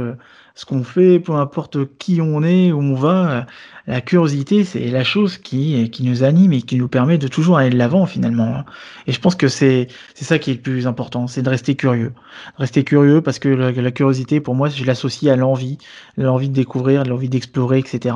ce 0.54 0.66
qu'on 0.66 0.84
fait, 0.84 1.18
peu 1.18 1.32
importe 1.32 1.96
qui 1.98 2.20
on 2.20 2.42
est, 2.42 2.72
où 2.72 2.80
on 2.80 2.94
va, 2.94 3.46
la 3.86 4.00
curiosité, 4.00 4.64
c'est 4.64 4.86
la 4.88 5.02
chose 5.02 5.38
qui, 5.38 5.90
qui 5.90 6.04
nous 6.04 6.22
anime 6.22 6.52
et 6.52 6.62
qui 6.62 6.76
nous 6.76 6.88
permet 6.88 7.18
de 7.18 7.26
toujours 7.26 7.58
aller 7.58 7.70
de 7.70 7.76
l'avant 7.76 8.06
finalement. 8.06 8.56
Hein. 8.56 8.64
Et 9.06 9.12
je 9.12 9.20
pense 9.20 9.34
que 9.34 9.48
c'est 9.48 9.88
ça 10.14 10.38
qui 10.38 10.50
est 10.50 10.54
le 10.54 10.60
plus 10.60 10.86
important, 10.86 11.26
c'est 11.26 11.42
de 11.42 11.48
rester 11.48 11.74
curieux. 11.74 12.12
Rester 12.58 12.84
curieux 12.84 13.22
parce 13.22 13.38
que 13.38 13.48
la, 13.48 13.90
curiosité, 13.90 14.40
pour 14.40 14.54
moi, 14.54 14.68
je 14.68 14.84
l'associe 14.84 15.32
à 15.32 15.36
l'envie, 15.36 15.78
l'envie 16.16 16.48
de 16.48 16.54
découvrir, 16.54 17.04
l'envie 17.04 17.28
d'explorer, 17.28 17.78
etc. 17.78 18.14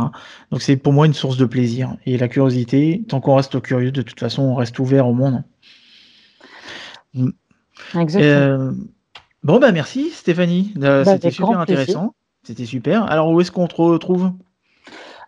Donc 0.53 0.63
c'est 0.63 0.77
pour 0.77 0.93
moi 0.93 1.07
une 1.07 1.15
source 1.15 1.37
de 1.37 1.47
plaisir. 1.47 1.97
Et 2.07 2.17
la 2.17 2.29
curiosité, 2.29 3.03
tant 3.09 3.21
qu'on 3.21 3.35
reste 3.35 3.61
curieux, 3.61 3.91
de 3.91 4.03
toute 4.03 4.21
façon, 4.21 4.43
on 4.43 4.55
reste 4.55 4.79
ouvert 4.79 5.09
au 5.09 5.15
monde. 5.15 5.43
Exactement. 7.95 8.23
Euh, 8.23 8.73
bon, 9.43 9.59
bah 9.59 9.73
merci 9.73 10.11
Stéphanie, 10.11 10.73
bah, 10.77 11.05
c'était 11.05 11.31
super 11.31 11.59
intéressant. 11.59 12.15
C'était 12.47 12.65
super. 12.65 13.11
Alors, 13.11 13.33
où 13.33 13.41
est-ce 13.41 13.51
qu'on 13.51 13.67
te 13.67 13.75
retrouve? 13.75 14.31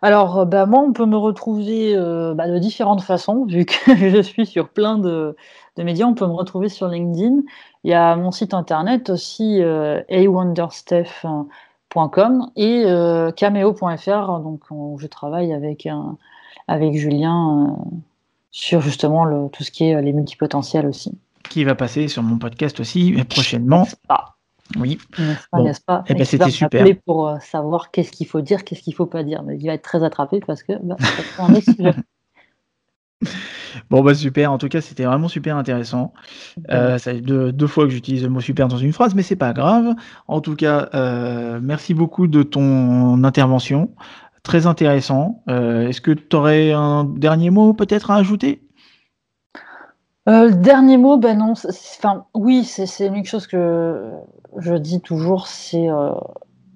Alors, 0.01 0.39
euh, 0.39 0.45
bah, 0.45 0.65
moi, 0.65 0.79
on 0.79 0.93
peut 0.93 1.05
me 1.05 1.17
retrouver 1.17 1.93
euh, 1.93 2.33
bah, 2.33 2.47
de 2.47 2.57
différentes 2.59 3.01
façons, 3.01 3.43
vu 3.43 3.65
que 3.65 3.93
je 3.97 4.21
suis 4.21 4.45
sur 4.45 4.69
plein 4.69 4.97
de, 4.97 5.35
médias. 5.77 6.05
On 6.05 6.13
peut 6.13 6.27
me 6.27 6.31
retrouver 6.31 6.69
sur 6.69 6.87
LinkedIn. 6.87 7.41
Il 7.83 7.91
y 7.91 7.93
a 7.93 8.15
mon 8.15 8.31
site 8.31 8.53
internet 8.53 9.09
aussi, 9.09 9.61
euh, 9.61 9.99
awondersteph.com 10.09 12.51
et 12.55 12.85
cameo.fr, 13.35 14.39
donc 14.39 14.61
je 14.97 15.07
travaille 15.07 15.51
avec, 15.51 15.89
avec 16.69 16.95
Julien 16.95 17.75
sur 18.51 18.79
justement 18.79 19.49
tout 19.49 19.63
ce 19.63 19.71
qui 19.71 19.83
est 19.85 20.01
les 20.01 20.13
multipotentiels 20.13 20.87
aussi. 20.87 21.17
Qui 21.49 21.65
va 21.65 21.75
passer 21.75 22.07
sur 22.07 22.23
mon 22.23 22.37
podcast 22.37 22.79
aussi 22.79 23.13
prochainement. 23.29 23.85
Oui. 24.77 24.99
N'est-ce 25.17 25.81
pas, 25.81 26.03
eh 26.07 26.13
ben, 26.13 26.25
c'était 26.25 26.51
super. 26.51 26.85
Pour 27.05 27.27
euh, 27.27 27.39
savoir 27.39 27.91
qu'est-ce 27.91 28.11
qu'il 28.11 28.27
faut 28.27 28.41
dire, 28.41 28.63
qu'est-ce 28.63 28.81
qu'il 28.81 28.93
faut 28.93 29.07
pas 29.07 29.23
dire. 29.23 29.41
Mais 29.43 29.57
il 29.57 29.65
va 29.65 29.73
être 29.73 29.81
très 29.81 30.03
attrapé 30.03 30.39
parce 30.45 30.63
que 30.63 30.73
bah, 30.83 30.95
Bon 33.89 34.01
bah 34.01 34.13
super, 34.13 34.51
en 34.51 34.57
tout 34.57 34.69
cas 34.69 34.81
c'était 34.81 35.03
vraiment 35.03 35.27
super 35.27 35.57
intéressant. 35.57 36.13
Euh, 36.71 36.97
ça 36.97 37.13
deux, 37.13 37.51
deux, 37.51 37.67
fois 37.67 37.85
que 37.85 37.91
j'utilise 37.91 38.23
le 38.23 38.29
mot 38.29 38.39
super 38.39 38.67
dans 38.67 38.77
une 38.77 38.93
phrase, 38.93 39.13
mais 39.15 39.23
c'est 39.23 39.35
pas 39.35 39.53
grave. 39.53 39.93
En 40.27 40.41
tout 40.41 40.55
cas, 40.55 40.89
euh, 40.93 41.59
merci 41.61 41.93
beaucoup 41.93 42.27
de 42.27 42.43
ton 42.43 43.23
intervention, 43.23 43.91
très 44.43 44.67
intéressant. 44.67 45.43
Est-ce 45.47 46.01
que 46.01 46.11
tu 46.11 46.35
aurais 46.35 46.71
un 46.71 47.03
dernier 47.03 47.49
mot 47.49 47.73
peut-être 47.73 48.11
à 48.11 48.15
ajouter? 48.15 48.63
Le 50.25 50.51
dernier 50.51 50.97
mot, 50.97 51.17
ben 51.17 51.39
non, 51.39 51.53
enfin 51.53 52.25
oui, 52.35 52.63
c'est 52.63 53.07
une 53.07 53.25
chose 53.25 53.47
que 53.47 54.11
je 54.57 54.73
dis 54.75 55.01
toujours, 55.01 55.47
c'est 55.47 55.89
euh, 55.89 56.11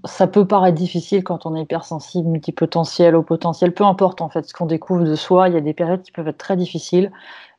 ça 0.05 0.27
peut 0.27 0.45
paraître 0.45 0.77
difficile 0.77 1.23
quand 1.23 1.45
on 1.45 1.55
est 1.55 1.61
hypersensible, 1.61 2.27
multipotentiel, 2.29 3.15
au 3.15 3.23
potentiel, 3.23 3.73
peu 3.73 3.83
importe 3.85 4.21
en 4.21 4.29
fait 4.29 4.43
ce 4.47 4.53
qu'on 4.53 4.65
découvre 4.65 5.03
de 5.03 5.15
soi, 5.15 5.49
il 5.49 5.55
y 5.55 5.57
a 5.57 5.61
des 5.61 5.73
périodes 5.73 6.01
qui 6.01 6.11
peuvent 6.11 6.27
être 6.27 6.37
très 6.37 6.57
difficiles 6.57 7.11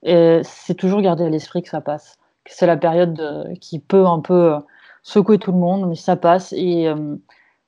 et 0.02 0.40
c'est 0.44 0.74
toujours 0.74 1.00
garder 1.00 1.24
à 1.24 1.28
l'esprit 1.28 1.62
que 1.62 1.68
ça 1.68 1.80
passe. 1.80 2.18
Que 2.44 2.52
c'est 2.54 2.66
la 2.66 2.76
période 2.76 3.18
euh, 3.20 3.54
qui 3.60 3.78
peut 3.78 4.06
un 4.06 4.20
peu 4.20 4.54
euh, 4.54 4.58
secouer 5.02 5.38
tout 5.38 5.52
le 5.52 5.58
monde, 5.58 5.88
mais 5.88 5.94
ça 5.94 6.16
passe 6.16 6.52
et 6.56 6.92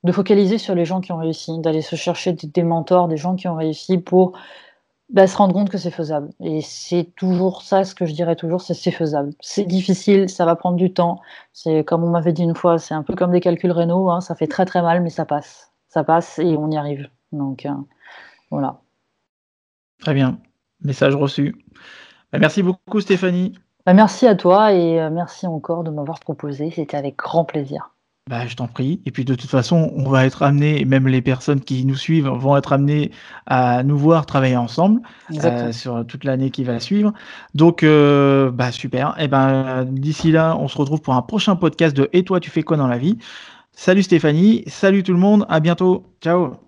de 0.04 0.12
focaliser 0.12 0.56
sur 0.56 0.74
les 0.74 0.86
gens 0.86 1.00
qui 1.00 1.12
ont 1.12 1.18
réussi, 1.18 1.58
d'aller 1.58 1.82
se 1.82 1.96
chercher 1.96 2.32
des 2.32 2.62
mentors, 2.62 3.08
des 3.08 3.16
gens 3.18 3.34
qui 3.34 3.48
ont 3.48 3.56
réussi 3.56 3.98
pour 3.98 4.38
bah, 5.08 5.26
se 5.26 5.36
rendre 5.36 5.54
compte 5.54 5.70
que 5.70 5.78
c'est 5.78 5.90
faisable. 5.90 6.30
Et 6.40 6.60
c'est 6.62 7.12
toujours 7.16 7.62
ça, 7.62 7.84
ce 7.84 7.94
que 7.94 8.06
je 8.06 8.12
dirais 8.12 8.36
toujours, 8.36 8.60
c'est 8.60 8.74
c'est 8.74 8.90
faisable. 8.90 9.32
C'est 9.40 9.64
difficile, 9.64 10.28
ça 10.28 10.44
va 10.44 10.56
prendre 10.56 10.76
du 10.76 10.92
temps. 10.92 11.20
C'est 11.52 11.84
comme 11.84 12.04
on 12.04 12.10
m'avait 12.10 12.32
dit 12.32 12.42
une 12.42 12.56
fois, 12.56 12.78
c'est 12.78 12.94
un 12.94 13.02
peu 13.02 13.14
comme 13.14 13.32
des 13.32 13.40
calculs 13.40 13.72
rénaux, 13.72 14.10
hein, 14.10 14.20
ça 14.20 14.34
fait 14.34 14.48
très 14.48 14.64
très 14.64 14.82
mal, 14.82 15.02
mais 15.02 15.10
ça 15.10 15.24
passe. 15.24 15.72
Ça 15.88 16.04
passe 16.04 16.38
et 16.38 16.56
on 16.56 16.70
y 16.70 16.76
arrive. 16.76 17.08
Donc 17.32 17.66
euh, 17.66 17.70
voilà. 18.50 18.80
Très 20.00 20.14
bien. 20.14 20.38
Message 20.82 21.14
reçu. 21.14 21.54
Bah, 22.32 22.38
merci 22.38 22.62
beaucoup 22.62 23.00
Stéphanie. 23.00 23.54
Bah, 23.86 23.94
merci 23.94 24.26
à 24.26 24.34
toi 24.34 24.72
et 24.72 25.00
euh, 25.00 25.10
merci 25.10 25.46
encore 25.46 25.84
de 25.84 25.90
m'avoir 25.90 26.18
proposé. 26.20 26.70
C'était 26.70 26.96
avec 26.96 27.16
grand 27.16 27.44
plaisir. 27.44 27.95
Bah, 28.28 28.44
je 28.48 28.56
t'en 28.56 28.66
prie. 28.66 29.00
Et 29.06 29.12
puis 29.12 29.24
de 29.24 29.36
toute 29.36 29.48
façon, 29.48 29.92
on 29.94 30.10
va 30.10 30.26
être 30.26 30.42
amené, 30.42 30.84
même 30.84 31.06
les 31.06 31.22
personnes 31.22 31.60
qui 31.60 31.84
nous 31.84 31.94
suivent 31.94 32.26
vont 32.26 32.56
être 32.56 32.72
amenées 32.72 33.12
à 33.46 33.84
nous 33.84 33.96
voir 33.96 34.26
travailler 34.26 34.56
ensemble 34.56 35.00
euh, 35.44 35.70
sur 35.70 36.04
toute 36.04 36.24
l'année 36.24 36.50
qui 36.50 36.64
va 36.64 36.80
suivre. 36.80 37.12
Donc, 37.54 37.84
euh, 37.84 38.50
bah 38.50 38.72
super. 38.72 39.14
Et 39.20 39.28
ben 39.28 39.84
d'ici 39.84 40.32
là, 40.32 40.56
on 40.58 40.66
se 40.66 40.76
retrouve 40.76 41.00
pour 41.02 41.14
un 41.14 41.22
prochain 41.22 41.54
podcast 41.54 41.96
de 41.96 42.10
Et 42.12 42.24
toi, 42.24 42.40
tu 42.40 42.50
fais 42.50 42.64
quoi 42.64 42.76
dans 42.76 42.88
la 42.88 42.98
vie? 42.98 43.16
Salut 43.70 44.02
Stéphanie, 44.02 44.64
salut 44.66 45.04
tout 45.04 45.12
le 45.12 45.20
monde, 45.20 45.46
à 45.48 45.60
bientôt. 45.60 46.04
Ciao. 46.20 46.65